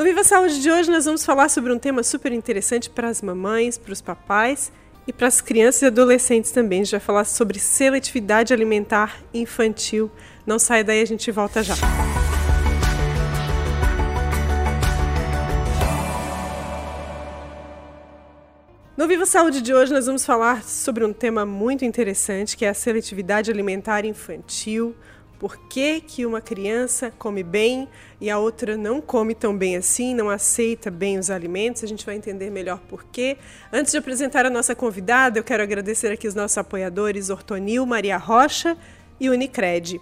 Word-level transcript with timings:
No 0.00 0.04
Viva 0.04 0.24
Saúde 0.24 0.62
de 0.62 0.70
hoje 0.70 0.90
nós 0.90 1.04
vamos 1.04 1.26
falar 1.26 1.50
sobre 1.50 1.70
um 1.70 1.78
tema 1.78 2.02
super 2.02 2.32
interessante 2.32 2.88
para 2.88 3.08
as 3.08 3.20
mamães, 3.20 3.76
para 3.76 3.92
os 3.92 4.00
papais 4.00 4.72
e 5.06 5.12
para 5.12 5.28
as 5.28 5.42
crianças 5.42 5.82
e 5.82 5.86
adolescentes 5.88 6.52
também. 6.52 6.80
A 6.80 6.84
gente 6.84 6.92
vai 6.92 7.00
falar 7.00 7.26
sobre 7.26 7.58
seletividade 7.58 8.54
alimentar 8.54 9.22
infantil. 9.34 10.10
Não 10.46 10.58
saia 10.58 10.82
daí, 10.82 11.02
a 11.02 11.04
gente 11.04 11.30
volta 11.30 11.62
já. 11.62 11.74
No 18.96 19.06
Viva 19.06 19.26
Saúde 19.26 19.60
de 19.60 19.74
hoje 19.74 19.92
nós 19.92 20.06
vamos 20.06 20.24
falar 20.24 20.62
sobre 20.62 21.04
um 21.04 21.12
tema 21.12 21.44
muito 21.44 21.84
interessante 21.84 22.56
que 22.56 22.64
é 22.64 22.70
a 22.70 22.74
seletividade 22.74 23.50
alimentar 23.50 24.06
infantil 24.06 24.96
por 25.40 25.56
que, 25.56 26.02
que 26.02 26.26
uma 26.26 26.42
criança 26.42 27.10
come 27.18 27.42
bem 27.42 27.88
e 28.20 28.28
a 28.28 28.38
outra 28.38 28.76
não 28.76 29.00
come 29.00 29.34
tão 29.34 29.56
bem 29.56 29.74
assim, 29.74 30.14
não 30.14 30.28
aceita 30.28 30.90
bem 30.90 31.18
os 31.18 31.30
alimentos. 31.30 31.82
A 31.82 31.86
gente 31.86 32.04
vai 32.04 32.14
entender 32.14 32.50
melhor 32.50 32.78
por 32.80 33.04
quê. 33.04 33.38
Antes 33.72 33.90
de 33.90 33.96
apresentar 33.96 34.44
a 34.44 34.50
nossa 34.50 34.74
convidada, 34.74 35.38
eu 35.38 35.42
quero 35.42 35.62
agradecer 35.62 36.12
aqui 36.12 36.28
os 36.28 36.34
nossos 36.34 36.58
apoiadores 36.58 37.30
Ortonil, 37.30 37.86
Maria 37.86 38.18
Rocha 38.18 38.76
e 39.18 39.30
Unicred. 39.30 39.98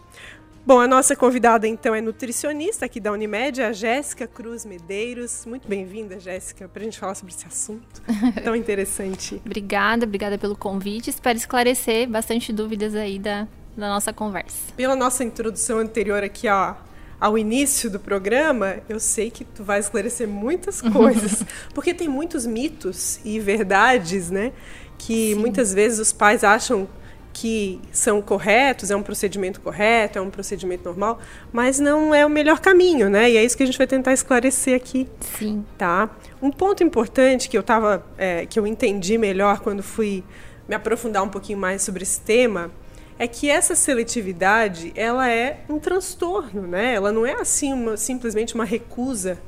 Bom, 0.67 0.81
a 0.81 0.89
nossa 0.89 1.15
convidada 1.15 1.69
então 1.69 1.95
é 1.95 2.01
nutricionista 2.01 2.87
aqui 2.87 2.99
da 2.99 3.13
Unimed, 3.13 3.63
a 3.63 3.73
Jéssica 3.73 4.27
Cruz 4.27 4.67
Medeiros. 4.67 5.47
Muito 5.47 5.69
bem-vinda, 5.69 6.19
Jéssica, 6.19 6.69
para 6.69 6.83
a 6.83 6.85
gente 6.85 6.99
falar 6.99 7.15
sobre 7.15 7.33
esse 7.33 7.47
assunto 7.47 8.03
tão 8.43 8.57
interessante. 8.57 9.41
obrigada, 9.47 10.05
obrigada 10.05 10.37
pelo 10.37 10.57
convite. 10.57 11.11
Espero 11.11 11.39
esclarecer 11.39 12.09
bastante 12.09 12.53
dúvidas 12.53 12.97
aí 12.97 13.21
da, 13.21 13.47
da 13.79 13.89
nossa 13.89 14.13
conversa. 14.13 14.73
Pela 14.77 14.97
nossa 14.97 15.23
introdução 15.23 15.79
anterior 15.79 16.23
aqui 16.23 16.49
ó, 16.49 16.75
ao 17.21 17.39
início 17.39 17.89
do 17.89 17.99
programa, 17.99 18.77
eu 18.89 18.99
sei 18.99 19.31
que 19.31 19.45
tu 19.45 19.63
vai 19.63 19.79
esclarecer 19.79 20.27
muitas 20.27 20.83
coisas, 20.83 21.45
porque 21.73 21.95
tem 21.95 22.09
muitos 22.09 22.45
mitos 22.45 23.21
e 23.25 23.39
verdades, 23.39 24.31
né, 24.31 24.53
que 24.99 25.33
Sim. 25.33 25.35
muitas 25.37 25.73
vezes 25.73 25.99
os 26.01 26.13
pais 26.13 26.43
acham 26.43 26.89
que 27.33 27.81
são 27.93 28.21
corretos, 28.21 28.91
é 28.91 28.97
um 28.97 29.03
procedimento 29.03 29.61
correto, 29.61 30.19
é 30.19 30.21
um 30.21 30.31
procedimento 30.31 30.85
normal, 30.89 31.21
mas 31.53 31.79
não 31.79 32.13
é 32.13 32.27
o 32.27 32.29
melhor 32.29 32.59
caminho, 32.59 33.09
né? 33.09 33.31
E 33.31 33.37
é 33.37 33.45
isso 33.45 33.57
que 33.57 33.63
a 33.63 33.67
gente 33.67 33.79
vai 33.79 33.87
tentar 33.87 34.13
esclarecer 34.13 34.75
aqui. 34.75 35.09
Sim. 35.39 35.65
Tá? 35.77 36.11
Um 36.43 36.51
ponto 36.51 36.83
importante 36.83 37.49
que 37.49 37.57
eu 37.57 37.63
tava, 37.63 38.05
é, 38.17 38.45
que 38.45 38.59
eu 38.59 38.67
entendi 38.67 39.17
melhor 39.17 39.61
quando 39.61 39.85
fui 39.85 40.25
me 40.69 40.75
aprofundar 40.75 41.23
um 41.23 41.29
pouquinho 41.29 41.59
mais 41.61 41.83
sobre 41.83 42.03
esse 42.03 42.21
tema 42.21 42.73
é 43.19 43.27
que 43.27 43.51
essa 43.51 43.75
seletividade 43.75 44.93
ela 44.95 45.29
é 45.29 45.61
um 45.69 45.79
transtorno, 45.79 46.67
né? 46.67 46.95
Ela 46.95 47.11
não 47.11 47.27
é 47.27 47.35
assim 47.35 47.73
uma, 47.73 47.97
simplesmente 47.97 48.55
uma 48.55 48.65
recusa 48.65 49.39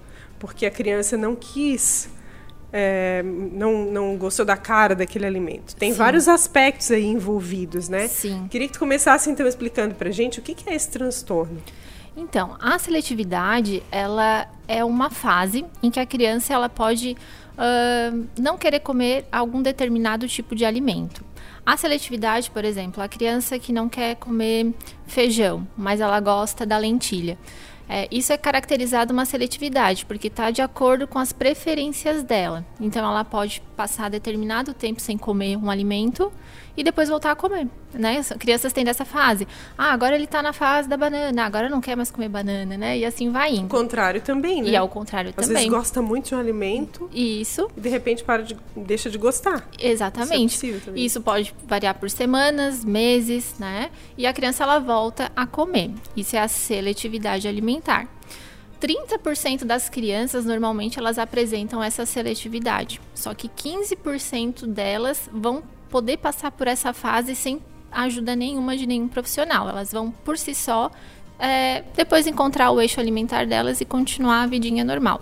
porque 0.41 0.65
a 0.65 0.71
criança 0.71 1.17
não 1.17 1.37
quis, 1.37 2.09
é, 2.73 3.23
não, 3.23 3.85
não 3.85 4.17
gostou 4.17 4.45
da 4.45 4.57
cara 4.57 4.95
daquele 4.95 5.27
alimento. 5.27 5.77
Tem 5.77 5.93
Sim. 5.93 5.99
vários 5.99 6.27
aspectos 6.27 6.91
aí 6.91 7.05
envolvidos, 7.05 7.89
né? 7.89 8.09
Sim. 8.09 8.49
Queria 8.51 8.67
que 8.67 8.73
tu 8.73 8.79
começasse 8.79 9.31
então 9.31 9.47
explicando 9.47 9.95
para 9.95 10.11
gente 10.11 10.41
o 10.41 10.43
que, 10.43 10.55
que 10.55 10.69
é 10.69 10.75
esse 10.75 10.91
transtorno. 10.91 11.63
Então, 12.17 12.57
a 12.59 12.79
seletividade 12.79 13.83
ela 13.93 14.49
é 14.67 14.85
uma 14.85 15.11
fase 15.11 15.65
em 15.83 15.91
que 15.91 16.01
a 16.01 16.07
criança 16.07 16.53
ela 16.53 16.69
pode 16.69 17.17
uh, 17.57 18.27
não 18.39 18.59
querer 18.59 18.81
comer 18.81 19.27
algum 19.31 19.63
determinado 19.63 20.27
tipo 20.27 20.55
de 20.55 20.65
alimento. 20.65 21.25
A 21.71 21.77
seletividade, 21.77 22.51
por 22.51 22.65
exemplo, 22.65 23.01
a 23.01 23.07
criança 23.07 23.57
que 23.57 23.73
não 23.73 23.89
quer 23.89 24.17
comer 24.17 24.75
feijão, 25.07 25.65
mas 25.79 26.01
ela 26.01 26.19
gosta 26.19 26.67
da 26.67 26.77
lentilha. 26.77 27.39
É, 27.89 28.09
isso 28.11 28.33
é 28.33 28.37
caracterizado 28.37 29.13
uma 29.13 29.25
seletividade, 29.25 30.05
porque 30.05 30.27
está 30.27 30.51
de 30.51 30.61
acordo 30.61 31.07
com 31.07 31.17
as 31.17 31.33
preferências 31.33 32.25
dela. 32.25 32.67
Então, 32.81 33.09
ela 33.09 33.25
pode 33.25 33.63
passar 33.77 34.11
determinado 34.11 34.75
tempo 34.75 35.01
sem 35.01 35.17
comer 35.17 35.57
um 35.57 35.71
alimento 35.71 36.33
e 36.77 36.83
depois 36.83 37.09
voltar 37.09 37.33
a 37.33 37.37
comer, 37.37 37.69
né? 37.93 38.19
As 38.19 38.31
crianças 38.31 38.73
têm 38.73 38.85
dessa 38.85 39.05
fase. 39.05 39.47
Ah, 39.77 39.93
agora 39.93 40.15
ele 40.15 40.25
está 40.25 40.43
na 40.43 40.53
fase 40.53 40.89
da 40.89 40.97
banana, 40.97 41.45
agora 41.45 41.69
não 41.69 41.81
quer 41.81 41.97
mais 41.97 42.11
comer 42.11 42.29
banana, 42.29 42.77
né? 42.77 42.99
E 42.99 43.05
assim 43.05 43.31
vai 43.31 43.55
indo. 43.55 43.67
O 43.67 43.69
contrário 43.69 44.21
também, 44.21 44.63
né? 44.63 44.71
E 44.71 44.77
ao 44.77 44.89
contrário 44.89 45.31
Às 45.31 45.37
também. 45.37 45.51
Às 45.51 45.63
vezes 45.63 45.69
gosta 45.69 46.03
muito 46.03 46.29
de 46.29 46.35
um 46.35 46.39
alimento. 46.39 47.11
Isso. 47.13 47.71
E 47.77 47.81
de 47.81 47.89
repente 47.89 48.25
para 48.25 48.43
de, 48.43 48.57
deixa 48.77 49.11
de 49.11 49.19
gostar. 49.19 49.69
Exatamente. 49.79 50.67
Isso, 50.67 50.91
é 50.91 50.99
Isso 50.99 51.21
pode 51.21 51.55
variar 51.67 51.95
por 51.95 52.11
semanas, 52.11 52.85
meses, 52.85 53.55
né? 53.59 53.91
E 54.17 54.27
a 54.27 54.33
criança 54.33 54.63
ela 54.63 54.79
volta 54.79 55.31
a 55.35 55.47
comer. 55.47 55.91
Isso 56.17 56.37
é 56.37 56.41
a 56.41 56.49
seletividade 56.49 57.47
alimentar. 57.49 58.09
30% 58.81 59.65
das 59.65 59.89
crianças 59.91 60.45
normalmente 60.47 60.99
elas 60.99 61.19
apresentam 61.19 61.83
essa 61.83 62.07
seletividade, 62.07 62.99
só 63.15 63.35
que 63.35 63.47
15% 63.47 64.67
delas 64.67 65.29
vão 65.31 65.63
poder 65.91 66.19
passar 66.19 66.51
por 66.51 66.67
essa 66.67 66.93
fase 66.93 67.35
sem 67.35 67.61
ajuda 67.91 68.37
nenhuma 68.37 68.77
de 68.77 68.87
nenhum 68.87 69.09
profissional. 69.09 69.69
Elas 69.69 69.93
vão 69.93 70.11
por 70.11 70.39
si 70.39 70.55
só 70.55 70.91
é, 71.39 71.83
depois 71.97 72.27
encontrar 72.27 72.71
o 72.71 72.81
eixo 72.81 73.01
alimentar 73.01 73.47
delas 73.47 73.81
e 73.81 73.85
continuar 73.85 74.43
a 74.43 74.47
vidinha 74.47 74.85
normal. 74.85 75.21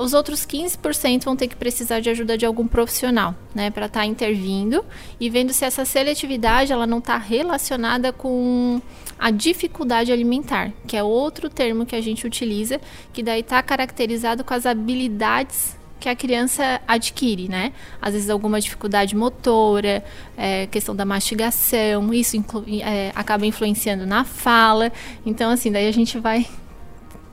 Os 0.00 0.12
outros 0.12 0.44
15% 0.44 1.24
vão 1.24 1.36
ter 1.36 1.46
que 1.46 1.54
precisar 1.54 2.00
de 2.00 2.10
ajuda 2.10 2.36
de 2.36 2.44
algum 2.44 2.66
profissional, 2.66 3.34
né, 3.54 3.70
para 3.70 3.86
estar 3.86 4.00
tá 4.00 4.06
intervindo 4.06 4.84
e 5.20 5.30
vendo 5.30 5.52
se 5.52 5.64
essa 5.64 5.84
seletividade 5.84 6.72
ela 6.72 6.88
não 6.88 6.98
está 6.98 7.16
relacionada 7.16 8.12
com 8.12 8.82
a 9.16 9.30
dificuldade 9.30 10.10
alimentar, 10.10 10.72
que 10.88 10.96
é 10.96 11.04
outro 11.04 11.48
termo 11.48 11.86
que 11.86 11.94
a 11.94 12.00
gente 12.00 12.26
utiliza, 12.26 12.80
que 13.12 13.22
daí 13.22 13.40
está 13.40 13.62
caracterizado 13.62 14.42
com 14.42 14.52
as 14.52 14.66
habilidades 14.66 15.75
que 15.98 16.08
a 16.08 16.16
criança 16.16 16.80
adquire, 16.86 17.48
né? 17.48 17.72
Às 18.00 18.12
vezes 18.12 18.30
alguma 18.30 18.60
dificuldade 18.60 19.16
motora, 19.16 20.04
é, 20.36 20.66
questão 20.66 20.94
da 20.94 21.04
mastigação, 21.04 22.12
isso 22.12 22.36
é, 22.82 23.12
acaba 23.14 23.46
influenciando 23.46 24.06
na 24.06 24.24
fala. 24.24 24.92
Então, 25.24 25.50
assim, 25.50 25.72
daí 25.72 25.88
a 25.88 25.92
gente 25.92 26.18
vai 26.18 26.46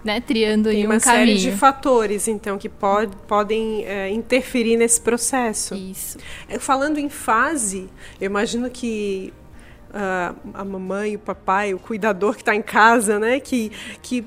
né, 0.04 0.20
triando 0.20 0.70
Tem 0.70 0.82
em 0.82 0.88
um 0.88 0.92
uma 0.92 1.00
caminho. 1.00 1.28
série 1.28 1.38
de 1.38 1.52
fatores, 1.52 2.28
então, 2.28 2.58
que 2.58 2.68
pod 2.68 3.16
podem 3.28 3.86
é, 3.86 4.10
interferir 4.10 4.78
nesse 4.78 5.00
processo. 5.00 5.76
Isso. 5.76 6.18
É, 6.48 6.60
falando 6.60 6.98
em 6.98 7.10
fase, 7.10 7.90
eu 8.20 8.26
imagino 8.26 8.70
que 8.70 9.34
uh, 9.90 10.36
a 10.54 10.66
mamãe, 10.66 11.16
o 11.16 11.20
papai, 11.20 11.74
o 11.74 11.80
cuidador 11.80 12.36
que 12.36 12.42
está 12.42 12.56
em 12.56 12.62
casa, 12.62 13.18
né, 13.18 13.40
que, 13.40 13.72
que 14.02 14.26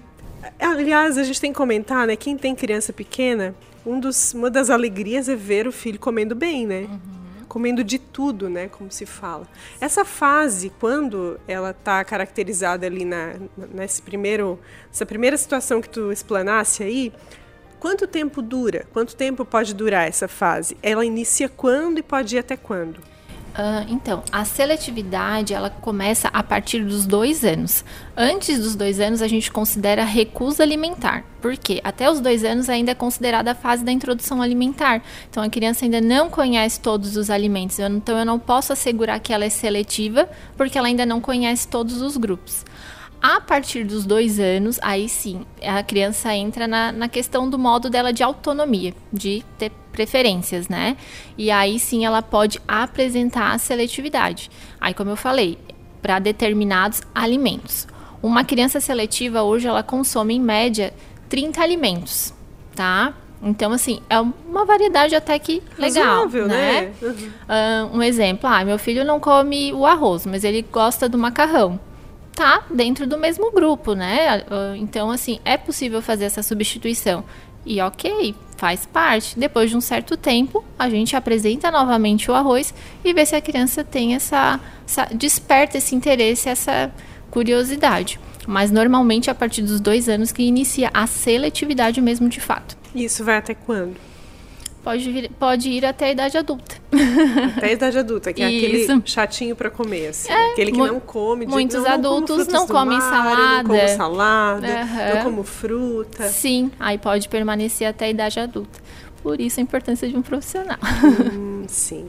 aliás, 0.59 1.19
a 1.19 1.25
gente 1.25 1.41
tem 1.41 1.53
que 1.53 1.57
comentar, 1.57 2.07
né, 2.07 2.17
quem 2.17 2.37
tem 2.37 2.55
criança 2.55 2.93
pequena 2.93 3.55
um 3.87 4.01
dos, 4.01 4.35
uma 4.35 4.51
das 4.51 4.69
alegrias 4.69 5.29
é 5.29 5.37
ver 5.37 5.69
o 5.69 5.73
filho 5.73 5.99
comendo 5.99 6.35
bem, 6.35 6.67
né? 6.67 6.81
Uhum. 6.91 7.45
Comendo 7.49 7.85
de 7.85 7.99
tudo, 7.99 8.51
né? 8.51 8.69
Como 8.69 8.91
se 8.91 9.07
fala. 9.07 9.47
Essa 9.81 10.05
fase, 10.05 10.73
quando 10.81 11.39
ela 11.47 11.71
está 11.71 12.05
caracterizada 12.05 12.85
ali 12.85 13.05
na, 13.05 13.35
nesse 13.73 14.03
primeiro, 14.03 14.59
essa 14.93 15.07
primeira 15.07 15.37
situação 15.37 15.81
que 15.81 15.89
tu 15.89 16.11
explanasse 16.11 16.83
aí, 16.83 17.13
quanto 17.79 18.07
tempo 18.09 18.43
dura? 18.43 18.85
Quanto 18.93 19.15
tempo 19.15 19.45
pode 19.45 19.73
durar 19.73 20.09
essa 20.09 20.27
fase? 20.27 20.77
Ela 20.83 21.05
inicia 21.05 21.49
quando 21.49 21.99
e 21.99 22.03
pode 22.03 22.35
ir 22.35 22.41
até 22.41 22.57
quando? 22.57 23.01
Uh, 23.57 23.87
então, 23.89 24.23
a 24.31 24.45
seletividade 24.45 25.55
ela 25.55 25.71
começa 25.71 26.29
a 26.29 26.43
partir 26.43 26.85
dos 26.85 27.07
dois 27.07 27.43
anos. 27.43 27.83
Antes 28.15 28.59
dos 28.59 28.77
dois 28.77 29.01
anos, 29.01 29.23
a 29.23 29.29
gente 29.29 29.51
considera 29.51 30.05
recusa 30.05 30.63
alimentar. 30.63 31.25
Por 31.41 31.57
quê? 31.57 31.81
Até 31.83 32.11
os 32.11 32.21
dois 32.21 32.45
anos 32.45 32.69
ainda 32.69 32.91
é 32.91 32.95
considerada 32.95 33.53
a 33.53 33.55
fase 33.55 33.83
da 33.83 33.91
introdução 33.91 34.43
alimentar. 34.43 35.03
Então, 35.31 35.43
a 35.43 35.49
criança 35.49 35.87
ainda 35.87 36.03
não 36.03 36.29
conhece 36.29 36.79
todos 36.79 37.17
os 37.17 37.31
alimentos. 37.31 37.79
Então, 37.79 38.19
eu 38.19 38.27
não 38.27 38.39
posso 38.39 38.75
assegurar 38.75 39.21
que 39.21 39.33
ela 39.33 39.47
é 39.47 39.51
seletiva, 39.51 40.29
porque 40.55 40.77
ela 40.77 40.89
ainda 40.89 41.07
não 41.07 41.19
conhece 41.19 41.67
todos 41.67 42.03
os 42.03 42.19
grupos. 42.19 42.63
A 43.21 43.41
partir 43.41 43.85
dos 43.85 44.05
dois 44.05 44.39
anos, 44.39 44.79
aí 44.83 45.09
sim, 45.09 45.45
a 45.63 45.83
criança 45.83 46.35
entra 46.35 46.69
na, 46.69 46.93
na 46.93 47.09
questão 47.09 47.49
do 47.49 47.59
modo 47.59 47.91
dela 47.91 48.13
de 48.13 48.23
autonomia, 48.23 48.95
de 49.13 49.45
ter 49.59 49.73
preferências, 49.91 50.69
né? 50.69 50.97
E 51.37 51.51
aí 51.51 51.79
sim 51.79 52.05
ela 52.05 52.23
pode 52.23 52.61
apresentar 52.69 53.53
a 53.53 53.59
seletividade. 53.59 54.51
Aí, 54.81 54.93
como 54.93 55.11
eu 55.11 55.17
falei, 55.17 55.59
para 56.03 56.19
determinados 56.19 57.03
alimentos. 57.15 57.89
Uma 58.23 58.45
criança 58.45 58.81
seletiva 58.81 59.43
hoje 59.43 59.67
ela 59.67 59.83
consome 59.83 60.35
em 60.35 60.41
média 60.41 60.93
30 61.29 61.61
alimentos, 61.61 62.35
tá? 62.75 63.15
Então, 63.43 63.73
assim, 63.73 64.01
é 64.09 64.19
uma 64.21 64.65
variedade 64.65 65.15
até 65.15 65.39
que 65.39 65.63
legal, 65.79 66.05
Razoável, 66.05 66.49
né? 66.49 66.81
né? 66.81 66.93
Uhum. 67.03 67.13
Uh, 67.13 67.97
um 67.99 68.03
exemplo, 68.03 68.49
ah, 68.49 68.65
meu 68.65 68.79
filho 68.79 69.05
não 69.05 69.21
come 69.21 69.73
o 69.73 69.85
arroz, 69.85 70.27
mas 70.27 70.43
ele 70.45 70.63
gosta 70.63 71.09
do 71.09 71.19
macarrão 71.19 71.79
tá 72.37 72.65
dentro 72.71 73.07
do 73.07 73.17
mesmo 73.17 73.51
grupo, 73.51 73.95
né? 73.95 74.45
Então, 74.77 75.11
assim, 75.11 75.41
é 75.45 75.57
possível 75.57 76.03
fazer 76.03 76.27
essa 76.27 76.43
substituição. 76.43 77.25
E 77.65 77.81
ok, 77.81 78.35
faz 78.57 78.87
parte. 78.87 79.39
Depois 79.39 79.71
de 79.71 79.77
um 79.77 79.81
certo 79.81 80.17
tempo, 80.17 80.63
a 80.79 80.89
gente 80.89 81.17
apresenta 81.17 81.71
novamente 81.71 82.31
o 82.31 82.35
arroz 82.35 82.73
e 83.03 83.13
vê 83.13 83.25
se 83.25 83.35
a 83.35 83.41
criança 83.41 83.83
tem 83.83 84.15
essa, 84.15 84.61
essa 84.87 85.07
desperta 85.07 85.79
esse 85.79 85.95
interesse, 85.95 86.49
essa 86.49 86.93
curiosidade. 87.31 88.21
Mas 88.47 88.71
normalmente 88.71 89.31
a 89.31 89.35
partir 89.35 89.63
dos 89.63 89.81
dois 89.81 90.09
anos 90.09 90.31
que 90.31 90.43
inicia 90.43 90.91
a 90.95 91.07
seletividade 91.07 92.01
mesmo 92.01 92.29
de 92.29 92.41
fato. 92.41 92.77
Isso 92.95 93.25
vai 93.25 93.39
até 93.39 93.55
quando? 93.55 93.97
Pode, 94.87 95.11
vir, 95.11 95.31
pode 95.37 95.69
ir 95.69 95.85
até 95.85 96.07
a 96.07 96.11
idade 96.13 96.39
adulta. 96.39 96.77
Até 97.57 97.67
a 97.67 97.73
idade 97.73 97.99
adulta, 97.99 98.33
que 98.33 98.41
é 98.41 98.49
Isso. 98.49 98.93
aquele 98.93 99.03
chatinho 99.05 99.57
para 99.57 99.69
comer, 99.69 100.11
assim. 100.11 100.31
É, 100.33 100.53
aquele 100.53 100.71
que 100.71 100.79
não 100.79 101.01
come. 101.01 101.45
Muitos 101.45 101.83
não, 101.83 101.91
adultos 101.91 102.47
não, 102.47 102.61
não 102.61 102.67
comem 102.69 102.97
mar, 102.97 103.11
salada. 103.11 103.63
Não 103.65 103.65
como 103.65 103.89
salada, 103.89 104.69
uhum. 104.69 105.15
não 105.17 105.23
como 105.25 105.43
fruta. 105.43 106.29
Sim, 106.29 106.71
aí 106.79 106.99
pode 106.99 107.29
permanecer 107.29 107.89
até 107.89 108.05
a 108.05 108.11
idade 108.11 108.39
adulta. 108.39 108.79
Por 109.25 109.41
isso 109.41 109.59
a 109.59 109.63
importância 109.65 110.09
de 110.09 110.17
um 110.17 110.23
profissional. 110.23 110.79
Hum, 111.35 111.65
sim. 111.67 112.09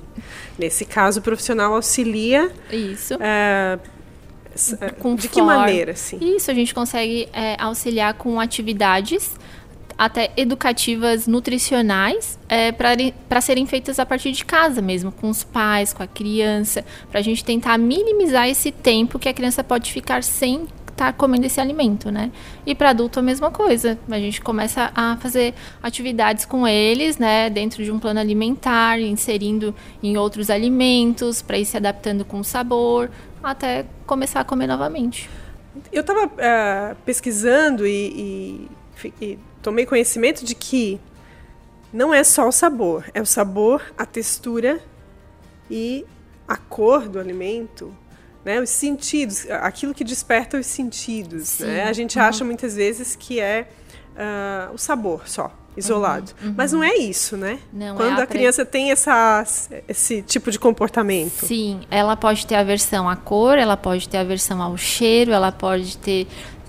Nesse 0.56 0.85
caso, 0.85 1.19
o 1.19 1.24
profissional 1.24 1.74
auxilia. 1.74 2.51
Isso. 2.71 3.15
É, 3.19 3.79
com 5.00 5.15
de 5.15 5.29
que 5.29 5.41
maneira, 5.41 5.95
sim? 5.95 6.19
Isso, 6.21 6.51
a 6.51 6.53
gente 6.53 6.75
consegue 6.75 7.27
é, 7.33 7.56
auxiliar 7.59 8.13
com 8.13 8.39
atividades 8.39 9.35
até 9.98 10.32
educativas 10.38 11.28
nutricionais 11.28 12.38
é, 12.48 12.72
para 12.72 13.42
serem 13.42 13.66
feitas 13.66 14.00
a 14.00 14.06
partir 14.06 14.32
de 14.32 14.46
casa 14.46 14.82
mesmo, 14.82 15.12
com 15.12 15.30
os 15.30 15.44
pais, 15.44 15.94
com 15.94 16.04
a 16.04 16.08
criança, 16.08 16.86
para 17.10 17.20
a 17.20 17.24
gente 17.24 17.44
tentar 17.44 17.78
minimizar 17.78 18.48
esse 18.48 18.72
tempo 18.72 19.18
que 19.18 19.28
a 19.28 19.34
criança 19.34 19.64
pode 19.64 19.92
ficar 19.92 20.24
sem 20.24 20.68
estar 20.98 21.12
tá 21.12 21.14
comendo 21.14 21.46
esse 21.46 21.62
alimento, 21.62 22.12
né? 22.12 22.32
E 22.66 22.74
para 22.74 22.90
adulto 22.90 23.20
a 23.20 23.22
mesma 23.22 23.52
coisa. 23.52 23.98
A 24.10 24.20
gente 24.20 24.42
começa 24.42 24.92
a 24.96 25.16
fazer 25.18 25.54
atividades 25.82 26.44
com 26.44 26.68
eles, 26.68 27.18
né, 27.18 27.50
dentro 27.50 27.84
de 27.84 27.92
um 27.92 28.00
plano 28.00 28.20
alimentar, 28.20 29.00
inserindo 29.00 29.74
em 30.02 30.18
outros 30.18 30.50
alimentos, 30.50 31.42
para 31.42 31.58
ir 31.58 31.66
se 31.66 31.78
adaptando 31.78 32.26
com 32.26 32.40
o 32.40 32.44
sabor, 32.44 33.10
até 33.44 33.86
começar 34.06 34.42
a 34.42 34.44
comer 34.44 34.68
novamente. 34.68 35.30
Eu 35.92 36.02
estava 36.02 36.26
uh, 36.26 36.32
é, 36.40 36.96
pesquisando 37.06 37.86
e, 37.86 38.68
e, 39.04 39.14
e 39.22 39.40
tomei 39.68 39.86
conhecimento 39.86 40.46
de 40.46 40.56
que 40.56 40.98
não 41.92 42.14
é 42.14 42.24
só 42.24 42.48
o 42.48 42.54
sabor, 42.54 43.04
é 43.14 43.22
o 43.22 43.25
sabor, 43.25 43.81
a 43.98 44.06
textura 44.06 44.80
e 45.69 46.06
a 46.48 46.56
cor 46.56 47.10
do 47.10 47.19
alimento, 47.19 47.94
né? 48.46 48.62
Os 48.62 48.69
sentidos, 48.69 49.46
aquilo 49.50 49.94
que 49.94 50.06
desperta 50.06 50.58
os 50.58 50.66
sentidos. 50.68 51.60
Né? 51.60 51.84
A 51.84 51.92
gente 51.92 52.18
uhum. 52.18 52.24
acha 52.24 52.46
muitas 52.46 52.78
vezes 52.78 53.14
que 53.14 53.42
é 53.42 53.68
uh, 54.16 54.74
o 54.74 54.78
sabor 54.78 55.28
só, 55.28 55.54
isolado. 55.75 56.31
Uhum. 56.42 56.48
Uhum. 56.48 56.54
Mas 56.56 56.72
não 56.72 56.81
é 56.81 56.96
isso, 56.96 57.36
né? 57.36 57.60
Não, 57.74 57.96
é 57.96 57.98
Quando 57.98 58.20
é 58.20 58.22
a, 58.22 58.24
a 58.24 58.28
criança 58.28 58.63
tem 58.66 58.92
essa, 58.92 59.44
esse 59.86 60.22
tipo 60.22 60.50
de 60.50 60.58
comportamento. 60.58 61.46
Sim, 61.46 61.81
ela 61.92 62.16
pode 62.16 62.48
ter 62.48 62.56
aversão 62.56 63.10
à 63.10 63.18
cor, 63.18 63.58
ela 63.58 63.75
pode 63.75 64.08
ter 64.08 64.20
aversão 64.20 64.62
ao 64.62 64.78
cheiro, 64.78 65.34
ela 65.34 65.52
pode 65.52 65.98
ter 65.98 66.25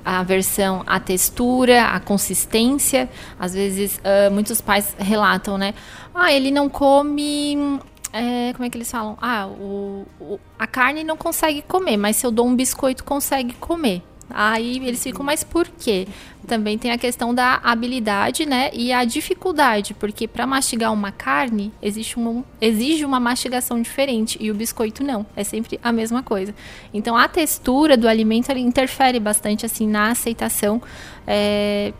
a 0.09 0.23
versão, 0.23 0.83
a 0.87 0.99
textura, 0.99 1.85
a 1.89 2.01
consistência. 2.01 3.11
Às 3.39 3.53
vezes, 3.53 3.99
uh, 3.99 4.31
muitos 4.33 4.59
pais 4.59 4.97
relatam, 4.99 5.59
né? 5.59 5.75
Ah, 6.15 6.33
ele 6.33 6.51
não 6.51 6.67
come. 6.67 7.79
É, 8.11 8.55
como 8.55 8.65
é 8.65 8.71
que 8.71 8.79
eles 8.79 8.91
falam? 8.91 9.19
Ah, 9.21 9.47
o, 9.47 10.07
o, 10.19 10.41
a 10.59 10.67
carne 10.67 11.05
não 11.05 11.15
consegue 11.15 11.61
comer, 11.61 11.99
mas 11.99 12.17
se 12.17 12.27
eu 12.27 12.31
dou 12.31 12.47
um 12.47 12.57
biscoito, 12.57 13.05
consegue 13.05 13.53
comer. 13.57 14.03
Aí 14.31 14.77
eles 14.77 15.03
ficam, 15.03 15.25
mas 15.25 15.43
por 15.43 15.67
quê? 15.67 16.07
Também 16.47 16.79
tem 16.79 16.91
a 16.91 16.99
questão 16.99 17.35
da 17.35 17.61
habilidade, 17.63 18.47
né? 18.47 18.71
E 18.73 18.93
a 18.93 19.05
dificuldade, 19.05 19.95
porque 19.95 20.29
para 20.29 20.47
mastigar 20.47 20.93
uma 20.93 21.11
carne 21.11 21.73
existe 21.83 22.19
um, 22.19 22.45
exige 22.61 23.05
uma 23.05 23.19
mastigação 23.19 23.81
diferente 23.81 24.37
e 24.41 24.51
o 24.51 24.55
biscoito 24.55 25.03
não, 25.03 25.27
é 25.35 25.45
sempre 25.45 25.79
a 25.83 25.93
mesma 25.93 26.23
coisa. 26.23 26.55
Então 26.93 27.17
a 27.17 27.29
textura 27.29 27.97
do 27.97 28.09
alimento 28.09 28.51
interfere 28.53 29.19
bastante 29.19 29.65
assim 29.67 29.87
na 29.87 30.11
aceitação 30.11 30.81
é, 31.27 31.93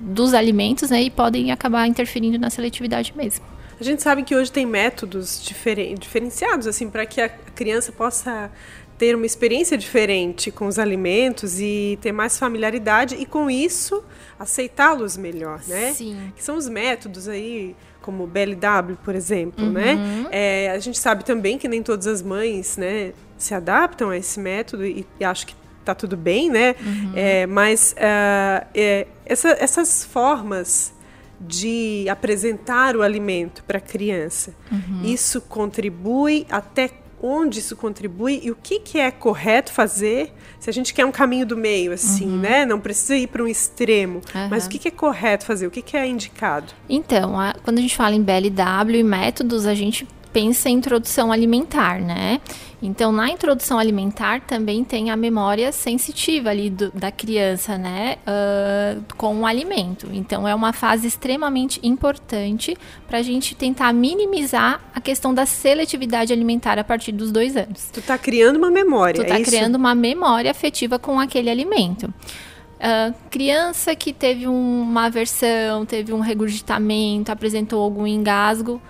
dos 0.00 0.34
alimentos, 0.34 0.90
né? 0.90 1.02
E 1.02 1.10
podem 1.10 1.50
acabar 1.52 1.86
interferindo 1.86 2.38
na 2.38 2.50
seletividade 2.50 3.12
mesmo. 3.16 3.44
A 3.80 3.82
gente 3.82 4.02
sabe 4.02 4.22
que 4.22 4.36
hoje 4.36 4.52
tem 4.52 4.66
métodos 4.66 5.42
diferen 5.42 5.94
diferenciados 5.94 6.66
assim 6.66 6.90
para 6.90 7.06
que 7.06 7.18
a 7.18 7.30
criança 7.30 7.90
possa 7.90 8.50
ter 9.00 9.16
uma 9.16 9.24
experiência 9.24 9.78
diferente 9.78 10.50
com 10.50 10.66
os 10.66 10.78
alimentos 10.78 11.58
e 11.58 11.98
ter 12.02 12.12
mais 12.12 12.38
familiaridade 12.38 13.14
e 13.14 13.24
com 13.24 13.50
isso 13.50 14.04
aceitá-los 14.38 15.16
melhor, 15.16 15.62
né? 15.66 15.94
Sim. 15.94 16.30
Que 16.36 16.44
são 16.44 16.54
os 16.54 16.68
métodos 16.68 17.26
aí 17.26 17.74
como 18.02 18.24
o 18.24 18.26
BLW, 18.26 18.98
por 19.02 19.14
exemplo, 19.14 19.70
né? 19.70 19.94
uhum. 19.94 20.22
né? 20.24 20.28
É, 20.30 20.70
a 20.72 20.78
gente 20.78 20.98
sabe 20.98 21.24
também 21.24 21.56
que 21.56 21.66
nem 21.66 21.82
todas 21.82 22.06
as 22.06 22.20
mães, 22.20 22.76
né, 22.76 23.14
se 23.38 23.54
adaptam 23.54 24.10
a 24.10 24.18
esse 24.18 24.38
método 24.38 24.84
e, 24.84 25.06
e 25.18 25.24
acho 25.24 25.46
que 25.46 25.54
tá 25.82 25.94
tudo 25.94 26.14
bem, 26.14 26.50
né? 26.50 26.74
Uhum. 26.78 27.12
É, 27.16 27.46
mas 27.46 27.94
uh, 27.96 28.66
é, 28.74 29.06
essa, 29.24 29.48
essas 29.58 30.04
formas 30.04 30.92
de 31.40 32.06
apresentar 32.10 32.94
o 32.94 33.00
alimento 33.00 33.64
para 33.64 33.78
a 33.78 33.80
criança, 33.80 34.54
uhum. 34.70 35.04
isso 35.04 35.40
contribui 35.40 36.46
até 36.50 36.90
onde 37.22 37.58
isso 37.58 37.76
contribui 37.76 38.40
e 38.42 38.50
o 38.50 38.56
que, 38.56 38.80
que 38.80 38.98
é 38.98 39.10
correto 39.10 39.72
fazer 39.72 40.32
se 40.58 40.68
a 40.68 40.72
gente 40.72 40.92
quer 40.92 41.04
um 41.04 41.12
caminho 41.12 41.46
do 41.46 41.56
meio, 41.56 41.92
assim, 41.92 42.26
uhum. 42.26 42.38
né? 42.38 42.66
Não 42.66 42.80
precisa 42.80 43.16
ir 43.16 43.26
para 43.26 43.42
um 43.42 43.48
extremo. 43.48 44.20
Uhum. 44.34 44.48
Mas 44.48 44.66
o 44.66 44.68
que, 44.68 44.78
que 44.78 44.88
é 44.88 44.90
correto 44.90 45.44
fazer? 45.44 45.66
O 45.66 45.70
que, 45.70 45.82
que 45.82 45.96
é 45.96 46.06
indicado? 46.06 46.72
Então, 46.88 47.38
a, 47.38 47.54
quando 47.62 47.78
a 47.78 47.80
gente 47.80 47.96
fala 47.96 48.14
em 48.14 48.22
BLW 48.22 48.96
e 48.96 49.02
métodos, 49.02 49.66
a 49.66 49.74
gente 49.74 50.06
pensa 50.32 50.68
em 50.68 50.74
introdução 50.74 51.30
alimentar, 51.30 52.00
né? 52.00 52.40
Então, 52.82 53.12
na 53.12 53.28
introdução 53.28 53.78
alimentar 53.78 54.40
também 54.40 54.82
tem 54.82 55.10
a 55.10 55.16
memória 55.16 55.70
sensitiva 55.70 56.48
ali 56.48 56.70
do, 56.70 56.90
da 56.92 57.12
criança, 57.12 57.76
né, 57.76 58.16
uh, 58.26 59.02
com 59.16 59.40
o 59.40 59.46
alimento. 59.46 60.08
Então, 60.12 60.48
é 60.48 60.54
uma 60.54 60.72
fase 60.72 61.06
extremamente 61.06 61.78
importante 61.82 62.76
para 63.06 63.18
a 63.18 63.22
gente 63.22 63.54
tentar 63.54 63.92
minimizar 63.92 64.80
a 64.94 65.00
questão 65.00 65.34
da 65.34 65.44
seletividade 65.44 66.32
alimentar 66.32 66.78
a 66.78 66.84
partir 66.84 67.12
dos 67.12 67.30
dois 67.30 67.54
anos. 67.54 67.90
Tu 67.92 68.00
está 68.00 68.16
criando 68.16 68.56
uma 68.56 68.70
memória, 68.70 69.16
Tu 69.16 69.22
está 69.22 69.38
é 69.38 69.42
criando 69.42 69.74
uma 69.74 69.94
memória 69.94 70.50
afetiva 70.50 70.98
com 70.98 71.20
aquele 71.20 71.50
alimento. 71.50 72.06
Uh, 72.06 73.14
criança 73.28 73.94
que 73.94 74.10
teve 74.10 74.48
um, 74.48 74.80
uma 74.80 75.04
aversão, 75.04 75.84
teve 75.84 76.14
um 76.14 76.20
regurgitamento, 76.20 77.30
apresentou 77.30 77.82
algum 77.82 78.06
engasgo, 78.06 78.80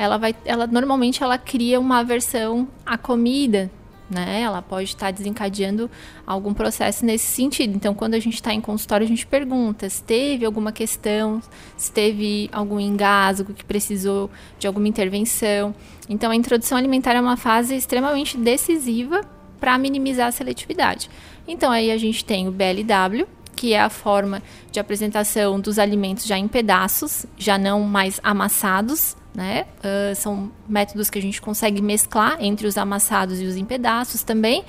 ela 0.00 0.16
vai, 0.16 0.34
ela 0.46 0.66
normalmente 0.66 1.22
ela 1.22 1.36
cria 1.36 1.78
uma 1.78 1.98
aversão 1.98 2.66
à 2.86 2.96
comida, 2.96 3.70
né? 4.08 4.40
Ela 4.40 4.62
pode 4.62 4.88
estar 4.88 5.10
desencadeando 5.10 5.90
algum 6.26 6.54
processo 6.54 7.04
nesse 7.04 7.26
sentido. 7.26 7.76
Então, 7.76 7.92
quando 7.92 8.14
a 8.14 8.18
gente 8.18 8.36
está 8.36 8.54
em 8.54 8.62
consultório, 8.62 9.04
a 9.04 9.08
gente 9.08 9.26
pergunta 9.26 9.90
se 9.90 10.02
teve 10.02 10.46
alguma 10.46 10.72
questão, 10.72 11.42
se 11.76 11.92
teve 11.92 12.48
algum 12.50 12.80
engasgo 12.80 13.52
que 13.52 13.62
precisou 13.62 14.30
de 14.58 14.66
alguma 14.66 14.88
intervenção. 14.88 15.74
Então, 16.08 16.30
a 16.30 16.34
introdução 16.34 16.78
alimentar 16.78 17.12
é 17.12 17.20
uma 17.20 17.36
fase 17.36 17.76
extremamente 17.76 18.38
decisiva 18.38 19.20
para 19.60 19.76
minimizar 19.76 20.28
a 20.28 20.32
seletividade. 20.32 21.10
Então, 21.46 21.70
aí 21.70 21.90
a 21.90 21.98
gente 21.98 22.24
tem 22.24 22.48
o 22.48 22.50
BLW, 22.50 23.28
que 23.54 23.74
é 23.74 23.80
a 23.82 23.90
forma 23.90 24.42
de 24.72 24.80
apresentação 24.80 25.60
dos 25.60 25.78
alimentos 25.78 26.24
já 26.24 26.38
em 26.38 26.48
pedaços, 26.48 27.26
já 27.36 27.58
não 27.58 27.82
mais 27.82 28.18
amassados, 28.22 29.19
né? 29.34 29.66
Uh, 29.78 30.14
são 30.14 30.50
métodos 30.68 31.08
que 31.08 31.18
a 31.18 31.22
gente 31.22 31.40
consegue 31.40 31.80
mesclar 31.80 32.36
entre 32.40 32.66
os 32.66 32.76
amassados 32.76 33.40
e 33.40 33.44
os 33.44 33.56
em 33.56 33.64
pedaços 33.64 34.22
também. 34.22 34.64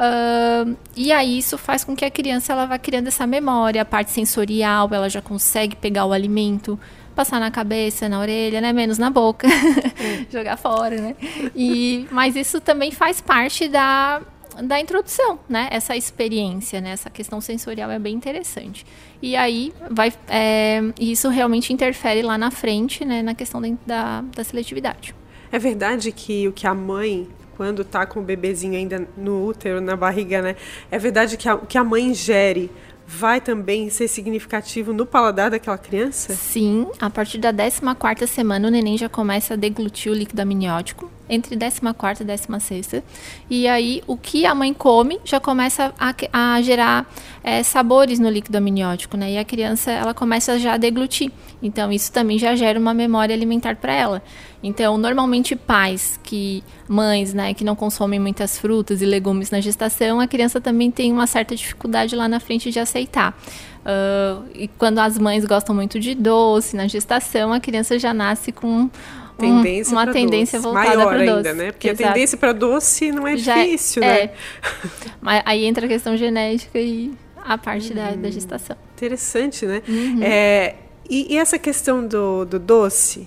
Uh, 0.00 0.76
e 0.96 1.12
aí 1.12 1.38
isso 1.38 1.58
faz 1.58 1.84
com 1.84 1.94
que 1.94 2.04
a 2.04 2.10
criança 2.10 2.52
ela 2.52 2.64
vá 2.64 2.78
criando 2.78 3.08
essa 3.08 3.26
memória, 3.26 3.82
a 3.82 3.84
parte 3.84 4.10
sensorial, 4.10 4.88
ela 4.92 5.10
já 5.10 5.20
consegue 5.20 5.76
pegar 5.76 6.06
o 6.06 6.12
alimento, 6.12 6.80
passar 7.14 7.38
na 7.38 7.50
cabeça, 7.50 8.08
na 8.08 8.18
orelha, 8.18 8.60
né? 8.60 8.72
Menos 8.72 8.96
na 8.96 9.10
boca, 9.10 9.46
jogar 10.32 10.56
fora, 10.56 11.00
né? 11.00 11.16
E, 11.54 12.06
mas 12.10 12.34
isso 12.34 12.60
também 12.60 12.90
faz 12.90 13.20
parte 13.20 13.68
da 13.68 14.22
da 14.62 14.80
introdução, 14.80 15.38
né? 15.48 15.68
Essa 15.70 15.96
experiência, 15.96 16.80
né? 16.80 16.90
Essa 16.90 17.10
questão 17.10 17.40
sensorial 17.40 17.90
é 17.90 17.98
bem 17.98 18.14
interessante. 18.14 18.84
E 19.22 19.36
aí 19.36 19.72
vai, 19.90 20.12
é, 20.28 20.80
isso 20.98 21.28
realmente 21.28 21.72
interfere 21.72 22.22
lá 22.22 22.38
na 22.38 22.50
frente, 22.50 23.04
né? 23.04 23.22
Na 23.22 23.34
questão 23.34 23.60
da, 23.86 24.22
da 24.22 24.44
seletividade. 24.44 25.14
É 25.52 25.58
verdade 25.58 26.12
que 26.12 26.48
o 26.48 26.52
que 26.52 26.66
a 26.66 26.74
mãe 26.74 27.28
quando 27.56 27.84
tá 27.84 28.06
com 28.06 28.20
o 28.20 28.22
bebezinho 28.22 28.74
ainda 28.74 29.06
no 29.18 29.44
útero, 29.44 29.82
na 29.82 29.94
barriga, 29.94 30.40
né? 30.40 30.56
É 30.90 30.98
verdade 30.98 31.36
que 31.36 31.46
o 31.50 31.66
que 31.66 31.76
a 31.76 31.84
mãe 31.84 32.06
ingere 32.06 32.70
vai 33.06 33.38
também 33.38 33.90
ser 33.90 34.08
significativo 34.08 34.94
no 34.94 35.04
paladar 35.04 35.50
daquela 35.50 35.76
criança? 35.76 36.32
Sim, 36.34 36.86
a 36.98 37.10
partir 37.10 37.36
da 37.36 37.52
14ª 37.52 38.26
semana 38.26 38.68
o 38.68 38.70
neném 38.70 38.96
já 38.96 39.10
começa 39.10 39.52
a 39.52 39.56
deglutir 39.58 40.10
o 40.10 40.14
líquido 40.14 40.40
amniótico, 40.40 41.10
entre 41.30 41.56
14ª 41.56 42.20
e 42.20 42.24
16ª. 42.24 43.02
E 43.48 43.68
aí 43.68 44.02
o 44.06 44.16
que 44.16 44.44
a 44.44 44.54
mãe 44.54 44.74
come 44.74 45.20
já 45.24 45.38
começa 45.38 45.94
a, 45.98 46.14
a 46.32 46.60
gerar 46.60 47.10
é, 47.42 47.62
sabores 47.62 48.18
no 48.18 48.28
líquido 48.28 48.58
amniótico, 48.58 49.16
né? 49.16 49.32
E 49.32 49.38
a 49.38 49.44
criança, 49.44 49.90
ela 49.90 50.12
começa 50.12 50.58
já 50.58 50.74
a 50.74 50.76
deglutir. 50.76 51.30
Então 51.62 51.92
isso 51.92 52.12
também 52.12 52.38
já 52.38 52.54
gera 52.56 52.78
uma 52.78 52.92
memória 52.92 53.34
alimentar 53.34 53.76
para 53.76 53.94
ela. 53.94 54.22
Então, 54.62 54.98
normalmente 54.98 55.56
pais 55.56 56.20
que 56.22 56.62
mães, 56.86 57.32
né, 57.32 57.54
que 57.54 57.64
não 57.64 57.74
consomem 57.74 58.20
muitas 58.20 58.58
frutas 58.58 59.00
e 59.00 59.06
legumes 59.06 59.50
na 59.50 59.60
gestação, 59.60 60.20
a 60.20 60.26
criança 60.26 60.60
também 60.60 60.90
tem 60.90 61.10
uma 61.10 61.26
certa 61.26 61.56
dificuldade 61.56 62.14
lá 62.14 62.28
na 62.28 62.38
frente 62.40 62.70
de 62.70 62.78
aceitar. 62.78 63.34
Uh, 63.80 64.44
e 64.54 64.68
quando 64.68 64.98
as 64.98 65.16
mães 65.16 65.44
gostam 65.46 65.74
muito 65.74 65.98
de 65.98 66.14
doce 66.14 66.76
na 66.76 66.86
gestação, 66.86 67.52
a 67.52 67.60
criança 67.60 67.98
já 67.98 68.12
nasce 68.12 68.52
com 68.52 68.90
tendência 69.40 69.92
uma 69.92 70.12
tendência 70.12 70.60
doce. 70.60 70.74
voltada 70.74 71.06
para 71.06 71.18
doce. 71.18 71.30
ainda, 71.30 71.52
né? 71.54 71.72
Porque 71.72 71.88
Exato. 71.88 72.04
a 72.04 72.12
tendência 72.12 72.38
para 72.38 72.52
doce 72.52 73.12
não 73.12 73.26
é 73.26 73.36
Já 73.36 73.58
é, 73.58 73.64
difícil, 73.64 74.02
é, 74.02 74.06
né? 74.06 74.30
Mas 75.20 75.42
aí 75.44 75.64
entra 75.64 75.86
a 75.86 75.88
questão 75.88 76.16
genética 76.16 76.78
e 76.78 77.12
a 77.36 77.58
parte 77.58 77.92
hum, 77.92 77.96
da, 77.96 78.10
da, 78.12 78.28
hum, 78.28 78.32
gestação. 78.32 78.76
Interessante, 78.96 79.66
né? 79.66 79.82
Uhum. 79.88 80.22
É, 80.22 80.76
e, 81.08 81.34
e, 81.34 81.38
essa 81.38 81.58
questão 81.58 82.06
do, 82.06 82.44
do 82.44 82.58
doce, 82.58 83.26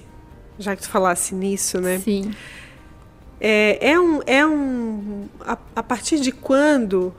já 0.57 0.75
que 0.75 0.83
tu 0.83 0.89
falasse 0.89 1.35
nisso, 1.35 1.81
né? 1.81 1.99
Sim. 1.99 2.31
É, 3.41 3.91
é 3.91 3.99
um. 3.99 4.21
É 4.25 4.45
um 4.45 5.25
a, 5.41 5.57
a 5.75 5.83
partir 5.83 6.19
de 6.19 6.31
quando 6.31 7.13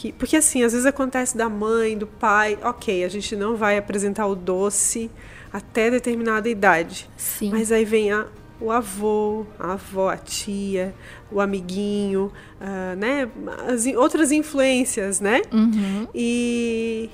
que, 0.00 0.12
porque 0.12 0.36
assim, 0.36 0.62
às 0.62 0.72
vezes 0.72 0.86
acontece 0.86 1.36
da 1.36 1.46
mãe, 1.46 1.98
do 1.98 2.06
pai, 2.06 2.58
ok, 2.62 3.04
a 3.04 3.08
gente 3.08 3.36
não 3.36 3.54
vai 3.54 3.76
apresentar 3.76 4.26
o 4.26 4.34
doce 4.34 5.10
até 5.52 5.90
determinada 5.90 6.48
idade. 6.48 7.08
Sim. 7.16 7.50
Mas 7.50 7.72
aí 7.72 7.84
vem 7.84 8.12
a, 8.12 8.26
o 8.60 8.70
avô, 8.70 9.46
a 9.58 9.72
avó, 9.72 10.10
a 10.10 10.16
tia, 10.16 10.94
o 11.30 11.40
amiguinho, 11.40 12.32
uh, 12.60 12.96
né? 12.96 13.28
As 13.68 13.86
outras 13.86 14.30
influências, 14.30 15.20
né? 15.20 15.42
Uhum. 15.52 16.06
E 16.14 17.10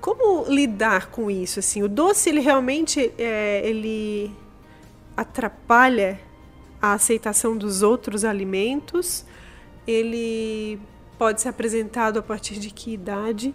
como 0.00 0.48
lidar 0.48 1.10
com 1.10 1.30
isso? 1.30 1.58
Assim, 1.58 1.82
o 1.82 1.88
doce 1.88 2.28
ele 2.28 2.40
realmente 2.40 3.12
é, 3.18 3.62
ele 3.64 4.30
atrapalha 5.16 6.20
a 6.80 6.92
aceitação 6.92 7.56
dos 7.56 7.82
outros 7.82 8.24
alimentos. 8.24 9.24
Ele 9.86 10.78
pode 11.18 11.40
ser 11.40 11.48
apresentado 11.48 12.18
a 12.18 12.22
partir 12.22 12.58
de 12.58 12.70
que 12.70 12.92
idade? 12.92 13.54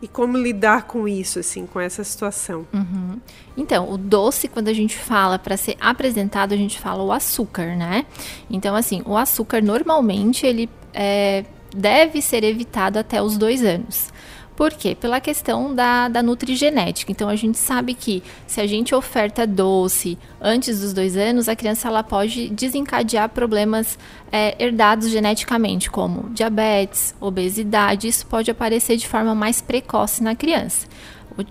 E 0.00 0.06
como 0.06 0.36
lidar 0.36 0.82
com 0.82 1.08
isso, 1.08 1.38
assim, 1.38 1.66
com 1.66 1.80
essa 1.80 2.04
situação? 2.04 2.66
Uhum. 2.72 3.18
Então, 3.56 3.90
o 3.90 3.96
doce, 3.96 4.46
quando 4.46 4.68
a 4.68 4.72
gente 4.72 4.96
fala 4.96 5.38
para 5.38 5.56
ser 5.56 5.76
apresentado, 5.80 6.52
a 6.52 6.56
gente 6.56 6.78
fala 6.78 7.02
o 7.02 7.10
açúcar, 7.10 7.74
né? 7.74 8.04
Então, 8.50 8.76
assim, 8.76 9.02
o 9.06 9.16
açúcar 9.16 9.62
normalmente 9.62 10.46
ele 10.46 10.68
é, 10.92 11.44
deve 11.74 12.20
ser 12.20 12.44
evitado 12.44 12.98
até 12.98 13.22
os 13.22 13.38
dois 13.38 13.64
anos. 13.64 14.12
Por 14.56 14.72
quê? 14.72 14.96
Pela 14.98 15.20
questão 15.20 15.74
da, 15.74 16.08
da 16.08 16.22
nutrigenética. 16.22 17.12
Então, 17.12 17.28
a 17.28 17.36
gente 17.36 17.58
sabe 17.58 17.92
que 17.92 18.22
se 18.46 18.58
a 18.58 18.66
gente 18.66 18.94
oferta 18.94 19.46
doce 19.46 20.18
antes 20.40 20.80
dos 20.80 20.94
dois 20.94 21.14
anos, 21.14 21.46
a 21.46 21.54
criança 21.54 21.88
ela 21.88 22.02
pode 22.02 22.48
desencadear 22.48 23.28
problemas 23.28 23.98
é, 24.32 24.56
herdados 24.58 25.10
geneticamente, 25.10 25.90
como 25.90 26.30
diabetes, 26.30 27.14
obesidade. 27.20 28.08
Isso 28.08 28.26
pode 28.26 28.50
aparecer 28.50 28.96
de 28.96 29.06
forma 29.06 29.34
mais 29.34 29.60
precoce 29.60 30.22
na 30.22 30.34
criança. 30.34 30.86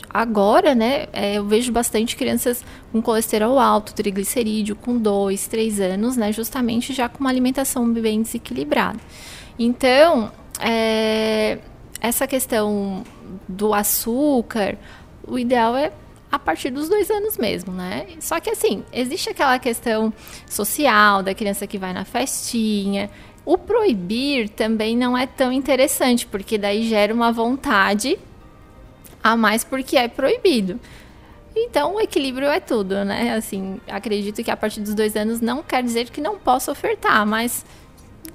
Agora, 0.09 0.74
né, 0.74 1.05
é, 1.13 1.35
eu 1.35 1.45
vejo 1.45 1.71
bastante 1.71 2.15
crianças 2.15 2.65
com 2.91 3.03
colesterol 3.03 3.59
alto, 3.59 3.93
triglicerídeo, 3.93 4.75
com 4.75 4.97
2, 4.97 5.47
3 5.47 5.79
anos, 5.79 6.17
né, 6.17 6.31
justamente 6.31 6.91
já 6.91 7.07
com 7.07 7.19
uma 7.19 7.29
alimentação 7.29 7.88
bem 7.93 8.24
desequilibrada. 8.24 8.97
Então, 9.59 10.31
é, 10.59 11.59
essa 12.05 12.27
questão 12.27 13.03
do 13.47 13.74
açúcar, 13.74 14.77
o 15.27 15.39
ideal 15.39 15.75
é 15.75 15.91
a 16.31 16.38
partir 16.38 16.69
dos 16.69 16.88
dois 16.89 17.09
anos 17.09 17.38
mesmo, 17.38 17.74
né? 17.74 18.07
Só 18.19 18.39
que 18.39 18.50
assim, 18.50 18.83
existe 18.93 19.29
aquela 19.29 19.57
questão 19.57 20.13
social 20.47 21.24
da 21.24 21.33
criança 21.33 21.65
que 21.65 21.77
vai 21.77 21.93
na 21.93 22.05
festinha. 22.05 23.09
O 23.45 23.57
proibir 23.57 24.50
também 24.50 24.95
não 24.95 25.17
é 25.17 25.25
tão 25.25 25.51
interessante, 25.51 26.27
porque 26.27 26.57
daí 26.57 26.83
gera 26.83 27.13
uma 27.13 27.31
vontade 27.31 28.19
a 29.24 29.35
mais 29.35 29.63
porque 29.63 29.97
é 29.97 30.07
proibido. 30.07 30.79
Então, 31.55 31.95
o 31.95 32.01
equilíbrio 32.01 32.47
é 32.50 32.59
tudo, 32.59 33.05
né? 33.05 33.33
Assim, 33.33 33.79
acredito 33.88 34.43
que 34.43 34.51
a 34.51 34.57
partir 34.57 34.81
dos 34.81 34.93
dois 34.93 35.15
anos 35.15 35.39
não 35.39 35.63
quer 35.63 35.81
dizer 35.81 36.09
que 36.09 36.19
não 36.19 36.38
possa 36.38 36.71
ofertar, 36.71 37.25
mas 37.25 37.65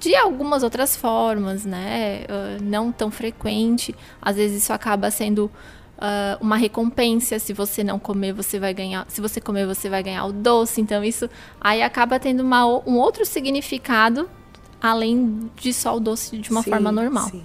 de 0.01 0.15
algumas 0.15 0.63
outras 0.63 0.95
formas, 0.95 1.63
né? 1.63 2.21
Uh, 2.23 2.63
não 2.63 2.91
tão 2.91 3.11
frequente. 3.11 3.95
Às 4.19 4.35
vezes 4.35 4.63
isso 4.63 4.73
acaba 4.73 5.11
sendo 5.11 5.45
uh, 5.45 6.41
uma 6.41 6.57
recompensa. 6.57 7.37
Se 7.37 7.53
você 7.53 7.83
não 7.83 7.99
comer, 7.99 8.33
você 8.33 8.59
vai 8.59 8.73
ganhar. 8.73 9.05
Se 9.07 9.21
você 9.21 9.39
comer, 9.39 9.67
você 9.67 9.89
vai 9.89 10.01
ganhar 10.01 10.25
o 10.25 10.33
doce. 10.33 10.81
Então 10.81 11.03
isso 11.03 11.29
aí 11.61 11.83
acaba 11.83 12.19
tendo 12.19 12.41
uma, 12.41 12.65
um 12.65 12.97
outro 12.97 13.23
significado 13.25 14.27
além 14.81 15.51
de 15.55 15.71
só 15.71 15.95
o 15.95 15.99
doce 15.99 16.39
de 16.39 16.49
uma 16.49 16.63
sim, 16.63 16.71
forma 16.71 16.91
normal. 16.91 17.29
Sim. 17.29 17.43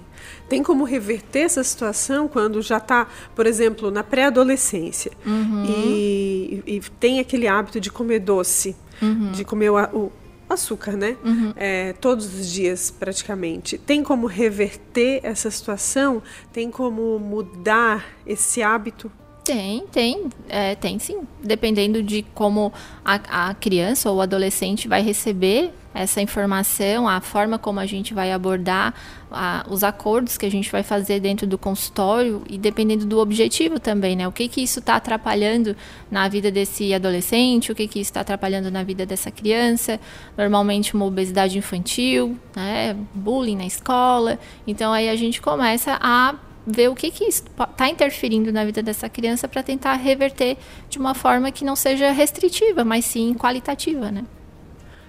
Tem 0.49 0.63
como 0.63 0.83
reverter 0.83 1.41
essa 1.41 1.63
situação 1.63 2.27
quando 2.27 2.59
já 2.63 2.77
está, 2.77 3.07
por 3.35 3.45
exemplo, 3.45 3.91
na 3.91 4.03
pré-adolescência 4.03 5.11
uhum. 5.23 5.63
e, 5.67 6.63
e, 6.65 6.81
tem 6.99 7.19
aquele 7.19 7.47
hábito 7.47 7.79
de 7.79 7.91
comer 7.91 8.19
doce, 8.19 8.75
uhum. 8.99 9.31
de 9.31 9.45
comer 9.45 9.69
o, 9.69 9.77
o 9.95 10.11
açúcar, 10.49 10.93
né? 10.93 11.17
Uhum. 11.23 11.53
É, 11.55 11.93
todos 11.93 12.25
os 12.33 12.51
dias, 12.51 12.91
praticamente. 12.91 13.77
Tem 13.77 14.03
como 14.03 14.27
reverter 14.27 15.19
essa 15.23 15.49
situação? 15.51 16.21
Tem 16.51 16.71
como 16.71 17.19
mudar 17.19 18.05
esse 18.25 18.61
hábito? 18.61 19.11
Tem, 19.43 19.85
tem, 19.87 20.25
é, 20.49 20.75
tem 20.75 20.99
sim. 20.99 21.21
Dependendo 21.41 22.03
de 22.03 22.21
como 22.33 22.73
a, 23.03 23.49
a 23.49 23.53
criança 23.53 24.11
ou 24.11 24.17
o 24.17 24.21
adolescente 24.21 24.89
vai 24.89 25.01
receber 25.01 25.71
essa 25.97 26.21
informação, 26.21 27.07
a 27.07 27.19
forma 27.19 27.57
como 27.57 27.79
a 27.79 27.85
gente 27.85 28.13
vai 28.13 28.31
abordar 28.31 28.93
a, 29.31 29.65
os 29.69 29.83
acordos 29.83 30.37
que 30.37 30.45
a 30.45 30.51
gente 30.51 30.71
vai 30.71 30.83
fazer 30.83 31.19
dentro 31.19 31.47
do 31.47 31.57
consultório 31.57 32.43
e 32.49 32.57
dependendo 32.57 33.05
do 33.05 33.19
objetivo 33.19 33.79
também, 33.79 34.15
né? 34.15 34.27
O 34.27 34.31
que 34.31 34.47
que 34.47 34.61
isso 34.61 34.79
está 34.79 34.95
atrapalhando 34.95 35.75
na 36.09 36.27
vida 36.27 36.51
desse 36.51 36.93
adolescente, 36.93 37.71
o 37.71 37.75
que 37.75 37.87
que 37.87 37.99
isso 37.99 38.09
está 38.09 38.21
atrapalhando 38.21 38.69
na 38.69 38.83
vida 38.83 39.05
dessa 39.05 39.31
criança, 39.31 39.99
normalmente 40.37 40.93
uma 40.93 41.05
obesidade 41.05 41.57
infantil, 41.57 42.37
né? 42.55 42.95
Bullying 43.13 43.57
na 43.57 43.65
escola. 43.65 44.39
Então 44.65 44.93
aí 44.93 45.09
a 45.09 45.15
gente 45.15 45.41
começa 45.41 45.97
a 45.99 46.35
ver 46.65 46.89
o 46.89 46.95
que 46.95 47.09
que 47.09 47.23
está 47.23 47.89
interferindo 47.89 48.51
na 48.51 48.65
vida 48.65 48.83
dessa 48.83 49.07
criança 49.07 49.47
para 49.47 49.63
tentar 49.63 49.93
reverter 49.93 50.57
de 50.89 50.99
uma 50.99 51.13
forma 51.13 51.49
que 51.49 51.63
não 51.63 51.75
seja 51.75 52.11
restritiva, 52.11 52.83
mas 52.83 53.05
sim 53.05 53.33
qualitativa, 53.33 54.11
né? 54.11 54.25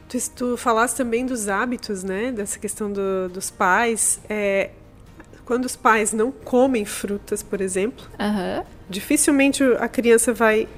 Tu, 0.09 0.19
tu 0.35 0.57
falaste 0.57 0.97
também 0.97 1.27
dos 1.27 1.49
hábitos, 1.49 2.03
né? 2.03 2.33
Dessa 2.33 2.59
questão 2.59 2.91
do, 2.91 3.29
dos 3.29 3.51
pais. 3.51 4.21
É, 4.29 4.71
quando 5.45 5.65
os 5.65 5.77
pais 5.77 6.13
não 6.13 6.31
comem 6.31 6.85
frutas, 6.85 7.43
por 7.43 7.61
exemplo, 7.61 8.07
uhum. 8.19 8.65
dificilmente 8.89 9.63
a 9.79 9.89
criança 9.89 10.33
vai 10.33 10.69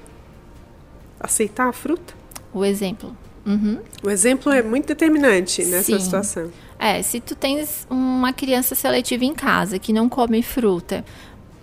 aceitar 1.18 1.68
a 1.68 1.72
fruta. 1.72 2.14
O 2.52 2.64
exemplo. 2.64 3.16
Uhum. 3.46 3.78
O 4.02 4.10
exemplo 4.10 4.52
é 4.52 4.62
muito 4.62 4.86
determinante 4.86 5.64
nessa 5.64 5.84
Sim. 5.84 6.00
situação. 6.00 6.50
É, 6.78 7.02
se 7.02 7.20
tu 7.20 7.34
tens 7.34 7.86
uma 7.90 8.32
criança 8.32 8.74
seletiva 8.74 9.24
em 9.24 9.34
casa 9.34 9.78
que 9.78 9.92
não 9.92 10.08
come 10.08 10.42
fruta, 10.42 11.04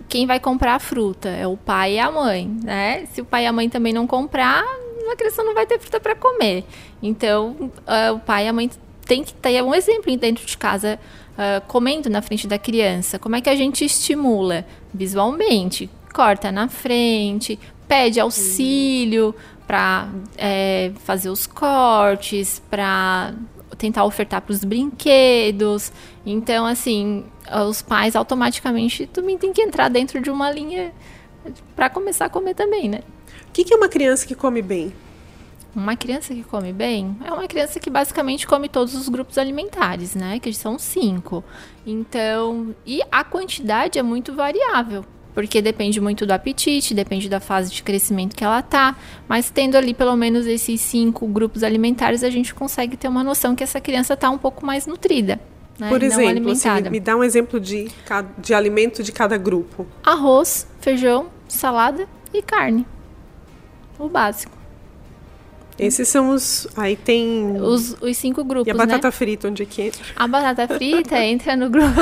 quem 0.08 0.26
vai 0.26 0.40
comprar 0.40 0.74
a 0.74 0.78
fruta 0.78 1.28
é 1.28 1.46
o 1.46 1.56
pai 1.56 1.94
e 1.94 1.98
a 1.98 2.10
mãe, 2.10 2.48
né? 2.62 3.06
Se 3.12 3.20
o 3.20 3.24
pai 3.24 3.44
e 3.44 3.46
a 3.46 3.52
mãe 3.52 3.68
também 3.68 3.92
não 3.92 4.06
comprar, 4.06 4.64
a 5.10 5.16
criança 5.16 5.42
não 5.42 5.54
vai 5.54 5.66
ter 5.66 5.78
fruta 5.78 6.00
para 6.00 6.14
comer. 6.14 6.64
Então, 7.02 7.56
uh, 7.60 8.14
o 8.14 8.20
pai 8.20 8.46
e 8.46 8.48
a 8.48 8.52
mãe 8.52 8.70
tem 9.06 9.24
que 9.24 9.32
ter 9.32 9.62
um 9.62 9.74
exemplo 9.74 10.14
dentro 10.16 10.44
de 10.44 10.56
casa, 10.56 10.98
uh, 11.32 11.66
comendo 11.66 12.10
na 12.10 12.20
frente 12.20 12.46
da 12.46 12.58
criança. 12.58 13.18
Como 13.18 13.36
é 13.36 13.40
que 13.40 13.48
a 13.48 13.56
gente 13.56 13.84
estimula? 13.84 14.64
Visualmente. 14.92 15.88
Corta 16.12 16.50
na 16.50 16.68
frente, 16.68 17.58
pede 17.86 18.18
auxílio 18.18 19.34
para 19.66 20.08
é, 20.36 20.92
fazer 21.04 21.28
os 21.28 21.46
cortes, 21.46 22.60
para 22.70 23.34
tentar 23.76 24.04
ofertar 24.04 24.40
para 24.40 24.52
os 24.52 24.64
brinquedos. 24.64 25.92
Então, 26.26 26.66
assim, 26.66 27.24
os 27.68 27.82
pais 27.82 28.16
automaticamente 28.16 29.06
também 29.06 29.38
têm 29.38 29.52
que 29.52 29.62
entrar 29.62 29.88
dentro 29.88 30.20
de 30.20 30.30
uma 30.30 30.50
linha 30.50 30.92
para 31.76 31.88
começar 31.88 32.26
a 32.26 32.28
comer 32.28 32.54
também, 32.54 32.88
né? 32.88 33.00
O 33.48 33.52
que, 33.52 33.64
que 33.64 33.74
é 33.74 33.76
uma 33.76 33.88
criança 33.88 34.26
que 34.26 34.34
come 34.34 34.62
bem? 34.62 34.92
Uma 35.74 35.96
criança 35.96 36.34
que 36.34 36.42
come 36.42 36.72
bem 36.72 37.16
é 37.24 37.32
uma 37.32 37.46
criança 37.46 37.78
que 37.78 37.90
basicamente 37.90 38.46
come 38.46 38.68
todos 38.68 38.94
os 38.94 39.08
grupos 39.08 39.36
alimentares, 39.38 40.14
né? 40.14 40.38
Que 40.38 40.52
são 40.52 40.78
cinco. 40.78 41.44
Então, 41.86 42.74
e 42.86 43.00
a 43.12 43.22
quantidade 43.22 43.98
é 43.98 44.02
muito 44.02 44.34
variável, 44.34 45.04
porque 45.34 45.60
depende 45.60 46.00
muito 46.00 46.24
do 46.24 46.32
apetite, 46.32 46.94
depende 46.94 47.28
da 47.28 47.38
fase 47.38 47.70
de 47.70 47.82
crescimento 47.82 48.34
que 48.34 48.42
ela 48.42 48.62
tá. 48.62 48.96
Mas 49.28 49.50
tendo 49.50 49.76
ali 49.76 49.92
pelo 49.92 50.16
menos 50.16 50.46
esses 50.46 50.80
cinco 50.80 51.26
grupos 51.26 51.62
alimentares, 51.62 52.24
a 52.24 52.30
gente 52.30 52.54
consegue 52.54 52.96
ter 52.96 53.08
uma 53.08 53.22
noção 53.22 53.54
que 53.54 53.62
essa 53.62 53.80
criança 53.80 54.14
está 54.14 54.30
um 54.30 54.38
pouco 54.38 54.64
mais 54.64 54.86
nutrida. 54.86 55.38
Né? 55.78 55.90
Por 55.90 56.02
exemplo, 56.02 56.50
assim, 56.50 56.90
me 56.90 56.98
dá 56.98 57.14
um 57.14 57.22
exemplo 57.22 57.60
de, 57.60 57.88
de 58.38 58.52
alimento 58.52 59.02
de 59.02 59.12
cada 59.12 59.36
grupo: 59.36 59.86
arroz, 60.02 60.66
feijão, 60.80 61.28
salada 61.46 62.08
e 62.34 62.42
carne 62.42 62.84
o 63.98 64.08
básico. 64.08 64.56
Esses 65.78 66.08
são 66.08 66.30
os. 66.30 66.66
Aí 66.76 66.96
tem. 66.96 67.60
Os, 67.60 67.96
os 68.00 68.16
cinco 68.16 68.42
grupos. 68.42 68.66
E 68.66 68.70
a 68.70 68.74
batata 68.74 69.08
né? 69.08 69.12
frita, 69.12 69.48
onde 69.48 69.62
é 69.62 69.66
que 69.66 69.82
entra? 69.82 70.02
A 70.16 70.26
batata 70.26 70.66
frita 70.66 71.16
entra 71.22 71.56
no 71.56 71.70
grupo. 71.70 72.00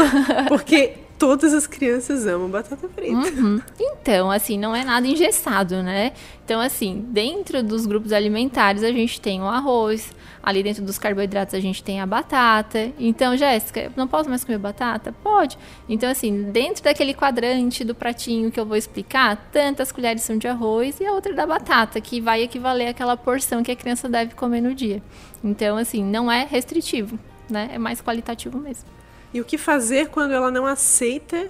Porque 0.49 0.95
todas 1.19 1.53
as 1.53 1.67
crianças 1.67 2.27
amam 2.27 2.49
batata 2.49 2.89
frita. 2.89 3.15
Uhum. 3.15 3.61
Então, 3.79 4.31
assim, 4.31 4.59
não 4.59 4.75
é 4.75 4.83
nada 4.83 5.07
engessado, 5.07 5.83
né? 5.83 6.13
Então, 6.45 6.61
assim, 6.61 7.05
dentro 7.09 7.63
dos 7.63 7.87
grupos 7.87 8.13
alimentares 8.13 8.83
a 8.83 8.93
gente 8.93 9.21
tem 9.21 9.43
o 9.43 9.47
arroz, 9.47 10.11
ali 10.47 10.63
dentro 10.63 10.85
dos 10.85 10.97
carboidratos 10.97 11.57
a 11.57 11.61
gente 11.61 11.83
tem 11.83 12.01
a 12.01 12.07
batata. 12.07 12.93
Então, 13.01 13.37
Jéssica, 13.37 13.91
não 13.97 14.07
posso 14.07 14.29
mais 14.29 14.45
comer 14.45 14.59
batata? 14.59 15.13
Pode. 15.13 15.59
Então, 15.89 16.09
assim, 16.09 16.53
dentro 16.53 16.85
daquele 16.85 17.13
quadrante 17.13 17.83
do 17.83 17.97
pratinho 17.97 18.53
que 18.53 18.61
eu 18.61 18.65
vou 18.65 18.77
explicar, 18.77 19.49
tantas 19.51 19.91
colheres 19.91 20.23
são 20.23 20.39
de 20.39 20.47
arroz 20.47 21.01
e 21.01 21.05
a 21.05 21.11
outra 21.11 21.35
da 21.35 21.45
batata, 21.45 22.01
que 22.01 22.21
vai 22.21 22.45
equivaler 22.45 22.91
àquela 22.91 23.17
porção 23.17 23.61
que 23.61 23.73
a 23.73 23.77
criança 23.77 24.09
deve 24.09 24.37
comer 24.37 24.61
no 24.61 24.73
dia. 24.73 25.03
Então, 25.43 25.77
assim, 25.77 26.05
não 26.05 26.31
é 26.31 26.47
restritivo, 26.49 27.19
né? 27.51 27.71
É 27.73 27.79
mais 27.79 28.01
qualitativo 28.01 28.57
mesmo. 28.57 28.89
E 29.35 29.41
o 29.41 29.45
que 29.45 29.59
fazer 29.59 30.11
quando 30.11 30.31
ela 30.31 30.53
não 30.53 30.65
aceita 30.65 31.49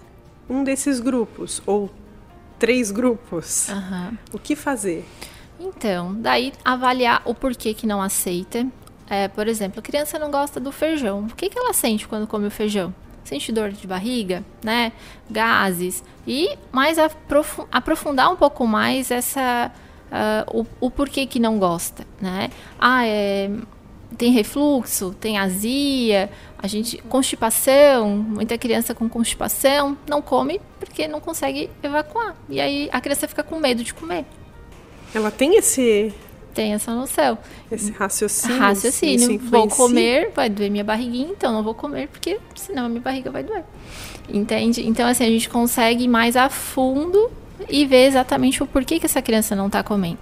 um 0.49 0.65
desses 0.65 1.00
grupos? 1.00 1.61
Ou 1.67 1.91
três 2.59 2.91
grupos? 2.91 3.69
Uhum. 3.69 4.17
O 4.33 4.38
que 4.38 4.57
fazer? 4.57 5.05
Então, 5.61 6.15
daí 6.15 6.53
avaliar 6.65 7.21
o 7.26 7.35
porquê 7.35 7.75
que 7.75 7.87
não 7.87 8.00
aceita. 8.00 8.67
É, 9.09 9.29
por 9.29 9.47
exemplo, 9.47 9.81
a 9.81 9.83
criança 9.83 10.19
não 10.19 10.31
gosta 10.31 10.59
do 10.59 10.73
feijão. 10.73 11.27
O 11.31 11.35
que, 11.35 11.49
que 11.49 11.59
ela 11.59 11.73
sente 11.73 12.09
quando 12.09 12.27
come 12.27 12.47
o 12.47 12.51
feijão? 12.51 12.95
Sente 13.25 13.51
dor 13.53 13.71
de 13.71 13.87
barriga, 13.87 14.45
né? 14.63 14.93
Gases. 15.29 16.03
E 16.27 16.57
mais 16.71 16.97
aprofundar 17.71 18.31
um 18.33 18.37
pouco 18.37 18.67
mais 18.67 19.11
essa. 19.11 19.71
Uh, 20.07 20.61
o, 20.61 20.87
o 20.87 20.91
porquê 20.91 21.27
que 21.27 21.41
não 21.41 21.59
gosta, 21.59 22.07
né? 22.21 22.51
Ah, 22.79 23.05
é, 23.05 23.51
tem 24.17 24.31
refluxo, 24.31 25.15
tem 25.21 25.37
azia, 25.37 26.31
a 26.59 26.67
gente 26.67 26.99
constipação, 27.09 28.17
muita 28.17 28.57
criança 28.57 28.95
com 28.95 29.09
constipação 29.09 29.97
não 30.09 30.23
come 30.23 30.61
porque 30.79 31.09
não 31.09 31.21
consegue 31.21 31.69
evacuar. 31.83 32.37
E 32.49 32.61
aí 32.61 32.89
a 32.93 33.01
criança 33.01 33.27
fica 33.27 33.43
com 33.43 33.59
medo 33.59 33.83
de 33.83 33.93
comer. 33.93 34.25
Ela 35.15 35.31
tem 35.31 35.57
esse 35.57 36.15
tem 36.57 36.73
essa 36.73 36.95
noção. 36.95 37.39
Esse 37.71 37.93
raciocínio. 37.93 38.59
Raciocínio. 38.59 39.39
Vou 39.41 39.69
comer, 39.69 40.33
vai 40.35 40.49
doer 40.49 40.71
minha 40.71 40.83
barriguinha, 40.83 41.29
então 41.29 41.53
não 41.53 41.63
vou 41.63 41.75
comer 41.75 42.09
porque 42.09 42.41
senão 42.55 42.87
a 42.87 42.89
minha 42.89 43.03
barriga 43.03 43.31
vai 43.31 43.45
doer. 43.45 43.63
Entende? 44.29 44.85
Então 44.89 45.07
assim 45.07 45.25
a 45.25 45.29
gente 45.29 45.51
consegue 45.51 46.05
ir 46.05 46.09
mais 46.09 46.35
a 46.35 46.49
fundo 46.49 47.31
e 47.69 47.85
ver 47.85 48.07
exatamente 48.07 48.63
o 48.63 48.67
porquê 48.67 48.99
que 48.99 49.05
essa 49.05 49.21
criança 49.21 49.55
não 49.55 49.67
está 49.67 49.83
comendo. 49.83 50.19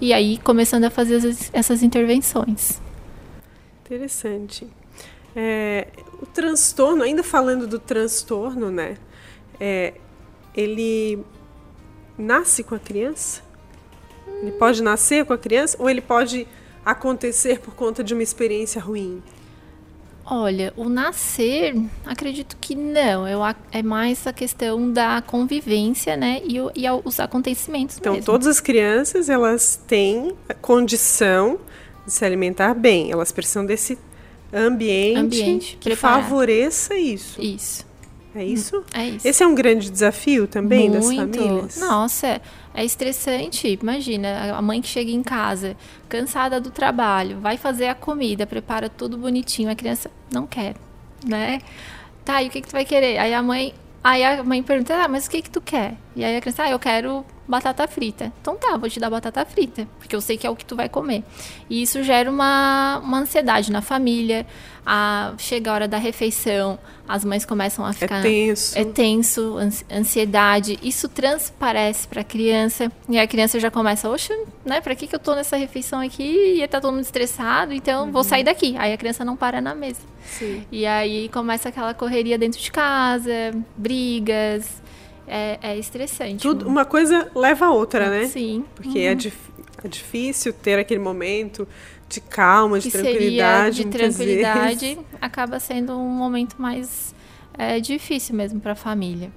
E 0.00 0.12
aí 0.14 0.38
começando 0.38 0.84
a 0.84 0.90
fazer 0.90 1.20
essas 1.52 1.82
intervenções. 1.82 2.80
Interessante. 3.84 4.66
É, 5.36 5.88
o 6.22 6.24
transtorno, 6.24 7.02
ainda 7.02 7.22
falando 7.22 7.66
do 7.66 7.78
transtorno, 7.78 8.70
né? 8.70 8.96
É, 9.60 9.92
ele 10.56 11.18
nasce 12.16 12.64
com 12.64 12.74
a 12.74 12.78
criança? 12.78 13.42
Ele 14.44 14.52
pode 14.52 14.82
nascer 14.82 15.24
com 15.24 15.32
a 15.32 15.38
criança 15.38 15.76
ou 15.80 15.88
ele 15.88 16.00
pode 16.00 16.46
acontecer 16.84 17.60
por 17.60 17.74
conta 17.74 18.04
de 18.04 18.12
uma 18.12 18.22
experiência 18.22 18.80
ruim? 18.80 19.22
Olha, 20.26 20.72
o 20.76 20.88
nascer, 20.88 21.74
acredito 22.04 22.56
que 22.58 22.74
não. 22.74 23.28
Eu, 23.28 23.40
é 23.70 23.82
mais 23.82 24.26
a 24.26 24.32
questão 24.32 24.90
da 24.90 25.22
convivência, 25.22 26.16
né? 26.16 26.40
E, 26.44 26.56
e 26.56 26.90
os 27.04 27.20
acontecimentos 27.20 27.98
então, 27.98 28.14
mesmo. 28.14 28.24
todas 28.24 28.46
as 28.46 28.58
crianças, 28.58 29.28
elas 29.28 29.78
têm 29.86 30.32
condição 30.62 31.58
de 32.06 32.12
se 32.12 32.24
alimentar 32.24 32.72
bem. 32.72 33.12
Elas 33.12 33.32
precisam 33.32 33.66
desse 33.66 33.98
ambiente, 34.52 35.18
ambiente 35.18 35.78
que 35.78 35.94
favoreça 35.94 36.96
isso. 36.96 37.40
Isso. 37.42 37.84
É 38.34 38.44
isso? 38.44 38.82
É 38.92 39.06
isso. 39.06 39.26
Esse 39.26 39.42
é 39.42 39.46
um 39.46 39.54
grande 39.54 39.90
desafio 39.90 40.48
também 40.48 40.90
Muito. 40.90 41.06
das 41.06 41.14
famílias? 41.14 41.76
Nossa, 41.76 42.40
é 42.74 42.84
estressante. 42.84 43.78
Imagina, 43.80 44.54
a 44.56 44.60
mãe 44.60 44.80
que 44.80 44.88
chega 44.88 45.10
em 45.10 45.22
casa, 45.22 45.76
cansada 46.08 46.60
do 46.60 46.70
trabalho, 46.70 47.38
vai 47.40 47.56
fazer 47.56 47.86
a 47.86 47.94
comida, 47.94 48.46
prepara 48.46 48.88
tudo 48.88 49.16
bonitinho, 49.16 49.70
a 49.70 49.74
criança 49.74 50.10
não 50.32 50.46
quer, 50.46 50.74
né? 51.24 51.60
Tá, 52.24 52.42
e 52.42 52.48
o 52.48 52.50
que, 52.50 52.60
que 52.60 52.68
tu 52.68 52.72
vai 52.72 52.84
querer? 52.84 53.18
Aí 53.18 53.32
a 53.32 53.42
mãe, 53.42 53.72
aí 54.02 54.24
a 54.24 54.42
mãe 54.42 54.62
pergunta, 54.62 54.94
ah, 54.94 55.08
mas 55.08 55.26
o 55.26 55.30
que 55.30 55.42
que 55.42 55.50
tu 55.50 55.60
quer? 55.60 55.94
E 56.16 56.24
aí 56.24 56.36
a 56.36 56.40
criança, 56.40 56.64
ah, 56.64 56.70
eu 56.70 56.78
quero 56.78 57.24
batata 57.46 57.86
frita. 57.86 58.32
Então 58.40 58.56
tá, 58.56 58.76
vou 58.76 58.88
te 58.88 58.98
dar 58.98 59.10
batata 59.10 59.44
frita, 59.44 59.86
porque 59.98 60.14
eu 60.16 60.20
sei 60.20 60.36
que 60.36 60.46
é 60.46 60.50
o 60.50 60.56
que 60.56 60.64
tu 60.64 60.74
vai 60.74 60.88
comer. 60.88 61.22
E 61.68 61.82
isso 61.82 62.02
gera 62.02 62.30
uma, 62.30 62.98
uma 63.02 63.18
ansiedade 63.18 63.70
na 63.70 63.82
família. 63.82 64.46
A, 64.86 65.32
chega 65.38 65.70
a 65.70 65.74
hora 65.74 65.88
da 65.88 65.96
refeição, 65.96 66.78
as 67.08 67.24
mães 67.24 67.44
começam 67.46 67.86
a 67.86 67.90
é 67.90 67.92
ficar. 67.92 68.18
É 68.18 68.22
tenso. 68.22 68.78
É 68.78 68.84
tenso, 68.84 69.56
ansiedade. 69.90 70.78
Isso 70.82 71.08
transparece 71.08 72.06
para 72.06 72.20
a 72.20 72.24
criança. 72.24 72.92
E 73.08 73.18
a 73.18 73.26
criança 73.26 73.58
já 73.58 73.70
começa, 73.70 74.10
oxe, 74.10 74.32
né? 74.64 74.80
Pra 74.82 74.94
que, 74.94 75.06
que 75.06 75.14
eu 75.14 75.18
tô 75.18 75.34
nessa 75.34 75.56
refeição 75.56 76.00
aqui? 76.00 76.60
E 76.62 76.68
tá 76.68 76.80
todo 76.80 76.92
mundo 76.92 77.02
estressado, 77.02 77.72
então 77.72 78.06
uhum. 78.06 78.12
vou 78.12 78.24
sair 78.24 78.44
daqui. 78.44 78.74
Aí 78.78 78.92
a 78.92 78.96
criança 78.96 79.24
não 79.24 79.36
para 79.36 79.60
na 79.60 79.74
mesa. 79.74 80.00
Sim. 80.26 80.64
E 80.70 80.84
aí 80.84 81.30
começa 81.30 81.70
aquela 81.70 81.94
correria 81.94 82.36
dentro 82.36 82.60
de 82.60 82.70
casa, 82.70 83.52
brigas 83.76 84.83
é, 85.26 85.58
é 85.62 85.78
estressante. 85.78 86.42
Tudo, 86.42 86.66
uma 86.66 86.84
coisa 86.84 87.30
leva 87.34 87.66
a 87.66 87.70
outra, 87.70 88.10
né? 88.10 88.26
Sim. 88.26 88.64
Porque 88.74 88.98
é 88.98 89.06
uhum. 89.06 89.12
é, 89.12 89.14
dif 89.14 89.36
é, 89.82 89.88
difícil 89.88 90.52
ter 90.52 90.78
aquele 90.78 91.00
momento 91.00 91.66
de 92.08 92.20
calma, 92.20 92.78
de 92.78 92.90
que 92.90 92.98
tranquilidade. 92.98 93.84
de 93.84 93.90
tranquilidade 93.90 94.86
vezes. 94.86 95.04
acaba 95.20 95.58
sendo 95.58 95.96
um 95.96 96.08
momento 96.08 96.56
mais 96.58 97.14
é, 97.56 97.80
difícil 97.80 98.34
mesmo 98.34 98.60
para 98.60 98.72
a 98.72 98.76
família. 98.76 99.30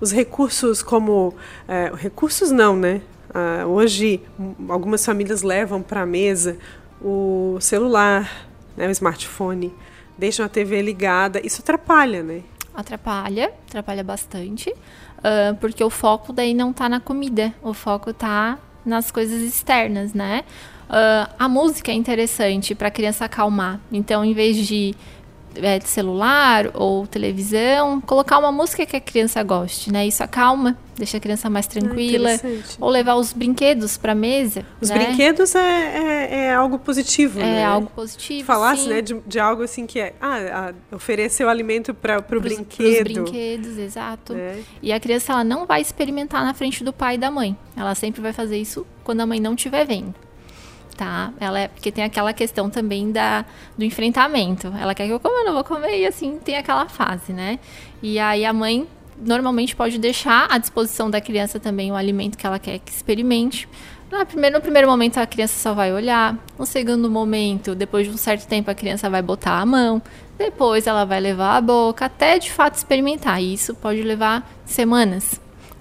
Os 0.00 0.12
recursos 0.12 0.82
como 0.82 1.34
é, 1.68 1.92
recursos 1.94 2.50
não, 2.50 2.76
né? 2.76 3.02
Ah, 3.32 3.64
hoje 3.66 4.20
algumas 4.68 5.04
famílias 5.04 5.42
levam 5.42 5.82
para 5.82 6.02
a 6.02 6.06
mesa 6.06 6.58
o 7.00 7.58
celular, 7.60 8.48
né, 8.76 8.88
o 8.88 8.90
smartphone, 8.90 9.72
deixam 10.18 10.44
a 10.44 10.48
TV 10.48 10.82
ligada. 10.82 11.40
Isso 11.44 11.62
atrapalha, 11.62 12.22
né? 12.22 12.42
Atrapalha, 12.74 13.52
atrapalha 13.68 14.02
bastante, 14.04 14.70
uh, 14.70 15.54
porque 15.60 15.82
o 15.82 15.90
foco 15.90 16.32
daí 16.32 16.54
não 16.54 16.72
tá 16.72 16.88
na 16.88 17.00
comida, 17.00 17.54
o 17.62 17.74
foco 17.74 18.12
tá 18.12 18.58
nas 18.84 19.10
coisas 19.10 19.42
externas, 19.42 20.14
né? 20.14 20.44
Uh, 20.88 21.30
a 21.38 21.48
música 21.48 21.92
é 21.92 21.94
interessante 21.94 22.74
para 22.74 22.90
criança 22.90 23.24
acalmar. 23.24 23.78
Então, 23.92 24.24
em 24.24 24.32
vez 24.32 24.56
de 24.66 24.94
é, 25.56 25.80
celular 25.80 26.70
ou 26.74 27.06
televisão, 27.06 28.00
colocar 28.00 28.38
uma 28.38 28.52
música 28.52 28.86
que 28.86 28.96
a 28.96 29.00
criança 29.00 29.42
goste, 29.42 29.92
né? 29.92 30.06
Isso 30.06 30.22
acalma, 30.22 30.76
deixa 30.96 31.16
a 31.16 31.20
criança 31.20 31.50
mais 31.50 31.66
tranquila. 31.66 32.30
Ah, 32.34 32.76
ou 32.78 32.88
levar 32.88 33.14
os 33.16 33.32
brinquedos 33.32 33.96
para 33.96 34.12
a 34.12 34.14
mesa. 34.14 34.64
Os 34.80 34.90
né? 34.90 34.98
brinquedos 34.98 35.54
é, 35.54 35.60
é, 35.60 36.34
é, 36.46 36.54
algo 36.54 36.78
positivo, 36.78 37.40
é 37.40 37.42
né? 37.42 37.60
É 37.60 37.64
algo 37.64 37.90
positivo. 37.90 38.46
Falasse, 38.46 38.88
né, 38.88 39.02
de, 39.02 39.18
de, 39.26 39.38
algo 39.38 39.62
assim 39.62 39.86
que 39.86 39.98
é 39.98 40.14
ah, 40.20 40.72
oferecer 40.92 41.44
o 41.44 41.48
alimento 41.48 41.92
para 41.92 42.18
o 42.18 42.40
brinquedo. 42.40 43.06
Os 43.06 43.24
brinquedos, 43.24 43.78
exato. 43.78 44.34
É. 44.34 44.58
E 44.82 44.92
a 44.92 45.00
criança 45.00 45.32
ela 45.32 45.44
não 45.44 45.66
vai 45.66 45.80
experimentar 45.80 46.44
na 46.44 46.54
frente 46.54 46.84
do 46.84 46.92
pai 46.92 47.16
e 47.16 47.18
da 47.18 47.30
mãe. 47.30 47.56
Ela 47.76 47.94
sempre 47.94 48.20
vai 48.20 48.32
fazer 48.32 48.58
isso 48.58 48.86
quando 49.02 49.20
a 49.20 49.26
mãe 49.26 49.40
não 49.40 49.54
estiver 49.54 49.86
vendo 49.86 50.14
tá? 51.00 51.32
Ela 51.40 51.60
é 51.60 51.68
porque 51.68 51.90
tem 51.90 52.04
aquela 52.04 52.30
questão 52.34 52.68
também 52.68 53.10
da 53.10 53.42
do 53.76 53.82
enfrentamento. 53.82 54.70
Ela 54.78 54.94
quer 54.94 55.06
que 55.06 55.12
eu 55.14 55.18
coma, 55.18 55.38
eu 55.38 55.46
não 55.46 55.54
vou 55.54 55.64
comer 55.64 55.98
e 55.98 56.06
assim 56.06 56.38
tem 56.38 56.58
aquela 56.58 56.86
fase, 56.90 57.32
né? 57.32 57.58
E 58.02 58.18
aí 58.18 58.44
a 58.44 58.52
mãe 58.52 58.86
normalmente 59.16 59.74
pode 59.74 59.98
deixar 59.98 60.46
à 60.50 60.58
disposição 60.58 61.10
da 61.10 61.18
criança 61.18 61.58
também 61.58 61.90
o 61.90 61.94
alimento 61.94 62.36
que 62.36 62.46
ela 62.46 62.58
quer 62.58 62.78
que 62.80 62.92
experimente. 62.92 63.66
No 64.12 64.26
primeiro, 64.26 64.56
no 64.56 64.62
primeiro 64.62 64.88
momento 64.88 65.16
a 65.16 65.26
criança 65.26 65.58
só 65.58 65.72
vai 65.72 65.90
olhar, 65.90 66.36
no 66.58 66.66
segundo 66.66 67.08
momento, 67.08 67.74
depois 67.74 68.06
de 68.06 68.12
um 68.12 68.18
certo 68.18 68.46
tempo 68.46 68.70
a 68.70 68.74
criança 68.74 69.08
vai 69.08 69.22
botar 69.22 69.58
a 69.58 69.64
mão, 69.64 70.02
depois 70.36 70.86
ela 70.86 71.06
vai 71.06 71.20
levar 71.20 71.56
a 71.56 71.60
boca 71.62 72.04
até 72.04 72.38
de 72.38 72.52
fato 72.52 72.74
experimentar. 72.74 73.40
E 73.42 73.54
isso 73.54 73.74
pode 73.74 74.02
levar 74.02 74.46
semanas. 74.66 75.40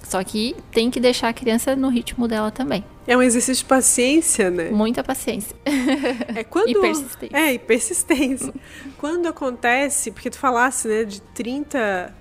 Só 0.10 0.24
que 0.24 0.56
tem 0.72 0.90
que 0.90 1.00
deixar 1.00 1.30
a 1.30 1.34
criança 1.34 1.76
no 1.76 1.88
ritmo 1.88 2.28
dela 2.28 2.50
também. 2.50 2.84
É 3.06 3.16
um 3.16 3.22
exercício 3.22 3.64
de 3.64 3.70
paciência, 3.70 4.50
né? 4.50 4.72
Muita 4.72 5.04
paciência. 5.04 5.56
É 6.36 6.44
quando... 6.44 6.70
e 6.70 6.80
persistência. 6.80 7.38
É, 7.38 7.54
e 7.54 7.60
persistência. 7.60 8.54
quando 8.98 9.28
acontece, 9.28 10.12
porque 10.12 10.30
tu 10.30 10.38
falasse, 10.38 10.88
né, 10.88 11.04
de 11.04 11.22
30, 11.22 12.14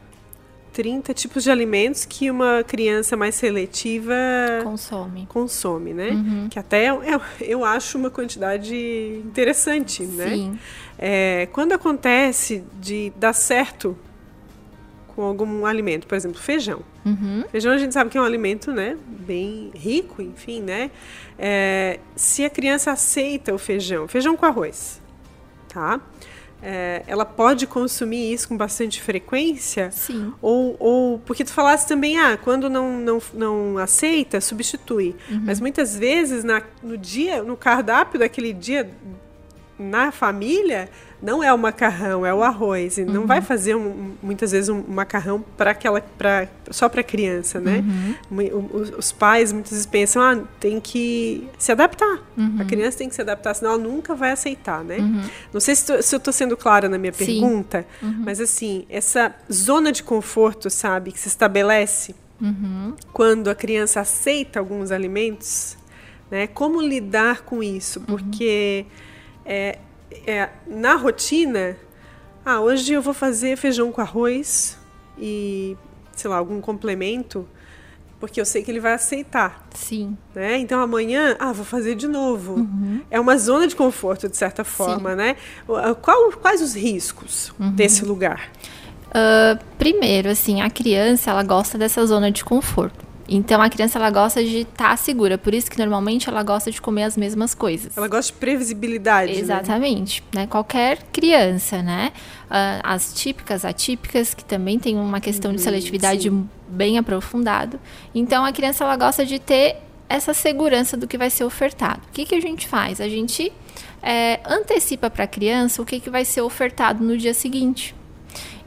30 0.72 1.14
tipos 1.14 1.42
de 1.42 1.50
alimentos 1.50 2.04
que 2.04 2.30
uma 2.30 2.62
criança 2.62 3.16
mais 3.16 3.34
seletiva 3.34 4.14
consome, 4.62 5.26
consome 5.26 5.94
né? 5.94 6.10
Uhum. 6.10 6.48
Que 6.50 6.58
até 6.58 6.88
eu, 6.88 7.20
eu 7.40 7.64
acho 7.64 7.96
uma 7.96 8.10
quantidade 8.10 8.76
interessante, 9.24 10.04
Sim. 10.06 10.16
né? 10.16 10.58
É, 10.98 11.48
quando 11.52 11.72
acontece 11.72 12.64
de 12.80 13.12
dar 13.16 13.32
certo 13.32 13.96
com 15.18 15.22
algum 15.22 15.66
alimento, 15.66 16.06
por 16.06 16.14
exemplo, 16.14 16.40
feijão. 16.40 16.80
Uhum. 17.08 17.44
Feijão 17.50 17.72
a 17.72 17.78
gente 17.78 17.94
sabe 17.94 18.10
que 18.10 18.18
é 18.18 18.20
um 18.20 18.24
alimento, 18.24 18.72
né, 18.72 18.96
bem 19.06 19.70
rico, 19.74 20.20
enfim, 20.22 20.60
né? 20.62 20.90
É, 21.38 22.00
se 22.14 22.44
a 22.44 22.50
criança 22.50 22.92
aceita 22.92 23.54
o 23.54 23.58
feijão, 23.58 24.06
feijão 24.08 24.36
com 24.36 24.46
arroz, 24.46 25.00
tá? 25.68 26.00
é, 26.62 27.02
ela 27.06 27.24
pode 27.24 27.66
consumir 27.66 28.32
isso 28.32 28.48
com 28.48 28.56
bastante 28.56 29.00
frequência? 29.00 29.90
Sim. 29.90 30.32
Ou, 30.42 30.76
ou 30.78 31.18
porque 31.20 31.44
tu 31.44 31.52
falasse 31.52 31.86
também, 31.86 32.18
ah, 32.18 32.36
quando 32.36 32.68
não, 32.68 32.98
não, 32.98 33.22
não 33.32 33.78
aceita, 33.78 34.40
substitui. 34.40 35.14
Uhum. 35.30 35.42
Mas 35.44 35.60
muitas 35.60 35.96
vezes 35.96 36.42
na, 36.42 36.62
no 36.82 36.98
dia, 36.98 37.42
no 37.42 37.56
cardápio 37.56 38.18
daquele 38.18 38.52
dia 38.52 38.90
na 39.78 40.10
família, 40.10 40.88
não 41.20 41.42
é 41.42 41.52
o 41.52 41.58
macarrão, 41.58 42.24
é 42.24 42.32
o 42.32 42.42
arroz. 42.42 42.96
E 42.98 43.02
uhum. 43.02 43.12
não 43.12 43.26
vai 43.26 43.40
fazer 43.40 43.74
um, 43.74 44.12
muitas 44.22 44.52
vezes 44.52 44.68
um 44.68 44.84
macarrão 44.88 45.44
para 45.56 45.72
aquela 45.72 46.00
pra, 46.00 46.48
só 46.70 46.88
para 46.88 47.02
criança, 47.02 47.60
né? 47.60 47.84
Uhum. 48.30 48.68
Os, 48.72 48.90
os, 48.90 49.12
pais 49.12 49.52
muitas 49.52 49.72
vezes 49.72 49.86
pensam, 49.86 50.22
ah, 50.22 50.38
tem 50.60 50.80
que 50.80 51.48
se 51.58 51.72
adaptar. 51.72 52.22
Uhum. 52.36 52.58
A 52.60 52.64
criança 52.64 52.98
tem 52.98 53.08
que 53.08 53.14
se 53.14 53.20
adaptar, 53.20 53.54
senão 53.54 53.72
ela 53.72 53.82
nunca 53.82 54.14
vai 54.14 54.30
aceitar, 54.30 54.84
né? 54.84 54.98
Uhum. 54.98 55.22
Não 55.52 55.60
sei 55.60 55.74
se, 55.74 55.86
tu, 55.86 56.02
se 56.02 56.14
eu 56.14 56.18
estou 56.18 56.32
sendo 56.32 56.56
clara 56.56 56.88
na 56.88 56.98
minha 56.98 57.12
Sim. 57.12 57.24
pergunta, 57.26 57.84
uhum. 58.00 58.22
mas 58.24 58.40
assim, 58.40 58.84
essa 58.88 59.34
zona 59.52 59.90
de 59.90 60.02
conforto, 60.02 60.70
sabe, 60.70 61.10
que 61.10 61.18
se 61.18 61.28
estabelece 61.28 62.14
uhum. 62.40 62.94
quando 63.12 63.48
a 63.48 63.54
criança 63.54 64.00
aceita 64.00 64.60
alguns 64.60 64.92
alimentos, 64.92 65.76
né? 66.30 66.46
Como 66.46 66.80
lidar 66.80 67.42
com 67.42 67.60
isso? 67.62 68.00
Porque 68.02 68.86
é, 69.44 69.78
é, 70.26 70.48
na 70.66 70.94
rotina, 70.94 71.76
ah, 72.44 72.60
hoje 72.60 72.92
eu 72.92 73.02
vou 73.02 73.14
fazer 73.14 73.56
feijão 73.56 73.92
com 73.92 74.00
arroz 74.00 74.78
e, 75.18 75.76
sei 76.16 76.30
lá, 76.30 76.36
algum 76.36 76.60
complemento, 76.60 77.46
porque 78.18 78.40
eu 78.40 78.44
sei 78.44 78.62
que 78.62 78.70
ele 78.70 78.80
vai 78.80 78.94
aceitar. 78.94 79.66
Sim. 79.74 80.16
Né? 80.34 80.58
Então 80.58 80.80
amanhã, 80.80 81.36
ah, 81.38 81.52
vou 81.52 81.64
fazer 81.64 81.94
de 81.94 82.08
novo. 82.08 82.54
Uhum. 82.54 83.02
É 83.10 83.20
uma 83.20 83.36
zona 83.36 83.66
de 83.66 83.76
conforto, 83.76 84.28
de 84.28 84.36
certa 84.36 84.64
forma, 84.64 85.10
Sim. 85.10 85.16
né? 85.16 85.36
Qual, 86.02 86.32
quais 86.32 86.62
os 86.62 86.74
riscos 86.74 87.52
uhum. 87.58 87.72
desse 87.72 88.04
lugar? 88.04 88.50
Uh, 89.08 89.58
primeiro, 89.78 90.28
assim, 90.28 90.60
a 90.60 90.68
criança, 90.68 91.30
ela 91.30 91.42
gosta 91.42 91.78
dessa 91.78 92.04
zona 92.04 92.30
de 92.30 92.44
conforto. 92.44 93.07
Então 93.28 93.60
a 93.60 93.68
criança 93.68 93.98
ela 93.98 94.10
gosta 94.10 94.42
de 94.42 94.60
estar 94.60 94.90
tá 94.90 94.96
segura, 94.96 95.36
por 95.36 95.52
isso 95.52 95.70
que 95.70 95.78
normalmente 95.78 96.28
ela 96.28 96.42
gosta 96.42 96.70
de 96.70 96.80
comer 96.80 97.04
as 97.04 97.16
mesmas 97.16 97.54
coisas. 97.54 97.96
Ela 97.96 98.08
gosta 98.08 98.32
de 98.32 98.38
previsibilidade. 98.38 99.32
Né? 99.32 99.38
Exatamente, 99.38 100.22
né? 100.32 100.42
né? 100.42 100.46
Qualquer 100.46 101.02
criança, 101.12 101.82
né? 101.82 102.12
Uh, 102.46 102.80
as 102.82 103.12
típicas, 103.12 103.64
atípicas, 103.64 104.32
que 104.32 104.44
também 104.44 104.78
tem 104.78 104.96
uma 104.96 105.20
questão 105.20 105.50
de 105.50 105.58
uhum, 105.58 105.64
seletividade 105.64 106.30
sim. 106.30 106.48
bem 106.66 106.96
aprofundado. 106.96 107.78
Então 108.14 108.44
a 108.44 108.52
criança 108.52 108.84
ela 108.84 108.96
gosta 108.96 109.26
de 109.26 109.38
ter 109.38 109.76
essa 110.08 110.32
segurança 110.32 110.96
do 110.96 111.06
que 111.06 111.18
vai 111.18 111.28
ser 111.28 111.44
ofertado. 111.44 112.00
O 112.08 112.12
que, 112.12 112.24
que 112.24 112.34
a 112.34 112.40
gente 112.40 112.66
faz? 112.66 112.98
A 112.98 113.08
gente 113.08 113.52
é, 114.02 114.40
antecipa 114.46 115.10
para 115.10 115.24
a 115.24 115.26
criança 115.26 115.82
o 115.82 115.84
que, 115.84 116.00
que 116.00 116.08
vai 116.08 116.24
ser 116.24 116.40
ofertado 116.40 117.04
no 117.04 117.16
dia 117.16 117.34
seguinte. 117.34 117.94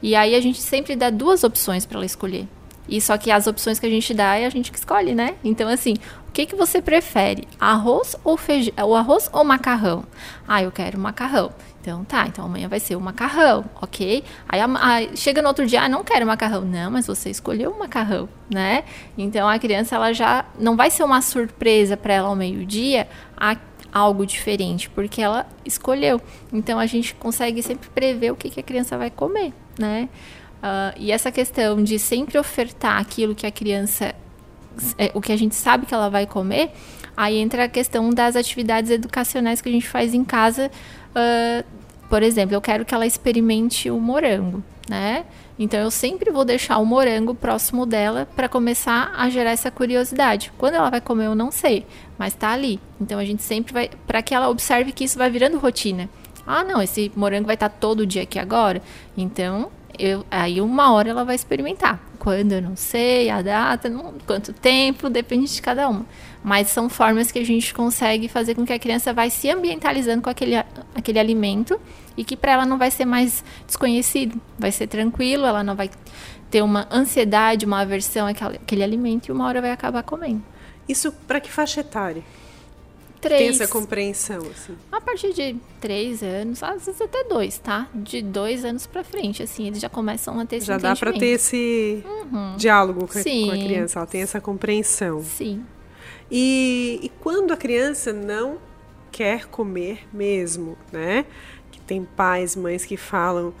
E 0.00 0.14
aí 0.14 0.34
a 0.34 0.40
gente 0.40 0.60
sempre 0.60 0.94
dá 0.94 1.10
duas 1.10 1.42
opções 1.42 1.84
para 1.84 1.98
ela 1.98 2.06
escolher. 2.06 2.46
E 2.88 3.00
só 3.00 3.16
que 3.16 3.30
as 3.30 3.46
opções 3.46 3.78
que 3.78 3.86
a 3.86 3.90
gente 3.90 4.12
dá 4.12 4.36
é 4.36 4.46
a 4.46 4.50
gente 4.50 4.70
que 4.72 4.78
escolhe, 4.78 5.14
né? 5.14 5.34
Então, 5.44 5.68
assim, 5.68 5.94
o 6.28 6.32
que, 6.32 6.46
que 6.46 6.56
você 6.56 6.80
prefere? 6.80 7.46
Arroz 7.60 8.16
ou 8.24 8.36
feijão? 8.36 8.72
O 8.88 8.94
arroz 8.94 9.28
ou 9.32 9.44
macarrão? 9.44 10.04
Ah, 10.48 10.62
eu 10.62 10.72
quero 10.72 10.98
macarrão. 10.98 11.52
Então 11.82 12.04
tá, 12.04 12.26
então 12.28 12.44
amanhã 12.44 12.68
vai 12.68 12.78
ser 12.78 12.94
o 12.94 13.00
macarrão, 13.00 13.64
ok? 13.80 14.22
Aí 14.48 14.60
a, 14.60 14.66
a, 14.66 15.16
chega 15.16 15.42
no 15.42 15.48
outro 15.48 15.66
dia, 15.66 15.82
ah, 15.82 15.88
não 15.88 16.04
quero 16.04 16.24
macarrão. 16.24 16.62
Não, 16.62 16.92
mas 16.92 17.08
você 17.08 17.28
escolheu 17.28 17.72
o 17.72 17.78
macarrão, 17.78 18.28
né? 18.48 18.84
Então 19.18 19.48
a 19.48 19.58
criança, 19.58 19.96
ela 19.96 20.12
já 20.12 20.44
não 20.58 20.76
vai 20.76 20.90
ser 20.90 21.02
uma 21.02 21.20
surpresa 21.20 21.96
para 21.96 22.14
ela 22.14 22.28
ao 22.28 22.36
meio-dia 22.36 23.08
algo 23.92 24.24
diferente, 24.24 24.88
porque 24.88 25.20
ela 25.20 25.46
escolheu. 25.66 26.20
Então 26.52 26.78
a 26.78 26.86
gente 26.86 27.14
consegue 27.14 27.62
sempre 27.62 27.90
prever 27.90 28.30
o 28.30 28.36
que, 28.36 28.48
que 28.48 28.60
a 28.60 28.62
criança 28.62 28.96
vai 28.96 29.10
comer, 29.10 29.52
né? 29.78 30.08
Uh, 30.62 30.94
e 30.96 31.10
essa 31.10 31.32
questão 31.32 31.82
de 31.82 31.98
sempre 31.98 32.38
ofertar 32.38 33.00
aquilo 33.00 33.34
que 33.34 33.44
a 33.44 33.50
criança, 33.50 34.14
é, 34.96 35.10
o 35.12 35.20
que 35.20 35.32
a 35.32 35.36
gente 35.36 35.56
sabe 35.56 35.86
que 35.86 35.92
ela 35.92 36.08
vai 36.08 36.24
comer, 36.24 36.70
aí 37.16 37.38
entra 37.38 37.64
a 37.64 37.68
questão 37.68 38.10
das 38.10 38.36
atividades 38.36 38.90
educacionais 38.90 39.60
que 39.60 39.68
a 39.68 39.72
gente 39.72 39.88
faz 39.88 40.14
em 40.14 40.24
casa. 40.24 40.70
Uh, 41.10 41.64
por 42.08 42.22
exemplo, 42.22 42.54
eu 42.54 42.60
quero 42.60 42.84
que 42.84 42.94
ela 42.94 43.06
experimente 43.06 43.90
o 43.90 43.98
morango, 43.98 44.62
né? 44.88 45.24
Então 45.58 45.80
eu 45.80 45.90
sempre 45.90 46.30
vou 46.30 46.44
deixar 46.44 46.78
o 46.78 46.84
morango 46.84 47.34
próximo 47.34 47.84
dela 47.84 48.28
para 48.36 48.48
começar 48.48 49.12
a 49.16 49.28
gerar 49.30 49.50
essa 49.50 49.70
curiosidade. 49.70 50.52
Quando 50.56 50.74
ela 50.74 50.90
vai 50.90 51.00
comer, 51.00 51.26
eu 51.26 51.34
não 51.34 51.50
sei, 51.50 51.86
mas 52.16 52.34
tá 52.34 52.50
ali. 52.50 52.78
Então 53.00 53.18
a 53.18 53.24
gente 53.24 53.42
sempre 53.42 53.72
vai 53.72 53.90
para 54.06 54.22
que 54.22 54.34
ela 54.34 54.48
observe 54.48 54.92
que 54.92 55.04
isso 55.04 55.18
vai 55.18 55.30
virando 55.30 55.58
rotina. 55.58 56.08
Ah, 56.46 56.64
não, 56.64 56.82
esse 56.82 57.10
morango 57.16 57.46
vai 57.46 57.54
estar 57.54 57.68
tá 57.68 57.76
todo 57.80 58.06
dia 58.06 58.22
aqui 58.22 58.38
agora. 58.38 58.82
Então 59.16 59.70
eu, 59.98 60.24
aí 60.30 60.60
uma 60.60 60.92
hora 60.92 61.10
ela 61.10 61.24
vai 61.24 61.34
experimentar. 61.34 62.00
Quando 62.18 62.52
eu 62.52 62.62
não 62.62 62.76
sei, 62.76 63.30
a 63.30 63.42
data, 63.42 63.88
não, 63.88 64.14
quanto 64.26 64.52
tempo, 64.52 65.10
depende 65.10 65.52
de 65.52 65.60
cada 65.60 65.88
uma. 65.88 66.06
Mas 66.42 66.68
são 66.68 66.88
formas 66.88 67.32
que 67.32 67.38
a 67.38 67.44
gente 67.44 67.74
consegue 67.74 68.28
fazer 68.28 68.54
com 68.54 68.64
que 68.64 68.72
a 68.72 68.78
criança 68.78 69.12
vai 69.12 69.30
se 69.30 69.50
ambientalizando 69.50 70.22
com 70.22 70.30
aquele, 70.30 70.56
aquele 70.94 71.18
alimento 71.18 71.80
e 72.16 72.24
que 72.24 72.36
para 72.36 72.52
ela 72.52 72.66
não 72.66 72.78
vai 72.78 72.90
ser 72.90 73.04
mais 73.04 73.44
desconhecido, 73.66 74.40
vai 74.58 74.70
ser 74.70 74.86
tranquilo, 74.86 75.46
ela 75.46 75.64
não 75.64 75.74
vai 75.74 75.90
ter 76.50 76.62
uma 76.62 76.86
ansiedade, 76.90 77.64
uma 77.64 77.80
aversão 77.80 78.26
àquele, 78.26 78.56
àquele 78.56 78.82
alimento 78.82 79.28
e 79.28 79.32
uma 79.32 79.46
hora 79.46 79.60
vai 79.60 79.70
acabar 79.70 80.02
comendo. 80.02 80.42
Isso 80.88 81.12
para 81.26 81.40
que 81.40 81.50
faixa 81.50 81.80
etária? 81.80 82.22
Três. 83.22 83.40
Tem 83.40 83.48
essa 83.48 83.68
compreensão, 83.68 84.40
assim. 84.50 84.76
A 84.90 85.00
partir 85.00 85.32
de 85.32 85.56
três 85.80 86.22
anos, 86.22 86.62
às 86.62 86.84
vezes 86.84 87.00
até 87.00 87.24
dois, 87.24 87.56
tá? 87.56 87.88
De 87.94 88.20
dois 88.20 88.64
anos 88.64 88.86
pra 88.86 89.04
frente, 89.04 89.42
assim, 89.42 89.68
eles 89.68 89.80
já 89.80 89.88
começam 89.88 90.38
a 90.38 90.44
ter 90.44 90.56
esse 90.56 90.66
Já 90.66 90.76
dá 90.76 90.94
pra 90.96 91.12
ter 91.12 91.26
esse 91.26 92.04
uhum. 92.04 92.56
diálogo 92.56 93.06
com, 93.06 93.22
com, 93.22 93.50
a 93.50 93.56
criança, 93.56 94.00
ela 94.00 94.06
tem 94.06 94.22
essa 94.22 94.40
compreensão. 94.40 95.22
Sim. 95.22 95.64
E, 96.30 96.98
e 97.02 97.08
quando 97.20 97.52
a 97.52 97.56
criança 97.56 98.12
não 98.12 98.58
quer 99.12 99.46
comer 99.46 100.06
mesmo, 100.12 100.76
né? 100.90 101.24
Que 101.70 101.80
tem 101.80 102.04
pais, 102.04 102.56
mães 102.56 102.84
que 102.84 102.96
falam, 102.96 103.54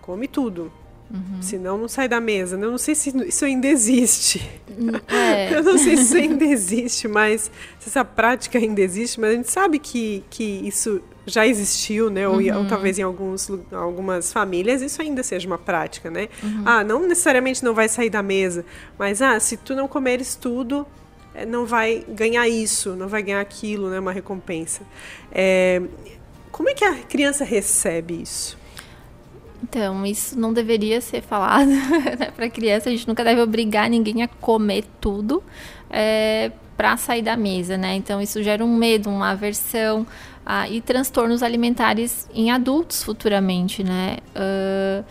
come 0.00 0.28
tudo. 0.28 0.72
Uhum. 1.12 1.42
Senão 1.42 1.76
não 1.76 1.88
sai 1.88 2.08
da 2.08 2.20
mesa. 2.20 2.56
Eu 2.56 2.70
não 2.70 2.78
sei 2.78 2.94
se 2.94 3.12
isso 3.26 3.44
ainda 3.44 3.66
existe. 3.66 4.48
Hum, 4.70 4.92
é. 5.12 5.54
Eu 5.54 5.62
não 5.62 5.76
sei 5.76 5.96
se 5.96 6.02
isso 6.04 6.16
ainda 6.16 6.44
existe, 6.44 7.08
mas 7.08 7.50
se 7.78 7.88
essa 7.88 8.04
prática 8.04 8.58
ainda 8.58 8.80
existe, 8.80 9.20
mas 9.20 9.30
a 9.30 9.34
gente 9.34 9.50
sabe 9.50 9.78
que, 9.78 10.22
que 10.30 10.44
isso 10.44 11.02
já 11.26 11.46
existiu, 11.46 12.10
né? 12.10 12.28
Ou, 12.28 12.36
uhum. 12.36 12.58
ou 12.58 12.66
talvez 12.66 12.98
em 12.98 13.02
alguns, 13.02 13.50
algumas 13.72 14.32
famílias 14.32 14.82
isso 14.82 15.02
ainda 15.02 15.22
seja 15.22 15.46
uma 15.46 15.58
prática, 15.58 16.10
né? 16.10 16.28
Uhum. 16.42 16.62
Ah, 16.64 16.84
não 16.84 17.06
necessariamente 17.06 17.64
não 17.64 17.74
vai 17.74 17.88
sair 17.88 18.10
da 18.10 18.22
mesa, 18.22 18.64
mas 18.98 19.20
ah, 19.20 19.38
se 19.40 19.56
tu 19.56 19.74
não 19.74 19.88
comeres 19.88 20.36
tudo, 20.36 20.86
eh, 21.34 21.44
não 21.44 21.66
vai 21.66 22.04
ganhar 22.08 22.48
isso, 22.48 22.94
não 22.94 23.08
vai 23.08 23.22
ganhar 23.22 23.40
aquilo, 23.40 23.90
né? 23.90 23.98
Uma 23.98 24.12
recompensa. 24.12 24.82
É, 25.32 25.82
como 26.52 26.68
é 26.68 26.74
que 26.74 26.84
a 26.84 26.94
criança 26.94 27.44
recebe 27.44 28.22
isso? 28.22 28.59
Então, 29.62 30.06
isso 30.06 30.38
não 30.38 30.52
deveria 30.52 31.00
ser 31.00 31.22
falado 31.22 31.68
né, 32.18 32.30
para 32.34 32.48
criança. 32.48 32.88
A 32.88 32.92
gente 32.92 33.06
nunca 33.06 33.22
deve 33.22 33.40
obrigar 33.40 33.88
ninguém 33.90 34.22
a 34.22 34.28
comer 34.28 34.84
tudo 35.00 35.42
é, 35.90 36.50
para 36.76 36.96
sair 36.96 37.22
da 37.22 37.36
mesa, 37.36 37.76
né? 37.76 37.94
Então, 37.94 38.20
isso 38.20 38.42
gera 38.42 38.64
um 38.64 38.74
medo, 38.74 39.10
uma 39.10 39.30
aversão 39.30 40.06
ah, 40.44 40.68
e 40.68 40.80
transtornos 40.80 41.42
alimentares 41.42 42.28
em 42.34 42.50
adultos 42.50 43.02
futuramente, 43.02 43.84
né? 43.84 44.16
Uh, 44.34 45.04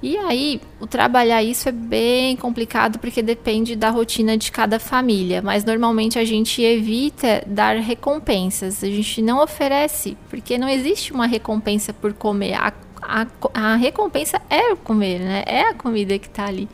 e 0.00 0.16
aí, 0.16 0.60
o 0.78 0.86
trabalhar 0.86 1.42
isso 1.42 1.68
é 1.68 1.72
bem 1.72 2.36
complicado 2.36 3.00
porque 3.00 3.20
depende 3.20 3.74
da 3.74 3.90
rotina 3.90 4.38
de 4.38 4.52
cada 4.52 4.78
família, 4.78 5.42
mas 5.42 5.64
normalmente 5.64 6.20
a 6.20 6.24
gente 6.24 6.62
evita 6.62 7.42
dar 7.44 7.76
recompensas. 7.78 8.84
A 8.84 8.86
gente 8.86 9.20
não 9.20 9.42
oferece, 9.42 10.16
porque 10.30 10.56
não 10.56 10.68
existe 10.68 11.12
uma 11.12 11.26
recompensa 11.26 11.92
por 11.92 12.12
comer. 12.12 12.54
A 12.54 12.70
a, 13.08 13.26
a 13.54 13.76
recompensa 13.76 14.40
é 14.50 14.76
comer, 14.76 15.18
né? 15.20 15.42
É 15.46 15.62
a 15.62 15.74
comida 15.74 16.18
que 16.18 16.26
está 16.26 16.46
ali. 16.46 16.68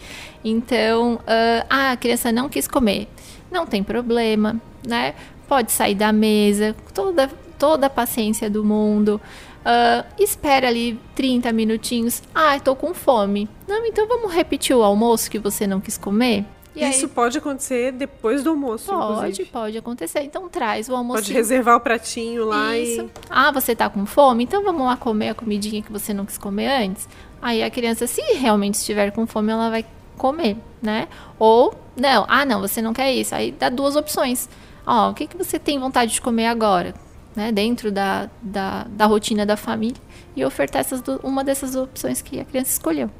Então, 0.45 1.15
uh, 1.15 1.67
a 1.71 1.97
criança 1.97 2.33
não 2.33 2.49
quis 2.49 2.67
comer. 2.67 3.09
Não 3.51 3.65
tem 3.65 3.83
problema, 3.85 4.61
né? 4.85 5.15
Pode 5.47 5.71
sair 5.71 5.95
da 5.95 6.13
mesa, 6.13 6.75
toda, 6.93 7.31
toda 7.59 7.87
a 7.87 7.91
paciência 7.91 8.51
do 8.51 8.65
mundo. 8.65 9.21
Uh, 9.61 10.05
espera 10.23 10.69
ali 10.69 10.99
30 11.15 11.53
minutinhos. 11.53 12.23
Ah, 12.35 12.57
estou 12.57 12.75
com 12.75 12.93
fome. 12.93 13.49
Não, 13.67 13.87
então 13.87 14.07
vamos 14.09 14.35
repetir 14.35 14.77
o 14.77 14.83
almoço 14.83 15.31
que 15.31 15.39
você 15.39 15.67
não 15.67 15.81
quis 15.81 15.97
comer? 15.97 16.45
E 16.75 16.85
Isso 16.89 17.07
aí... 17.07 17.11
pode 17.11 17.39
acontecer 17.39 17.93
depois 17.93 18.43
do 18.43 18.51
almoço, 18.51 18.87
Pode, 18.93 19.13
inclusive. 19.13 19.49
pode 19.51 19.79
acontecer. 19.79 20.23
Então 20.23 20.49
traz 20.49 20.89
o 20.89 20.95
almoço. 20.95 21.23
Pode 21.23 21.33
reservar 21.33 21.77
o 21.77 21.81
pratinho 21.81 22.47
lá 22.47 22.77
Isso. 22.77 23.03
e... 23.03 23.11
Ah, 23.31 23.53
você 23.53 23.77
tá 23.77 23.89
com 23.89 24.05
fome? 24.05 24.45
Então 24.45 24.65
vamos 24.65 24.85
lá 24.85 24.97
comer 24.97 25.31
a 25.31 25.35
comidinha 25.35 25.83
que 25.83 25.93
você 25.93 26.13
não 26.13 26.27
quis 26.27 26.37
comer 26.37 26.67
antes? 26.67 27.09
Aí 27.41 27.63
a 27.63 27.71
criança, 27.71 28.07
se 28.07 28.21
realmente 28.35 28.75
estiver 28.75 29.13
com 29.13 29.27
fome, 29.27 29.53
ela 29.53 29.71
vai 29.71 29.85
comer, 30.17 30.57
né? 30.83 31.09
Ou, 31.39 31.75
não, 31.97 32.25
ah 32.29 32.45
não, 32.45 32.61
você 32.61 32.83
não 32.83 32.93
quer 32.93 33.13
isso. 33.13 33.35
Aí 33.35 33.53
dá 33.53 33.69
duas 33.69 33.95
opções. 33.95 34.49
Ó, 34.87 35.11
o 35.11 35.15
que, 35.15 35.27
que 35.27 35.37
você 35.37 35.59
tem 35.59 35.79
vontade 35.79 36.15
de 36.15 36.21
comer 36.21 36.47
agora? 36.47 36.95
né, 37.35 37.51
dentro 37.51 37.91
da, 37.91 38.31
da, 38.41 38.85
da, 38.85 39.07
rotina 39.07 39.45
da 39.45 39.57
família 39.57 40.01
e 40.37 40.45
ofertar 40.45 40.81
essas, 40.81 41.03
uma 41.23 41.43
dessas 41.43 41.75
opções 41.75 42.23
que 42.23 42.41
a 42.41 42.45
criança 42.45 42.71
escolheu. 42.71 43.11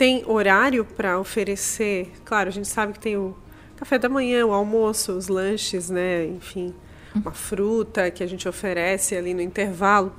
Tem 0.00 0.24
horário 0.26 0.82
para 0.82 1.20
oferecer? 1.20 2.10
Claro, 2.24 2.48
a 2.48 2.50
gente 2.50 2.66
sabe 2.66 2.94
que 2.94 2.98
tem 2.98 3.18
o 3.18 3.36
café 3.76 3.98
da 3.98 4.08
manhã, 4.08 4.46
o 4.46 4.52
almoço, 4.54 5.12
os 5.12 5.28
lanches, 5.28 5.90
né? 5.90 6.24
Enfim, 6.24 6.74
uma 7.14 7.32
fruta 7.32 8.10
que 8.10 8.22
a 8.22 8.26
gente 8.26 8.48
oferece 8.48 9.14
ali 9.14 9.34
no 9.34 9.42
intervalo. 9.42 10.10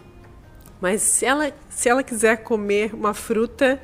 Mas 0.80 1.02
se 1.02 1.26
ela, 1.26 1.52
se 1.68 1.90
ela 1.90 2.04
quiser 2.04 2.44
comer 2.44 2.94
uma 2.94 3.16
fruta 3.16 3.82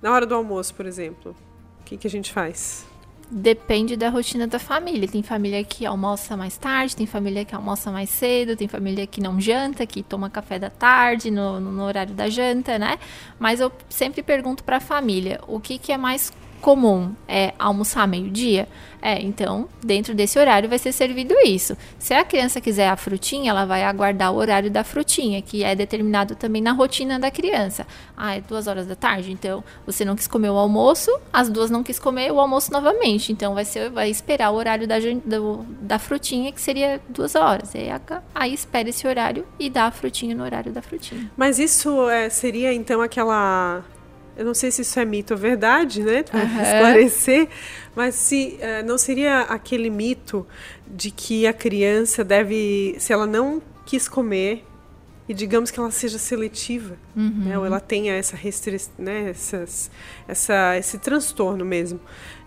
na 0.00 0.10
hora 0.10 0.24
do 0.24 0.34
almoço, 0.34 0.74
por 0.74 0.86
exemplo, 0.86 1.36
o 1.82 1.84
que, 1.84 1.98
que 1.98 2.06
a 2.06 2.10
gente 2.10 2.32
faz? 2.32 2.86
Depende 3.28 3.96
da 3.96 4.08
rotina 4.08 4.46
da 4.46 4.58
família. 4.58 5.08
Tem 5.08 5.22
família 5.22 5.64
que 5.64 5.84
almoça 5.84 6.36
mais 6.36 6.56
tarde, 6.56 6.94
tem 6.94 7.06
família 7.06 7.44
que 7.44 7.54
almoça 7.54 7.90
mais 7.90 8.08
cedo, 8.08 8.56
tem 8.56 8.68
família 8.68 9.06
que 9.06 9.20
não 9.20 9.40
janta, 9.40 9.84
que 9.84 10.02
toma 10.02 10.30
café 10.30 10.58
da 10.58 10.70
tarde 10.70 11.30
no, 11.30 11.58
no 11.58 11.82
horário 11.82 12.14
da 12.14 12.28
janta, 12.28 12.78
né? 12.78 12.98
Mas 13.38 13.58
eu 13.58 13.72
sempre 13.88 14.22
pergunto 14.22 14.62
para 14.62 14.76
a 14.76 14.80
família 14.80 15.40
o 15.48 15.58
que, 15.58 15.76
que 15.76 15.90
é 15.90 15.96
mais 15.96 16.32
comum 16.66 17.14
é 17.28 17.54
almoçar 17.60 18.08
meio-dia? 18.08 18.66
É, 19.00 19.22
então, 19.22 19.68
dentro 19.84 20.16
desse 20.16 20.36
horário 20.36 20.68
vai 20.68 20.80
ser 20.80 20.90
servido 20.90 21.32
isso. 21.44 21.76
Se 21.96 22.12
a 22.12 22.24
criança 22.24 22.60
quiser 22.60 22.88
a 22.88 22.96
frutinha, 22.96 23.50
ela 23.50 23.64
vai 23.64 23.84
aguardar 23.84 24.32
o 24.32 24.36
horário 24.36 24.68
da 24.68 24.82
frutinha, 24.82 25.40
que 25.40 25.62
é 25.62 25.76
determinado 25.76 26.34
também 26.34 26.60
na 26.60 26.72
rotina 26.72 27.20
da 27.20 27.30
criança. 27.30 27.86
Ah, 28.16 28.34
é 28.34 28.40
duas 28.40 28.66
horas 28.66 28.84
da 28.84 28.96
tarde, 28.96 29.30
então 29.30 29.62
você 29.86 30.04
não 30.04 30.16
quis 30.16 30.26
comer 30.26 30.50
o 30.50 30.56
almoço, 30.56 31.08
as 31.32 31.48
duas 31.48 31.70
não 31.70 31.84
quis 31.84 32.00
comer 32.00 32.32
o 32.32 32.40
almoço 32.40 32.72
novamente. 32.72 33.30
Então 33.30 33.54
vai 33.54 33.64
ser, 33.64 33.88
vai 33.88 34.10
esperar 34.10 34.50
o 34.50 34.56
horário 34.56 34.88
da, 34.88 34.96
do, 35.24 35.64
da 35.80 36.00
frutinha, 36.00 36.50
que 36.50 36.60
seria 36.60 37.00
duas 37.08 37.36
horas. 37.36 37.76
Aí, 37.76 37.86
aí 38.34 38.52
espera 38.52 38.88
esse 38.88 39.06
horário 39.06 39.46
e 39.56 39.70
dá 39.70 39.84
a 39.84 39.92
frutinha 39.92 40.34
no 40.34 40.42
horário 40.42 40.72
da 40.72 40.82
frutinha. 40.82 41.30
Mas 41.36 41.60
isso 41.60 42.10
é, 42.10 42.28
seria 42.28 42.74
então 42.74 43.00
aquela 43.00 43.84
eu 44.36 44.44
não 44.44 44.54
sei 44.54 44.70
se 44.70 44.82
isso 44.82 44.98
é 45.00 45.04
mito 45.04 45.34
ou 45.34 45.38
verdade, 45.38 46.02
né? 46.02 46.22
Para 46.22 46.40
uhum. 46.40 46.62
esclarecer, 46.62 47.48
mas 47.94 48.14
se 48.14 48.58
uh, 48.60 48.86
não 48.86 48.98
seria 48.98 49.42
aquele 49.42 49.88
mito 49.88 50.46
de 50.86 51.10
que 51.10 51.46
a 51.46 51.52
criança 51.52 52.22
deve, 52.22 52.96
se 52.98 53.12
ela 53.12 53.26
não 53.26 53.62
quis 53.84 54.08
comer 54.08 54.64
e 55.28 55.34
digamos 55.34 55.70
que 55.70 55.80
ela 55.80 55.90
seja 55.90 56.18
seletiva, 56.18 56.96
uhum. 57.16 57.44
né? 57.46 57.58
ou 57.58 57.66
ela 57.66 57.80
tenha 57.80 58.14
essa 58.14 58.36
restrição, 58.36 58.92
né? 58.98 59.30
Essas, 59.30 59.90
essa, 60.28 60.76
esse 60.76 60.98
transtorno 60.98 61.64
mesmo, 61.64 61.98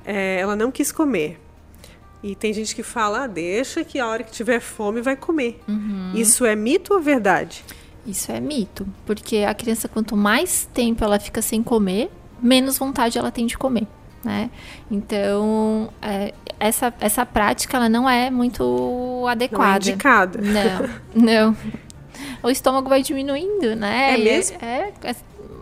é, 0.06 0.40
ela 0.40 0.56
não 0.56 0.72
quis 0.72 0.92
comer. 0.92 1.40
E 2.22 2.36
tem 2.36 2.54
gente 2.54 2.76
que 2.76 2.84
fala, 2.84 3.24
ah, 3.24 3.28
deixa 3.28 3.84
que 3.84 3.98
a 3.98 4.06
hora 4.06 4.24
que 4.24 4.32
tiver 4.32 4.60
fome 4.60 5.02
vai 5.02 5.16
comer. 5.16 5.60
Uhum. 5.68 6.12
Isso 6.16 6.46
é 6.46 6.56
mito 6.56 6.94
ou 6.94 7.02
verdade? 7.02 7.64
Isso 8.06 8.32
é 8.32 8.40
mito, 8.40 8.88
porque 9.06 9.38
a 9.48 9.54
criança 9.54 9.88
quanto 9.88 10.16
mais 10.16 10.68
tempo 10.74 11.04
ela 11.04 11.20
fica 11.20 11.42
sem 11.42 11.62
comer, 11.62 12.10
menos 12.42 12.78
vontade 12.78 13.18
ela 13.18 13.32
tem 13.32 13.46
de 13.46 13.58
comer. 13.58 13.88
Né? 14.24 14.50
Então, 14.92 15.90
é, 16.02 16.34
essa, 16.60 16.94
essa 17.00 17.26
prática 17.26 17.78
ela 17.78 17.88
não 17.88 18.10
é 18.10 18.30
muito 18.30 19.26
adequada. 19.30 19.64
Não 19.66 19.74
é 19.74 19.78
indicada. 19.78 20.40
Não, 20.42 20.90
não. 21.16 21.58
O 22.44 22.50
estômago 22.50 22.90
vai 22.90 23.02
diminuindo, 23.02 23.76
né? 23.78 24.14
É 24.14 24.18
mesmo? 24.18 24.58
É, 24.62 24.92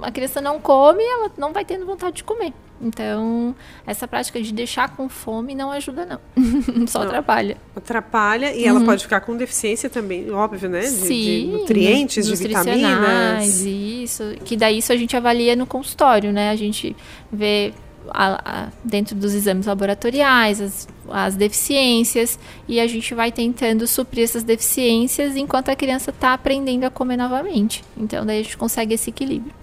a 0.01 0.11
criança 0.11 0.41
não 0.41 0.59
come, 0.59 1.03
ela 1.03 1.31
não 1.37 1.53
vai 1.53 1.65
tendo 1.65 1.85
vontade 1.85 2.17
de 2.17 2.23
comer. 2.23 2.53
Então, 2.79 3.55
essa 3.85 4.07
prática 4.07 4.41
de 4.41 4.53
deixar 4.53 4.95
com 4.95 5.09
fome 5.09 5.55
não 5.55 5.71
ajuda, 5.71 6.05
não. 6.05 6.19
Só 6.87 6.99
não, 6.99 7.07
atrapalha. 7.07 7.57
Atrapalha 7.75 8.55
e 8.55 8.63
uhum. 8.63 8.77
ela 8.77 8.85
pode 8.85 9.03
ficar 9.03 9.21
com 9.21 9.35
deficiência 9.35 9.89
também, 9.89 10.29
óbvio, 10.29 10.69
né? 10.69 10.81
De, 10.81 10.87
Sim, 10.87 11.05
de 11.07 11.47
nutrientes, 11.47 12.27
de 12.27 12.35
vitaminas. 12.35 13.61
Isso. 13.61 14.35
Que 14.45 14.55
daí 14.55 14.77
isso 14.77 14.93
a 14.93 14.95
gente 14.95 15.17
avalia 15.17 15.55
no 15.55 15.65
consultório, 15.65 16.31
né? 16.31 16.51
A 16.51 16.55
gente 16.55 16.95
vê 17.31 17.73
a, 18.09 18.65
a, 18.65 18.67
dentro 18.83 19.15
dos 19.15 19.33
exames 19.33 19.65
laboratoriais 19.65 20.61
as, 20.61 20.87
as 21.09 21.35
deficiências 21.35 22.39
e 22.67 22.79
a 22.79 22.87
gente 22.87 23.13
vai 23.15 23.31
tentando 23.31 23.87
suprir 23.87 24.23
essas 24.23 24.43
deficiências 24.43 25.35
enquanto 25.35 25.69
a 25.69 25.75
criança 25.75 26.11
está 26.11 26.33
aprendendo 26.33 26.83
a 26.83 26.89
comer 26.89 27.17
novamente. 27.17 27.83
Então, 27.97 28.25
daí 28.25 28.39
a 28.39 28.43
gente 28.43 28.57
consegue 28.57 28.93
esse 28.93 29.09
equilíbrio. 29.09 29.53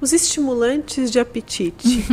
Os 0.00 0.12
estimulantes 0.12 1.10
de 1.10 1.18
apetite. 1.18 2.04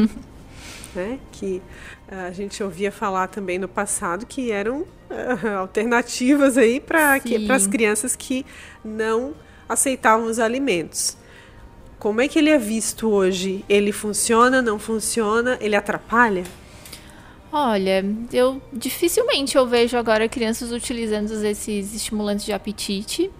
né? 0.95 1.19
Que 1.31 1.61
a 2.07 2.31
gente 2.31 2.63
ouvia 2.63 2.91
falar 2.91 3.27
também 3.27 3.59
no 3.59 3.67
passado 3.67 4.25
que 4.25 4.51
eram 4.51 4.81
uh, 4.81 5.47
alternativas 5.59 6.57
aí 6.57 6.79
para 6.79 7.19
as 7.49 7.67
crianças 7.67 8.15
que 8.15 8.45
não 8.83 9.33
aceitavam 9.67 10.27
os 10.27 10.39
alimentos. 10.39 11.17
Como 11.99 12.21
é 12.21 12.27
que 12.27 12.37
ele 12.37 12.49
é 12.49 12.57
visto 12.57 13.09
hoje? 13.09 13.65
Ele 13.67 13.91
funciona, 13.91 14.61
não 14.61 14.77
funciona? 14.77 15.57
Ele 15.59 15.75
atrapalha? 15.75 16.43
Olha, 17.51 18.05
eu 18.31 18.61
dificilmente 18.71 19.55
eu 19.57 19.65
vejo 19.65 19.97
agora 19.97 20.27
crianças 20.27 20.71
utilizando 20.71 21.31
esses 21.43 21.93
estimulantes 21.95 22.45
de 22.45 22.53
apetite 22.53 23.31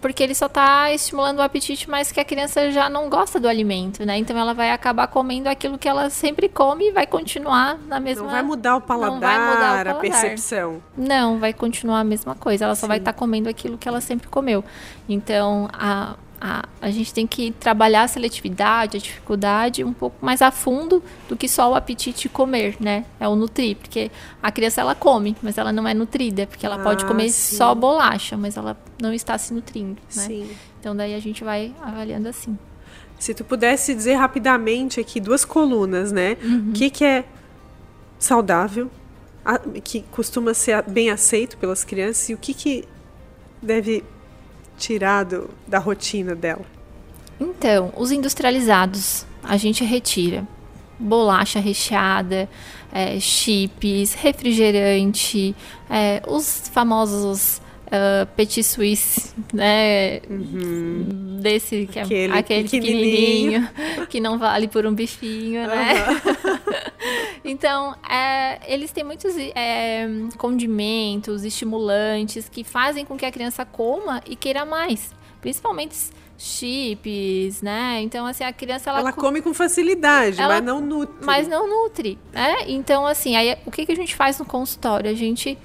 porque 0.00 0.22
ele 0.22 0.34
só 0.34 0.46
está 0.46 0.92
estimulando 0.92 1.38
o 1.38 1.42
apetite, 1.42 1.90
mas 1.90 2.12
que 2.12 2.20
a 2.20 2.24
criança 2.24 2.70
já 2.70 2.88
não 2.88 3.08
gosta 3.08 3.40
do 3.40 3.48
alimento, 3.48 4.04
né? 4.04 4.18
Então 4.18 4.38
ela 4.38 4.54
vai 4.54 4.70
acabar 4.70 5.06
comendo 5.08 5.48
aquilo 5.48 5.76
que 5.76 5.88
ela 5.88 6.08
sempre 6.10 6.48
come 6.48 6.88
e 6.88 6.92
vai 6.92 7.06
continuar 7.06 7.76
na 7.86 7.98
mesma. 7.98 8.24
Não 8.24 8.30
vai 8.30 8.42
mudar 8.42 8.76
o 8.76 8.80
paladar, 8.80 9.16
mudar 9.16 9.40
o 9.40 9.56
paladar. 9.56 9.88
a 9.88 9.94
percepção. 9.94 10.82
Não, 10.96 11.38
vai 11.38 11.52
continuar 11.52 12.00
a 12.00 12.04
mesma 12.04 12.34
coisa. 12.34 12.64
Ela 12.64 12.74
só 12.74 12.82
Sim. 12.82 12.88
vai 12.88 12.98
estar 12.98 13.12
tá 13.12 13.18
comendo 13.18 13.48
aquilo 13.48 13.76
que 13.76 13.88
ela 13.88 14.00
sempre 14.00 14.28
comeu. 14.28 14.64
Então 15.08 15.68
a, 15.72 16.14
a, 16.40 16.64
a 16.80 16.90
gente 16.90 17.12
tem 17.12 17.26
que 17.26 17.52
trabalhar 17.52 18.02
a 18.02 18.08
seletividade, 18.08 18.96
a 18.96 19.00
dificuldade 19.00 19.82
um 19.82 19.92
pouco 19.92 20.16
mais 20.24 20.42
a 20.42 20.50
fundo 20.50 21.02
do 21.28 21.36
que 21.36 21.48
só 21.48 21.70
o 21.70 21.74
apetite 21.74 22.28
comer, 22.28 22.76
né? 22.80 23.04
É 23.18 23.28
o 23.28 23.34
nutrir, 23.34 23.76
porque 23.76 24.10
a 24.42 24.52
criança 24.52 24.80
ela 24.80 24.94
come, 24.94 25.36
mas 25.42 25.58
ela 25.58 25.72
não 25.72 25.86
é 25.86 25.94
nutrida, 25.94 26.46
porque 26.46 26.66
ela 26.66 26.76
ah, 26.76 26.82
pode 26.82 27.04
comer 27.04 27.30
sim. 27.30 27.56
só 27.56 27.74
bolacha, 27.74 28.36
mas 28.36 28.56
ela 28.56 28.76
não 29.00 29.12
está 29.12 29.38
se 29.38 29.54
nutrindo, 29.54 30.00
né? 30.14 30.22
Sim. 30.22 30.50
Então 30.80 30.94
daí 30.94 31.14
a 31.14 31.20
gente 31.20 31.42
vai 31.42 31.72
avaliando 31.80 32.28
assim. 32.28 32.58
Se 33.18 33.32
tu 33.32 33.44
pudesse 33.44 33.94
dizer 33.94 34.14
rapidamente 34.14 35.00
aqui 35.00 35.20
duas 35.20 35.44
colunas, 35.44 36.12
né? 36.12 36.36
Uhum. 36.42 36.70
O 36.70 36.72
que, 36.72 36.90
que 36.90 37.04
é 37.04 37.24
saudável, 38.18 38.90
que 39.82 40.02
costuma 40.10 40.52
ser 40.52 40.82
bem 40.82 41.10
aceito 41.10 41.56
pelas 41.56 41.84
crianças 41.84 42.28
e 42.28 42.34
o 42.34 42.38
que, 42.38 42.52
que 42.52 42.84
deve 43.62 44.04
tirado 44.76 45.50
da 45.66 45.78
rotina 45.78 46.34
dela? 46.34 46.64
Então, 47.40 47.92
os 47.96 48.10
industrializados 48.10 49.26
a 49.42 49.56
gente 49.56 49.84
retira. 49.84 50.46
Bolacha 50.98 51.58
recheada, 51.58 52.48
é, 52.92 53.18
chips, 53.18 54.14
refrigerante, 54.14 55.54
é, 55.90 56.22
os 56.26 56.68
famosos 56.68 57.60
uh, 57.86 58.26
petit 58.36 58.62
suisse, 58.62 59.34
né? 59.52 60.20
Uhum. 60.28 61.38
Desse 61.40 61.86
que 61.86 61.98
é 61.98 62.02
aquele, 62.02 62.32
aquele 62.32 62.68
pequenininho, 62.68 63.68
que 64.08 64.20
não 64.20 64.38
vale 64.38 64.68
por 64.68 64.86
um 64.86 64.94
bifinho, 64.94 65.62
uhum. 65.62 65.66
né? 65.68 65.94
então, 67.44 67.94
é, 68.08 68.60
eles 68.72 68.92
têm 68.92 69.04
muitos 69.04 69.34
é, 69.36 70.06
condimentos, 70.38 71.44
estimulantes 71.44 72.48
que 72.48 72.64
fazem 72.64 73.04
com 73.04 73.16
que 73.16 73.26
a 73.26 73.32
criança 73.32 73.64
coma 73.64 74.22
e 74.26 74.36
queira 74.36 74.64
mais. 74.64 75.12
Principalmente 75.40 75.94
chips, 76.38 77.62
né? 77.62 78.00
Então, 78.00 78.26
assim, 78.26 78.44
a 78.44 78.52
criança... 78.52 78.90
Ela, 78.90 79.00
ela 79.00 79.12
come 79.12 79.40
com 79.40 79.54
facilidade, 79.54 80.40
ela, 80.40 80.54
mas 80.54 80.64
não 80.64 80.80
nutre. 80.80 81.14
Mas 81.24 81.48
não 81.48 81.68
nutre, 81.68 82.18
né? 82.32 82.56
Então, 82.66 83.06
assim, 83.06 83.36
aí 83.36 83.56
o 83.64 83.70
que, 83.70 83.86
que 83.86 83.92
a 83.92 83.96
gente 83.96 84.14
faz 84.14 84.38
no 84.38 84.44
consultório? 84.44 85.10
A 85.10 85.14
gente 85.14 85.58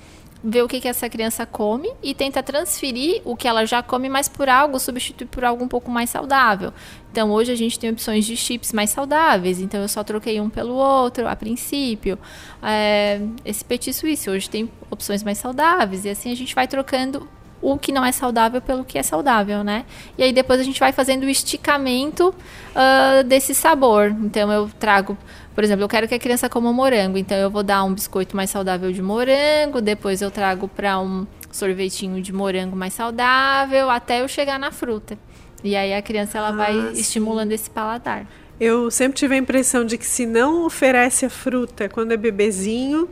vê 0.43 0.61
o 0.61 0.67
que, 0.67 0.79
que 0.79 0.87
essa 0.87 1.09
criança 1.09 1.45
come 1.45 1.91
e 2.01 2.13
tenta 2.13 2.41
transferir 2.41 3.21
o 3.25 3.35
que 3.35 3.47
ela 3.47 3.65
já 3.65 3.83
come, 3.83 4.07
mas 4.07 4.29
por 4.29 4.47
algo, 4.47 4.79
substituir 4.79 5.27
por 5.27 5.43
algo 5.43 5.63
um 5.63 5.67
pouco 5.67 5.91
mais 5.91 6.09
saudável. 6.09 6.73
Então, 7.11 7.31
hoje 7.31 7.51
a 7.51 7.55
gente 7.55 7.77
tem 7.77 7.89
opções 7.89 8.25
de 8.25 8.37
chips 8.37 8.71
mais 8.71 8.89
saudáveis, 8.91 9.59
então 9.59 9.81
eu 9.81 9.87
só 9.87 10.03
troquei 10.03 10.39
um 10.39 10.49
pelo 10.49 10.75
outro 10.75 11.27
a 11.27 11.35
princípio. 11.35 12.17
É, 12.63 13.19
esse 13.43 13.65
petit 13.65 13.93
suisse 13.93 14.29
hoje 14.29 14.49
tem 14.49 14.71
opções 14.89 15.23
mais 15.23 15.37
saudáveis, 15.37 16.05
e 16.05 16.09
assim 16.09 16.31
a 16.31 16.35
gente 16.35 16.55
vai 16.55 16.67
trocando 16.67 17.27
o 17.61 17.77
que 17.77 17.91
não 17.91 18.05
é 18.05 18.11
saudável 18.11 18.61
pelo 18.61 18.85
que 18.85 18.97
é 18.97 19.03
saudável, 19.03 19.63
né? 19.63 19.85
E 20.17 20.23
aí 20.23 20.31
depois 20.31 20.59
a 20.59 20.63
gente 20.63 20.79
vai 20.79 20.91
fazendo 20.91 21.23
o 21.23 21.29
esticamento 21.29 22.29
uh, 22.29 23.23
desse 23.25 23.53
sabor. 23.53 24.15
Então 24.21 24.51
eu 24.51 24.69
trago 24.79 25.17
por 25.59 25.65
exemplo, 25.65 25.83
eu 25.83 25.89
quero 25.89 26.07
que 26.07 26.15
a 26.15 26.19
criança 26.19 26.47
coma 26.47 26.71
morango, 26.71 27.17
então 27.17 27.37
eu 27.37 27.49
vou 27.49 27.61
dar 27.61 27.83
um 27.83 27.93
biscoito 27.93 28.33
mais 28.33 28.49
saudável 28.49 28.93
de 28.93 29.01
morango, 29.01 29.81
depois 29.81 30.21
eu 30.21 30.31
trago 30.31 30.69
para 30.69 30.97
um 31.01 31.27
sorvetinho 31.51 32.21
de 32.21 32.31
morango 32.31 32.77
mais 32.77 32.93
saudável, 32.93 33.89
até 33.89 34.21
eu 34.21 34.27
chegar 34.29 34.57
na 34.57 34.71
fruta. 34.71 35.19
E 35.61 35.75
aí 35.75 35.93
a 35.93 36.01
criança 36.01 36.37
ela 36.37 36.47
ah, 36.47 36.51
vai 36.53 36.73
sim. 36.73 37.01
estimulando 37.01 37.51
esse 37.51 37.69
paladar. 37.69 38.25
Eu 38.57 38.89
sempre 38.89 39.17
tive 39.17 39.35
a 39.35 39.37
impressão 39.37 39.83
de 39.83 39.97
que 39.97 40.05
se 40.05 40.25
não 40.25 40.65
oferece 40.65 41.25
a 41.25 41.29
fruta 41.29 41.89
quando 41.89 42.13
é 42.13 42.17
bebezinho, 42.17 43.09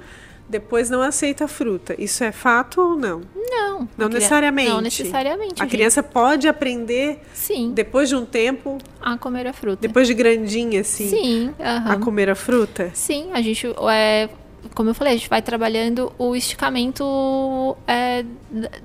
depois 0.50 0.90
não 0.90 1.02
aceita 1.02 1.46
a 1.46 1.48
fruta. 1.48 1.96
Isso 1.98 2.24
é 2.24 2.32
fato 2.32 2.82
ou 2.82 2.96
não? 2.96 3.22
Não. 3.36 3.88
Não 3.98 4.10
necessariamente. 4.10 4.70
Não 4.70 4.82
necessariamente. 4.82 5.62
A 5.62 5.66
gente. 5.66 5.72
criança 5.72 6.02
pode 6.02 6.48
aprender, 6.48 7.22
Sim. 7.34 7.72
depois 7.74 8.10
de 8.10 8.16
um 8.16 8.26
tempo, 8.26 8.78
a 9.02 9.18
comer 9.18 9.48
a 9.48 9.54
fruta. 9.54 9.78
Depois 9.82 10.08
de 10.08 10.14
grandinha, 10.14 10.82
assim. 10.82 11.10
Sim. 11.10 11.54
A 11.60 11.98
comer 11.98 12.30
a 12.30 12.36
fruta. 12.36 12.92
Sim, 12.94 13.30
a 13.34 13.42
gente 13.42 13.68
é, 13.90 14.30
como 14.74 14.90
eu 14.90 14.94
falei, 14.94 15.14
a 15.14 15.18
gente 15.18 15.30
vai 15.30 15.42
trabalhando 15.42 16.12
o 16.18 16.36
esticamento 16.36 17.78
é, 17.88 18.24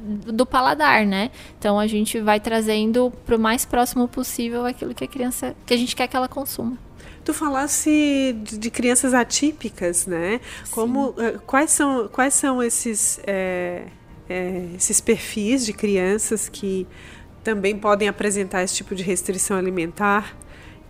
do 0.06 0.44
paladar, 0.46 1.04
né? 1.06 1.30
Então 1.58 1.78
a 1.78 1.86
gente 1.86 2.20
vai 2.20 2.40
trazendo 2.40 3.12
para 3.24 3.36
o 3.36 3.38
mais 3.38 3.64
próximo 3.64 4.08
possível 4.08 4.64
aquilo 4.66 4.94
que 4.94 5.04
a 5.04 5.08
criança, 5.08 5.54
que 5.66 5.74
a 5.74 5.76
gente 5.76 5.94
quer 5.94 6.06
que 6.06 6.16
ela 6.16 6.28
consuma. 6.28 6.76
Tu 7.24 7.32
falasse 7.32 8.36
de, 8.42 8.58
de 8.58 8.70
crianças 8.70 9.14
atípicas, 9.14 10.06
né? 10.06 10.40
Como, 10.70 11.10
uh, 11.10 11.40
quais, 11.46 11.70
são, 11.70 12.08
quais 12.08 12.34
são 12.34 12.62
esses, 12.62 13.20
é, 13.26 13.84
é, 14.28 14.66
esses 14.76 15.00
perfis 15.00 15.64
de 15.64 15.72
crianças 15.72 16.48
que 16.48 16.86
também 17.44 17.76
podem 17.78 18.08
apresentar 18.08 18.62
esse 18.62 18.74
tipo 18.74 18.94
de 18.94 19.02
restrição 19.02 19.56
alimentar? 19.56 20.36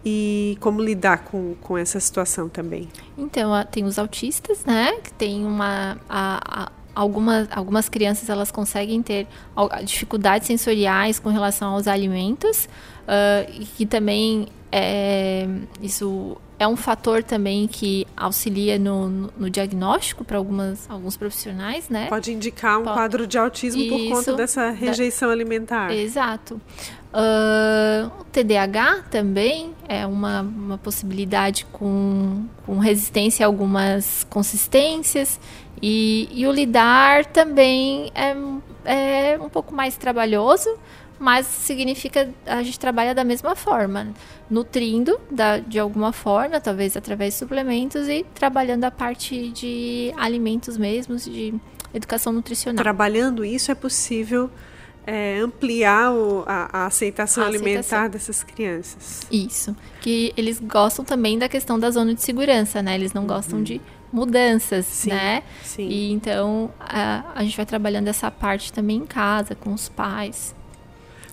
e 0.04 0.56
como 0.60 0.82
lidar 0.82 1.24
com, 1.24 1.54
com 1.60 1.78
essa 1.78 2.00
situação 2.00 2.48
também? 2.48 2.88
Então, 3.16 3.52
tem 3.70 3.84
os 3.84 3.98
autistas, 3.98 4.64
né? 4.64 4.92
Que 5.00 5.12
tem 5.12 5.44
uma. 5.44 5.96
A, 6.08 6.64
a, 6.64 6.72
algumas, 6.94 7.48
algumas 7.50 7.88
crianças 7.88 8.28
elas 8.28 8.50
conseguem 8.50 9.02
ter 9.02 9.26
dificuldades 9.84 10.46
sensoriais 10.46 11.18
com 11.18 11.28
relação 11.28 11.74
aos 11.74 11.86
alimentos, 11.86 12.66
uh, 13.04 13.50
e 13.52 13.64
que 13.64 13.86
também 13.86 14.48
é, 14.72 15.46
isso 15.82 16.36
é 16.58 16.66
um 16.66 16.76
fator 16.76 17.22
também 17.22 17.68
que 17.68 18.06
auxilia 18.16 18.78
no, 18.78 19.08
no, 19.36 19.50
diagnóstico 19.50 20.24
para 20.24 20.38
alguns 20.38 21.16
profissionais, 21.16 21.90
né? 21.90 22.06
Pode 22.08 22.32
indicar 22.32 22.78
um 22.78 22.84
Pode, 22.84 22.96
quadro 22.96 23.26
de 23.26 23.36
autismo 23.36 23.82
isso, 23.82 23.90
por 23.90 24.16
conta 24.16 24.32
dessa 24.34 24.70
rejeição 24.70 25.28
da, 25.28 25.34
alimentar. 25.34 25.92
Exato. 25.92 26.60
Uh, 27.12 28.10
o 28.20 28.24
TDAH 28.24 29.02
também 29.10 29.74
é 29.86 30.06
uma, 30.06 30.40
uma 30.40 30.78
possibilidade 30.78 31.66
com, 31.70 32.46
com 32.64 32.78
resistência 32.78 33.44
a 33.44 33.48
algumas 33.48 34.24
consistências. 34.30 35.38
E, 35.82 36.28
e 36.32 36.46
o 36.46 36.52
lidar 36.52 37.26
também 37.26 38.10
é, 38.14 38.36
é 39.32 39.38
um 39.38 39.48
pouco 39.48 39.74
mais 39.74 39.96
trabalhoso, 39.96 40.70
mas 41.22 41.46
significa 41.46 42.28
a 42.44 42.64
gente 42.64 42.80
trabalha 42.80 43.14
da 43.14 43.22
mesma 43.22 43.54
forma, 43.54 44.08
nutrindo 44.50 45.20
da, 45.30 45.58
de 45.60 45.78
alguma 45.78 46.12
forma, 46.12 46.60
talvez 46.60 46.96
através 46.96 47.34
de 47.34 47.38
suplementos 47.38 48.08
e 48.08 48.26
trabalhando 48.34 48.82
a 48.82 48.90
parte 48.90 49.50
de 49.50 50.12
alimentos 50.16 50.76
mesmos, 50.76 51.24
de 51.24 51.54
educação 51.94 52.32
nutricional. 52.32 52.82
Trabalhando 52.82 53.44
isso 53.44 53.70
é 53.70 53.74
possível 53.76 54.50
é, 55.06 55.38
ampliar 55.38 56.12
o, 56.12 56.42
a, 56.44 56.80
a, 56.80 56.86
aceitação 56.86 57.44
a, 57.44 57.46
alimentar 57.46 57.78
aceitação. 57.78 58.10
dessas 58.10 58.42
crianças. 58.42 59.20
Isso. 59.30 59.76
Que 60.00 60.32
eles 60.36 60.58
gostam 60.58 61.04
também 61.04 61.38
da 61.38 61.48
questão 61.48 61.78
da 61.78 61.88
zona 61.92 62.16
de 62.16 62.22
segurança, 62.22 62.82
né? 62.82 62.96
Eles 62.96 63.12
não 63.12 63.22
uhum. 63.22 63.28
gostam 63.28 63.62
de 63.62 63.80
mudanças, 64.12 64.86
sim, 64.86 65.10
né? 65.10 65.44
Sim. 65.62 65.86
E 65.86 66.10
então 66.10 66.68
a, 66.80 67.32
a 67.32 67.44
gente 67.44 67.56
vai 67.56 67.64
trabalhando 67.64 68.08
essa 68.08 68.28
parte 68.28 68.72
também 68.72 68.96
em 68.96 69.06
casa, 69.06 69.54
com 69.54 69.72
os 69.72 69.88
pais. 69.88 70.52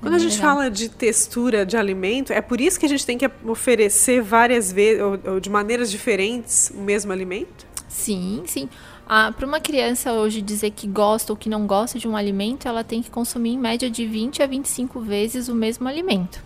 Quando 0.02 0.14
a 0.14 0.20
gente 0.20 0.36
legal. 0.36 0.56
fala 0.56 0.70
de 0.70 0.90
textura 0.90 1.66
de 1.66 1.76
alimento, 1.76 2.32
é 2.32 2.42
por 2.42 2.62
isso 2.62 2.80
que 2.80 2.86
a 2.86 2.90
gente 2.90 3.06
tem 3.06 3.18
que 3.18 3.30
oferecer 3.46 4.22
várias 4.22 4.72
vezes, 4.72 5.02
ou, 5.02 5.20
ou 5.34 5.40
de 5.40 5.50
maneiras 5.50 5.92
diferentes, 5.92 6.72
o 6.74 6.80
mesmo 6.80 7.12
alimento? 7.12 7.68
Sim, 7.88 8.44
sim. 8.46 8.70
Ah, 9.08 9.34
Para 9.36 9.46
uma 9.46 9.60
criança 9.60 10.14
hoje 10.14 10.42
dizer 10.42 10.72
que 10.72 10.88
gosta 10.88 11.34
ou 11.34 11.38
que 11.38 11.50
não 11.50 11.66
gosta 11.68 12.00
de 12.00 12.08
um 12.08 12.16
alimento, 12.16 12.68
ela 12.68 12.84
tem 12.84 13.02
que 13.02 13.10
consumir 13.10 13.50
em 13.52 13.58
média 13.58 13.90
de 13.90 14.06
20 14.06 14.42
a 14.44 14.48
25 14.48 15.02
vezes 15.02 15.50
o 15.50 15.56
mesmo 15.56 15.88
alimento. 15.88 16.42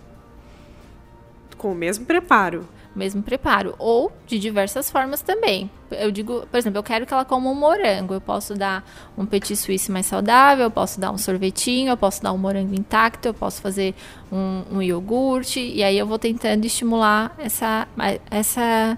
Com 1.58 1.74
o 1.74 1.76
mesmo 1.76 2.06
preparo. 2.06 2.68
Mesmo 2.96 3.22
preparo. 3.22 3.76
Ou 3.78 4.12
de 4.26 4.40
diversas 4.40 4.90
formas 4.90 5.22
também. 5.22 5.70
Eu 5.92 6.12
digo, 6.12 6.46
por 6.50 6.58
exemplo, 6.58 6.80
eu 6.80 6.84
quero 6.84 7.06
que 7.06 7.14
ela 7.14 7.26
coma 7.26 7.50
um 7.50 7.56
morango. 7.56 8.14
Eu 8.14 8.22
posso 8.22 8.56
dar 8.56 8.84
um 9.18 9.26
petit 9.26 9.56
suisse 9.56 9.92
mais 9.92 10.06
saudável, 10.06 10.66
eu 10.66 10.72
posso 10.72 11.00
dar 11.00 11.12
um 11.12 11.18
sorvetinho, 11.18 11.90
eu 11.90 11.98
posso 11.98 12.22
dar 12.22 12.32
um 12.34 12.38
morango 12.38 12.74
intacto, 12.74 13.28
eu 13.28 13.34
posso 13.34 13.62
fazer 13.62 13.94
um, 14.32 14.64
um 14.72 14.82
iogurte. 14.82 15.60
E 15.60 15.84
aí 15.84 15.98
eu 15.98 16.08
vou 16.08 16.20
tentando 16.20 16.66
estimular 16.66 17.36
essa, 17.38 17.88
essa 18.30 18.98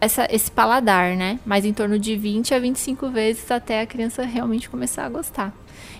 essa, 0.00 0.28
esse 0.30 0.50
paladar, 0.50 1.16
né? 1.16 1.38
Mas 1.44 1.64
em 1.64 1.72
torno 1.72 1.98
de 1.98 2.16
20 2.16 2.54
a 2.54 2.58
25 2.58 3.10
vezes 3.10 3.50
até 3.50 3.80
a 3.80 3.86
criança 3.86 4.22
realmente 4.22 4.70
começar 4.70 5.04
a 5.04 5.08
gostar. 5.08 5.52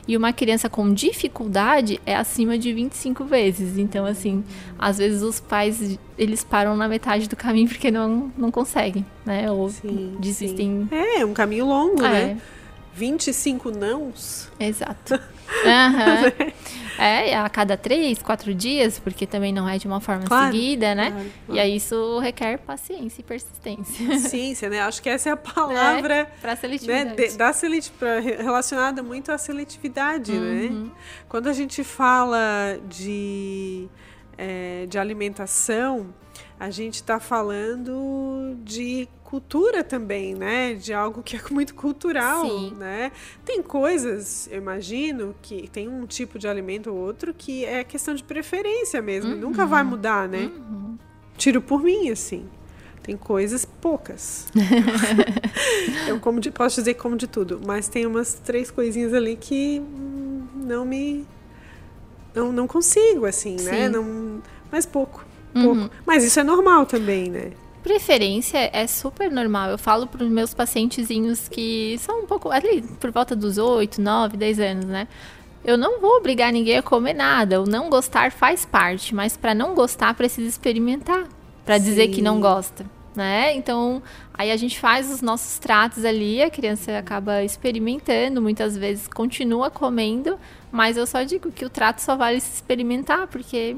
E 0.09 0.17
uma 0.17 0.33
criança 0.33 0.71
com 0.71 0.93
dificuldade 0.93 2.01
é 2.07 2.17
acima 2.17 2.57
de 2.57 2.73
25 2.73 3.27
vezes. 3.27 3.77
Então, 3.77 4.07
assim, 4.07 4.43
às 4.79 4.97
vezes 4.97 5.21
os 5.21 5.39
pais, 5.39 5.99
eles 6.17 6.43
param 6.43 6.75
na 6.75 6.89
metade 6.89 7.29
do 7.29 7.37
caminho 7.37 7.69
porque 7.69 7.91
não, 7.91 8.33
não 8.37 8.51
conseguem, 8.51 9.05
né? 9.27 9.53
Ou 9.53 9.69
sim, 9.69 10.17
desistem. 10.19 10.89
Sim. 10.89 10.97
É, 10.97 11.21
é 11.21 11.27
um 11.27 11.35
caminho 11.35 11.67
longo, 11.67 12.03
é. 12.03 12.11
né? 12.11 12.39
25 12.95 13.71
nãos. 13.71 14.51
Exato. 14.59 15.21
Uhum. 15.65 16.53
É, 16.99 17.37
a 17.37 17.49
cada 17.49 17.77
três, 17.77 18.21
quatro 18.21 18.53
dias, 18.53 18.99
porque 18.99 19.25
também 19.25 19.53
não 19.53 19.69
é 19.69 19.79
de 19.79 19.87
uma 19.87 20.01
forma 20.01 20.25
claro, 20.25 20.53
seguida, 20.53 20.97
né? 20.97 21.13
Claro, 21.13 21.31
claro. 21.47 21.57
E 21.57 21.61
aí 21.61 21.77
isso 21.77 22.19
requer 22.19 22.59
paciência 22.59 23.21
e 23.21 23.25
persistência. 23.25 24.19
Ciência, 24.19 24.69
né? 24.69 24.81
Acho 24.81 25.01
que 25.01 25.09
essa 25.09 25.29
é 25.29 25.33
a 25.33 25.37
palavra. 25.39 26.15
É, 26.15 26.25
para 26.25 26.57
seletividade. 26.57 27.11
Né? 27.11 27.15
De, 27.15 27.37
da 27.37 27.53
selet, 27.53 27.89
pra, 27.93 28.19
relacionada 28.19 29.01
muito 29.01 29.31
à 29.31 29.39
seletividade, 29.39 30.33
né? 30.33 30.67
uhum. 30.67 30.85
né? 30.87 30.91
Quando 31.29 31.49
a 31.49 31.53
gente 31.53 31.85
fala 31.85 32.81
de, 32.89 33.87
é, 34.37 34.87
de 34.87 34.99
alimentação, 34.99 36.13
a 36.59 36.69
gente 36.71 36.97
está 36.97 37.21
falando 37.21 38.57
de 38.65 39.09
cultura 39.29 39.85
também, 39.85 40.35
né? 40.35 40.73
De 40.73 40.95
algo 40.95 41.23
que 41.23 41.37
é 41.37 41.41
muito 41.53 41.75
cultural, 41.75 42.49
Sim. 42.49 42.73
né? 42.79 43.13
Tem 43.45 43.63
coisas, 43.63 44.49
eu 44.51 44.57
imagino, 44.57 45.35
que 45.43 45.69
tem 45.69 45.87
um 45.87 46.07
tipo 46.07 46.39
de 46.39 46.49
alimento 46.49 46.91
ou 46.91 46.97
outro 46.97 47.35
que 47.35 47.63
é 47.63 47.85
questão 47.85 48.15
de 48.15 48.25
preferência 48.25 49.03
mesmo, 49.03 49.33
uhum. 49.33 49.39
nunca 49.39 49.67
vai 49.67 49.85
mudar, 49.85 50.27
né? 50.27 50.51
Uhum. 50.51 50.97
Tiro 51.37 51.61
por 51.61 51.83
mim, 51.83 52.09
assim. 52.09 52.47
Tem 53.03 53.19
coisas 53.19 53.67
poucas. 53.67 54.49
eu 56.09 56.19
como 56.21 56.41
de, 56.41 56.51
posso 56.51 56.77
dizer 56.77 56.95
como 56.95 57.15
de 57.15 57.27
tudo, 57.27 57.61
mas 57.67 57.87
tem 57.87 58.07
umas 58.07 58.33
três 58.33 58.71
coisinhas 58.71 59.13
ali 59.13 59.37
que 59.37 59.83
não 60.55 60.87
me 60.87 61.27
não, 62.35 62.51
não 62.51 62.67
consigo 62.67 63.27
assim, 63.27 63.57
né? 63.57 63.59
Sim. 63.59 63.71
né? 63.71 63.89
Não, 63.91 64.43
mas 64.73 64.87
pouco, 64.87 65.23
pouco. 65.53 65.81
Uhum. 65.83 65.91
Mas 66.07 66.25
isso 66.25 66.41
é 66.41 66.45
normal 66.45 66.87
também, 66.87 67.31
né? 67.31 67.53
Preferência 67.83 68.71
é 68.73 68.87
super 68.87 69.31
normal. 69.31 69.71
Eu 69.71 69.79
falo 69.79 70.07
para 70.07 70.23
os 70.23 70.31
meus 70.31 70.53
pacientezinhos 70.55 71.49
que 71.49 71.97
são 71.99 72.23
um 72.23 72.27
pouco 72.27 72.51
ali 72.51 72.83
por 73.01 73.11
volta 73.11 73.35
dos 73.35 73.59
8, 73.59 74.01
9, 74.01 74.37
10 74.37 74.61
anos, 74.61 74.85
né? 74.85 75.09
Eu 75.65 75.77
não 75.77 76.01
vou 76.01 76.17
obrigar 76.17 76.53
ninguém 76.53 76.79
a 76.79 76.83
comer 76.83 77.15
nada. 77.15 77.61
O 77.61 77.67
não 77.67 77.91
gostar 77.91 78.31
faz 78.33 78.65
parte, 78.65 79.15
mas 79.15 79.37
para 79.37 79.55
não 79.55 79.75
gostar 79.75 80.15
precisa 80.15 80.49
experimentar 80.49 81.27
para 81.65 81.77
dizer 81.77 82.09
que 82.09 82.23
não 82.23 82.41
gosta, 82.41 82.87
né? 83.15 83.55
Então, 83.55 84.03
aí 84.33 84.51
a 84.51 84.57
gente 84.57 84.79
faz 84.79 85.11
os 85.11 85.21
nossos 85.21 85.59
tratos 85.59 86.03
ali, 86.03 86.43
a 86.43 86.49
criança 86.49 86.97
acaba 86.97 87.45
experimentando, 87.45 88.41
muitas 88.41 88.75
vezes 88.75 89.07
continua 89.07 89.71
comendo, 89.71 90.39
mas 90.73 90.97
eu 90.97 91.07
só 91.07 91.23
digo 91.23 91.53
que 91.53 91.67
o 91.67 91.69
trato 91.69 92.01
só 92.01 92.17
vale 92.17 92.41
se 92.41 92.55
experimentar, 92.55 93.27
porque 93.27 93.77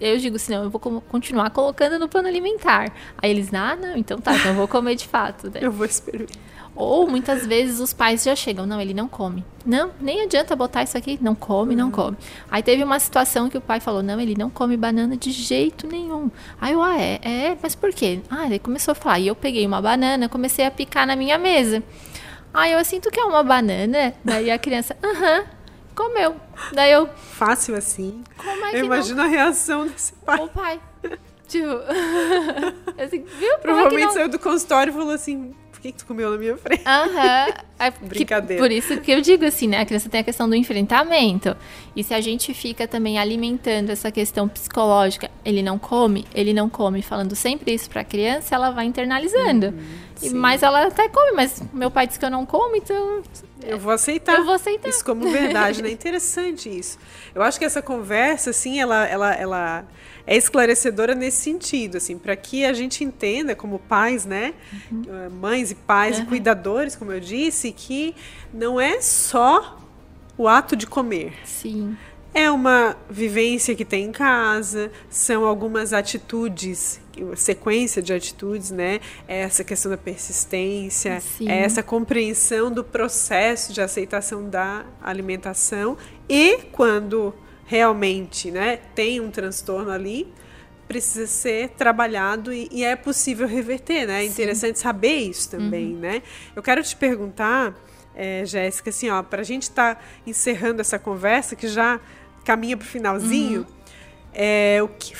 eu 0.00 0.18
digo 0.18 0.36
assim, 0.36 0.54
não, 0.54 0.64
eu 0.64 0.70
vou 0.70 0.80
continuar 0.80 1.50
colocando 1.50 1.98
no 1.98 2.08
plano 2.08 2.28
alimentar. 2.28 2.92
Aí 3.18 3.30
eles, 3.30 3.52
ah, 3.54 3.76
não, 3.76 3.96
então 3.96 4.18
tá, 4.18 4.34
então 4.34 4.52
eu 4.52 4.54
vou 4.54 4.68
comer 4.68 4.94
de 4.94 5.06
fato. 5.06 5.48
Né? 5.50 5.60
eu 5.62 5.72
vou 5.72 5.86
experimentar. 5.86 6.36
Ou 6.74 7.06
muitas 7.06 7.46
vezes 7.46 7.80
os 7.80 7.92
pais 7.92 8.22
já 8.22 8.34
chegam, 8.34 8.64
não, 8.64 8.80
ele 8.80 8.94
não 8.94 9.08
come. 9.08 9.44
Não, 9.66 9.90
nem 10.00 10.22
adianta 10.22 10.54
botar 10.56 10.82
isso 10.82 10.96
aqui, 10.96 11.18
não 11.20 11.34
come, 11.34 11.74
não 11.74 11.86
uhum. 11.86 11.90
come. 11.90 12.16
Aí 12.50 12.62
teve 12.62 12.82
uma 12.82 12.98
situação 12.98 13.50
que 13.50 13.58
o 13.58 13.60
pai 13.60 13.80
falou, 13.80 14.02
não, 14.02 14.20
ele 14.20 14.34
não 14.38 14.48
come 14.48 14.76
banana 14.76 15.16
de 15.16 15.30
jeito 15.30 15.86
nenhum. 15.86 16.30
Aí 16.60 16.72
eu, 16.72 16.82
ah, 16.82 16.98
é, 16.98 17.20
é, 17.22 17.58
mas 17.60 17.74
por 17.74 17.92
quê? 17.92 18.20
Ah, 18.30 18.46
ele 18.46 18.58
começou 18.58 18.92
a 18.92 18.94
falar, 18.94 19.18
e 19.18 19.26
eu 19.26 19.34
peguei 19.34 19.66
uma 19.66 19.82
banana, 19.82 20.28
comecei 20.28 20.64
a 20.64 20.70
picar 20.70 21.06
na 21.06 21.16
minha 21.16 21.36
mesa. 21.36 21.82
Aí 22.54 22.72
eu 22.72 22.78
assim, 22.78 23.00
tu 23.00 23.10
quer 23.10 23.24
uma 23.24 23.42
banana? 23.42 24.14
Daí 24.24 24.50
a 24.50 24.58
criança, 24.58 24.96
aham. 25.02 25.40
Uh 25.40 25.42
-huh 25.42 25.59
comeu. 26.00 26.36
Daí 26.72 26.92
eu. 26.92 27.08
Fácil 27.08 27.76
assim. 27.76 28.24
Como 28.36 28.66
é 28.66 28.70
que 28.70 28.76
Eu 28.76 28.84
imagino 28.86 29.20
a 29.20 29.26
reação 29.26 29.86
desse 29.86 30.12
pai. 30.14 30.40
O 30.40 30.48
pai. 30.48 30.80
Tipo. 31.46 31.68
assim, 33.02 33.24
viu? 33.24 33.58
Provavelmente 33.58 34.08
é 34.08 34.12
saiu 34.12 34.28
do 34.28 34.38
consultório 34.38 34.90
e 34.90 34.94
falou 34.94 35.12
assim: 35.12 35.54
por 35.80 35.84
que, 35.84 35.92
que 35.92 35.98
tu 35.98 36.06
comeu 36.06 36.30
na 36.30 36.36
minha 36.36 36.56
frente? 36.58 36.82
Aham. 36.86 37.46
Uhum. 37.80 38.08
Brincadeira. 38.08 38.62
por 38.62 38.70
isso 38.70 39.00
que 39.00 39.10
eu 39.10 39.22
digo 39.22 39.42
assim, 39.42 39.66
né? 39.66 39.80
A 39.80 39.86
criança 39.86 40.06
tem 40.10 40.20
a 40.20 40.22
questão 40.22 40.46
do 40.46 40.54
enfrentamento. 40.54 41.56
E 41.96 42.04
se 42.04 42.12
a 42.12 42.20
gente 42.20 42.52
fica 42.52 42.86
também 42.86 43.18
alimentando 43.18 43.88
essa 43.88 44.12
questão 44.12 44.46
psicológica, 44.46 45.30
ele 45.42 45.62
não 45.62 45.78
come, 45.78 46.26
ele 46.34 46.52
não 46.52 46.68
come, 46.68 47.00
falando 47.00 47.34
sempre 47.34 47.72
isso 47.72 47.88
para 47.88 48.02
a 48.02 48.04
criança, 48.04 48.54
ela 48.54 48.70
vai 48.70 48.84
internalizando. 48.84 49.68
Uhum, 49.68 50.32
mas 50.34 50.62
ela 50.62 50.88
até 50.88 51.08
come, 51.08 51.32
mas 51.32 51.62
meu 51.72 51.90
pai 51.90 52.06
disse 52.06 52.18
que 52.18 52.24
eu 52.26 52.30
não 52.30 52.44
como, 52.44 52.76
então 52.76 53.22
eu 53.62 53.78
vou 53.78 53.92
aceitar. 53.92 54.36
Eu 54.36 54.44
vou 54.44 54.54
aceitar. 54.54 54.90
Isso 54.90 55.02
como 55.02 55.30
verdade, 55.30 55.82
né? 55.82 55.88
Interessante 55.92 56.68
isso. 56.68 56.98
Eu 57.34 57.40
acho 57.40 57.58
que 57.58 57.64
essa 57.64 57.80
conversa, 57.80 58.50
assim, 58.50 58.78
ela, 58.78 59.06
ela, 59.06 59.34
ela 59.34 59.84
é 60.30 60.36
esclarecedora 60.36 61.12
nesse 61.12 61.38
sentido, 61.38 61.96
assim, 61.96 62.16
para 62.16 62.36
que 62.36 62.64
a 62.64 62.72
gente 62.72 63.02
entenda 63.02 63.56
como 63.56 63.80
pais, 63.80 64.24
né, 64.24 64.54
uhum. 64.92 65.28
Mães 65.40 65.72
e 65.72 65.74
pais 65.74 66.18
uhum. 66.18 66.22
e 66.22 66.26
cuidadores, 66.28 66.94
como 66.94 67.10
eu 67.10 67.18
disse, 67.18 67.72
que 67.72 68.14
não 68.54 68.80
é 68.80 69.00
só 69.00 69.76
o 70.38 70.46
ato 70.46 70.76
de 70.76 70.86
comer. 70.86 71.32
Sim. 71.44 71.96
É 72.32 72.48
uma 72.48 72.96
vivência 73.10 73.74
que 73.74 73.84
tem 73.84 74.04
em 74.04 74.12
casa, 74.12 74.92
são 75.08 75.44
algumas 75.44 75.92
atitudes, 75.92 77.00
sequência 77.34 78.00
de 78.00 78.12
atitudes, 78.12 78.70
né? 78.70 79.00
É 79.26 79.40
essa 79.40 79.64
questão 79.64 79.90
da 79.90 79.98
persistência, 79.98 81.20
Sim. 81.20 81.50
é 81.50 81.64
essa 81.64 81.82
compreensão 81.82 82.70
do 82.70 82.84
processo 82.84 83.72
de 83.72 83.80
aceitação 83.80 84.48
da 84.48 84.84
alimentação 85.02 85.98
e 86.28 86.58
quando 86.70 87.34
realmente, 87.70 88.50
né, 88.50 88.80
tem 88.96 89.20
um 89.20 89.30
transtorno 89.30 89.92
ali, 89.92 90.26
precisa 90.88 91.24
ser 91.28 91.68
trabalhado 91.68 92.52
e, 92.52 92.68
e 92.72 92.84
é 92.84 92.96
possível 92.96 93.46
reverter, 93.46 94.08
né? 94.08 94.24
É 94.24 94.26
interessante 94.26 94.80
saber 94.80 95.18
isso 95.18 95.48
também, 95.48 95.94
uhum. 95.94 96.00
né? 96.00 96.20
Eu 96.56 96.64
quero 96.64 96.82
te 96.82 96.96
perguntar, 96.96 97.72
é, 98.12 98.44
Jéssica, 98.44 98.90
assim, 98.90 99.08
ó, 99.08 99.22
para 99.22 99.42
a 99.42 99.44
gente 99.44 99.62
estar 99.62 99.94
tá 99.94 100.02
encerrando 100.26 100.80
essa 100.80 100.98
conversa 100.98 101.54
que 101.54 101.68
já 101.68 102.00
caminha 102.44 102.76
para 102.76 102.84
o 102.84 102.88
finalzinho. 102.88 103.60
Uhum. 103.60 103.66
É, 104.34 104.80
o 104.82 104.88
que 104.88 105.14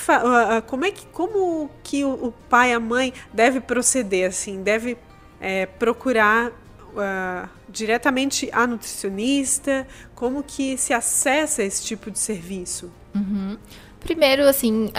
como 0.66 0.84
é 0.84 0.90
que 0.90 1.06
como 1.06 1.70
que 1.84 2.04
o, 2.04 2.26
o, 2.26 2.34
pai 2.48 2.72
a 2.72 2.78
mãe 2.78 3.12
deve 3.32 3.60
proceder 3.60 4.28
assim 4.28 4.62
deve 4.62 4.96
é, 5.40 5.66
procurar 5.66 6.50
uh, 6.50 7.48
diretamente 7.70 8.48
a 8.52 8.66
nutricionista 8.66 9.86
como 10.14 10.42
que 10.42 10.76
se 10.76 10.92
acessa 10.92 11.62
esse 11.62 11.84
tipo 11.84 12.10
de 12.10 12.18
serviço 12.18 12.90
uhum. 13.14 13.56
primeiro 14.00 14.48
assim 14.48 14.90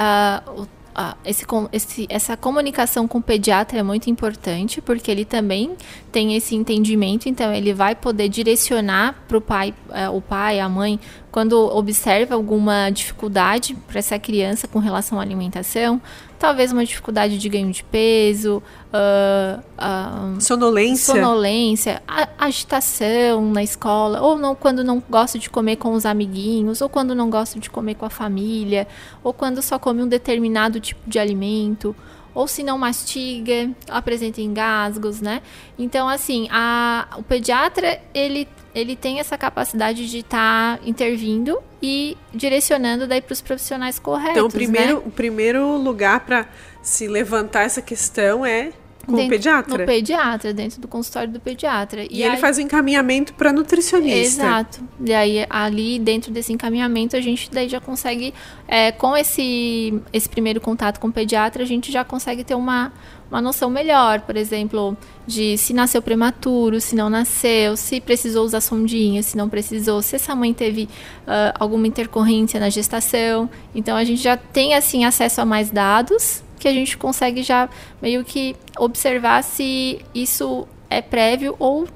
esse, 1.24 1.46
esse, 1.72 2.08
essa 2.10 2.36
comunicação 2.36 3.08
com 3.08 3.20
o 3.20 3.22
pediatra 3.22 3.80
é 3.80 3.84
muito 3.84 4.10
importante, 4.10 4.82
porque 4.82 5.10
ele 5.10 5.24
também 5.24 5.76
tem 6.12 6.36
esse 6.36 6.56
entendimento, 6.56 7.30
então 7.30 7.54
ele 7.54 7.74
vai 7.74 7.96
poder 7.96 8.28
direcionar 8.28 9.16
para 9.28 9.38
o 9.38 9.42
pai, 9.42 9.74
eh, 9.92 10.10
o 10.10 10.22
pai, 10.22 10.60
a 10.60 10.68
mãe, 10.68 11.00
quando 11.32 11.54
observa 11.54 12.36
alguma 12.36 12.90
dificuldade 12.90 13.74
para 13.88 14.00
essa 14.00 14.20
criança 14.20 14.68
com 14.68 14.80
relação 14.80 15.18
à 15.18 15.22
alimentação, 15.22 16.02
talvez 16.38 16.72
uma 16.72 16.86
dificuldade 16.86 17.38
de 17.38 17.48
ganho 17.48 17.72
de 17.72 17.84
peso, 17.84 18.62
uh, 18.92 19.60
uh, 19.78 20.42
sonolência, 20.42 21.14
sonolência 21.14 22.02
agitação 22.38 23.50
na 23.52 23.64
escola, 23.64 24.22
ou 24.22 24.38
não, 24.38 24.56
quando 24.56 24.84
não 24.84 25.02
gosta 25.10 25.40
de 25.40 25.50
comer 25.50 25.78
com 25.78 25.94
os 25.94 26.06
amiguinhos, 26.06 26.82
ou 26.82 26.90
quando 26.90 27.16
não 27.16 27.30
gosta 27.30 27.60
de 27.60 27.70
comer 27.70 27.96
com 27.96 28.06
a 28.06 28.10
família, 28.10 28.88
ou 29.24 29.32
quando 29.32 29.62
só 29.62 29.80
come 29.80 30.02
um 30.02 30.08
determinado 30.08 30.80
tipo 30.80 31.08
de 31.08 31.20
alimento, 31.20 31.96
ou 32.34 32.48
se 32.48 32.64
não 32.64 32.78
mastiga, 32.78 33.70
apresenta 33.90 34.42
engasgos, 34.42 35.22
né? 35.22 35.42
Então, 35.78 36.08
assim, 36.08 36.48
a, 36.50 37.08
o 37.18 37.24
pediatra, 37.24 38.02
ele, 38.14 38.48
ele 38.74 38.96
tem 38.96 39.20
essa 39.20 39.38
capacidade 39.38 40.10
de 40.10 40.20
estar 40.20 40.78
tá 40.78 40.84
intervindo 40.86 41.58
e 41.82 42.18
direcionando 42.34 43.08
daí 43.08 43.22
para 43.22 43.34
os 43.34 43.42
profissionais 43.42 44.00
corretos, 44.00 44.38
Então, 44.38 44.48
o 44.48 44.52
primeiro, 44.52 44.96
né? 44.96 45.04
o 45.06 45.12
primeiro 45.12 45.78
lugar 45.78 46.22
para 46.22 46.48
se 46.82 47.08
levantar 47.08 47.64
essa 47.64 47.82
questão 47.82 48.46
é 48.46 48.72
com 49.06 49.14
dentro, 49.14 49.26
o 49.26 49.30
pediatra? 49.30 49.78
No 49.78 49.86
pediatra, 49.86 50.54
dentro 50.54 50.82
do 50.82 50.88
consultório 50.88 51.32
do 51.32 51.40
pediatra. 51.40 52.04
E, 52.04 52.08
e 52.12 52.24
ele 52.24 52.36
aí, 52.36 52.40
faz 52.40 52.58
o 52.58 52.62
encaminhamento 52.62 53.34
para 53.34 53.52
nutricionista. 53.52 54.44
Exato. 54.44 54.84
E 55.04 55.14
aí, 55.14 55.46
ali, 55.50 56.00
dentro 56.00 56.32
desse 56.32 56.54
encaminhamento, 56.54 57.16
a 57.16 57.22
gente 57.22 57.50
daí 57.52 57.68
já 57.68 57.80
consegue, 57.80 58.34
é, 58.68 58.92
com 58.92 59.16
esse, 59.18 60.00
esse 60.14 60.30
primeiro 60.30 60.62
contato 60.62 61.00
com 61.00 61.08
o 61.08 61.12
pediatra, 61.12 61.64
a 61.64 61.66
gente 61.66 61.92
já 61.92 62.04
consegue 62.04 62.44
ter 62.44 62.56
uma, 62.56 62.94
uma 63.32 63.42
noção 63.42 63.70
melhor, 63.70 64.20
por 64.22 64.36
exemplo, 64.36 64.96
de 65.26 65.58
se 65.58 65.74
nasceu 65.74 66.02
prematuro, 66.02 66.82
se 66.82 66.96
não 66.96 67.10
nasceu, 67.10 67.78
se 67.78 68.02
precisou 68.02 68.44
usar 68.44 68.60
sondinha, 68.60 69.24
se 69.24 69.38
não 69.38 69.48
precisou, 69.48 70.02
se 70.02 70.18
essa 70.18 70.36
mãe 70.36 70.54
teve 70.54 70.84
uh, 70.84 71.56
alguma 71.58 71.88
intercorrência 71.88 72.60
na 72.60 72.70
gestação. 72.70 73.50
Então, 73.74 73.96
a 73.96 74.04
gente 74.04 74.22
já 74.22 74.36
tem, 74.36 74.74
assim, 74.74 75.06
acesso 75.06 75.40
a 75.40 75.46
mais 75.46 75.72
dados 75.72 76.44
que 76.60 76.68
a 76.68 76.72
gente 76.72 76.96
consegue 76.96 77.42
já 77.42 77.68
meio 78.00 78.24
que 78.24 78.56
observar 78.78 79.44
se 79.44 80.00
isso 80.14 80.68
é 80.90 81.02
prévio 81.02 81.56
ou 81.58 81.88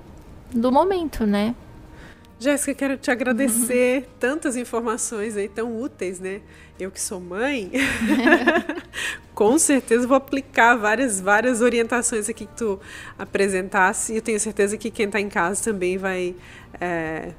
do 0.51 0.71
momento, 0.71 1.25
né? 1.25 1.53
Jéssica, 2.39 2.73
quero 2.73 2.97
te 2.97 3.11
agradecer 3.11 4.07
tantas 4.19 4.55
informações 4.55 5.37
aí 5.37 5.47
tão 5.47 5.79
úteis, 5.79 6.19
né? 6.19 6.41
Eu 6.77 6.91
que 6.91 6.99
sou 6.99 7.21
mãe, 7.21 7.71
com 9.33 9.57
certeza 9.57 10.05
vou 10.05 10.17
aplicar 10.17 10.75
várias, 10.75 11.21
várias 11.21 11.61
orientações 11.61 12.27
aqui 12.27 12.45
que 12.45 12.53
tu 12.53 12.79
apresentasse 13.17 14.11
e 14.11 14.17
eu 14.17 14.21
tenho 14.21 14.37
certeza 14.39 14.77
que 14.77 14.91
quem 14.91 15.05
está 15.05 15.19
em 15.21 15.29
casa 15.29 15.63
também 15.63 15.97
vai 15.97 16.35
é, 16.81 17.31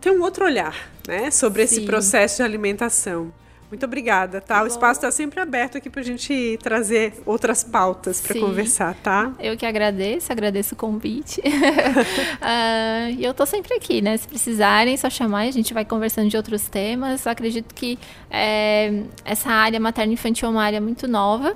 ter 0.00 0.10
um 0.10 0.22
outro 0.22 0.46
olhar, 0.46 0.74
né? 1.06 1.30
Sobre 1.30 1.66
Sim. 1.66 1.76
esse 1.76 1.86
processo 1.86 2.36
de 2.36 2.42
alimentação. 2.42 3.30
Muito 3.70 3.86
obrigada, 3.86 4.40
tá? 4.40 4.56
tá 4.56 4.64
o 4.64 4.66
espaço 4.66 4.98
está 4.98 5.12
sempre 5.12 5.38
aberto 5.38 5.78
aqui 5.78 5.88
para 5.88 6.00
a 6.00 6.04
gente 6.04 6.58
trazer 6.60 7.14
outras 7.24 7.62
pautas 7.62 8.20
para 8.20 8.38
conversar, 8.40 8.96
tá? 8.96 9.32
Eu 9.38 9.56
que 9.56 9.64
agradeço, 9.64 10.32
agradeço 10.32 10.74
o 10.74 10.76
convite. 10.76 11.40
uh, 11.40 13.10
e 13.16 13.24
eu 13.24 13.30
estou 13.30 13.46
sempre 13.46 13.74
aqui, 13.74 14.02
né? 14.02 14.16
Se 14.16 14.26
precisarem, 14.26 14.96
só 14.96 15.08
chamar, 15.08 15.42
a 15.42 15.50
gente 15.52 15.72
vai 15.72 15.84
conversando 15.84 16.28
de 16.28 16.36
outros 16.36 16.68
temas. 16.68 17.24
Eu 17.24 17.30
acredito 17.30 17.72
que 17.72 17.96
é, 18.28 19.04
essa 19.24 19.50
área 19.50 19.78
materno-infantil 19.78 20.48
é 20.48 20.50
uma 20.50 20.64
área 20.64 20.80
muito 20.80 21.06
nova. 21.06 21.54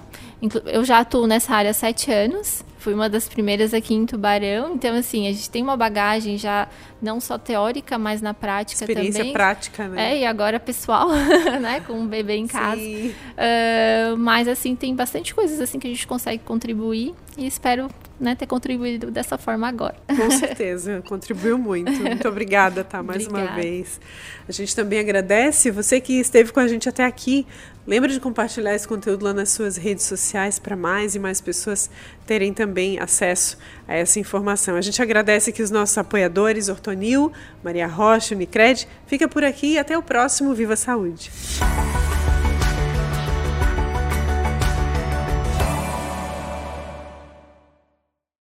Eu 0.66 0.84
já 0.84 1.00
atuo 1.00 1.26
nessa 1.26 1.52
área 1.52 1.72
há 1.72 1.74
sete 1.74 2.12
anos 2.12 2.64
fui 2.84 2.92
uma 2.92 3.08
das 3.08 3.26
primeiras 3.26 3.72
aqui 3.72 3.94
em 3.94 4.04
Tubarão, 4.04 4.74
então 4.74 4.94
assim, 4.94 5.26
a 5.26 5.32
gente 5.32 5.48
tem 5.48 5.62
uma 5.62 5.74
bagagem 5.74 6.36
já 6.36 6.68
não 7.00 7.18
só 7.18 7.38
teórica, 7.38 7.96
mas 7.96 8.20
na 8.20 8.34
prática 8.34 8.84
Experiência 8.84 9.20
também. 9.20 9.32
prática, 9.32 9.88
né? 9.88 10.12
É, 10.12 10.18
e 10.20 10.26
agora 10.26 10.60
pessoal, 10.60 11.08
né, 11.62 11.80
com 11.80 11.94
um 11.94 12.06
bebê 12.06 12.36
em 12.36 12.46
casa. 12.46 12.82
Uh, 12.82 14.16
mas 14.18 14.46
assim, 14.46 14.76
tem 14.76 14.94
bastante 14.94 15.34
coisas 15.34 15.62
assim 15.62 15.78
que 15.78 15.86
a 15.86 15.90
gente 15.90 16.06
consegue 16.06 16.42
contribuir 16.44 17.14
e 17.38 17.46
espero 17.46 17.88
né, 18.20 18.34
ter 18.34 18.46
contribuído 18.46 19.10
dessa 19.10 19.38
forma 19.38 19.66
agora. 19.66 19.96
Com 20.06 20.30
certeza, 20.30 21.02
contribuiu 21.08 21.58
muito. 21.58 21.90
Muito 21.90 22.28
obrigada, 22.28 22.84
tá? 22.84 23.02
Mais 23.02 23.26
obrigada. 23.26 23.52
uma 23.52 23.60
vez. 23.62 23.98
A 24.48 24.52
gente 24.52 24.76
também 24.76 25.00
agradece 25.00 25.70
você 25.70 26.00
que 26.00 26.20
esteve 26.20 26.52
com 26.52 26.60
a 26.60 26.68
gente 26.68 26.88
até 26.88 27.04
aqui. 27.04 27.46
Lembra 27.86 28.08
de 28.08 28.18
compartilhar 28.18 28.74
esse 28.74 28.88
conteúdo 28.88 29.24
lá 29.24 29.34
nas 29.34 29.50
suas 29.50 29.76
redes 29.76 30.04
sociais 30.04 30.58
para 30.58 30.74
mais 30.74 31.14
e 31.14 31.18
mais 31.18 31.40
pessoas 31.40 31.90
terem 32.26 32.52
também 32.54 32.98
acesso 32.98 33.58
a 33.86 33.94
essa 33.94 34.18
informação. 34.18 34.76
A 34.76 34.80
gente 34.80 35.02
agradece 35.02 35.50
aqui 35.50 35.62
os 35.62 35.70
nossos 35.70 35.96
apoiadores, 35.98 36.68
Ortonil, 36.70 37.30
Maria 37.62 37.86
Rocha, 37.86 38.34
Unicred. 38.34 38.88
Fica 39.06 39.28
por 39.28 39.44
aqui 39.44 39.74
e 39.74 39.78
até 39.78 39.98
o 39.98 40.02
próximo 40.02 40.54
Viva 40.54 40.76
Saúde. 40.76 41.30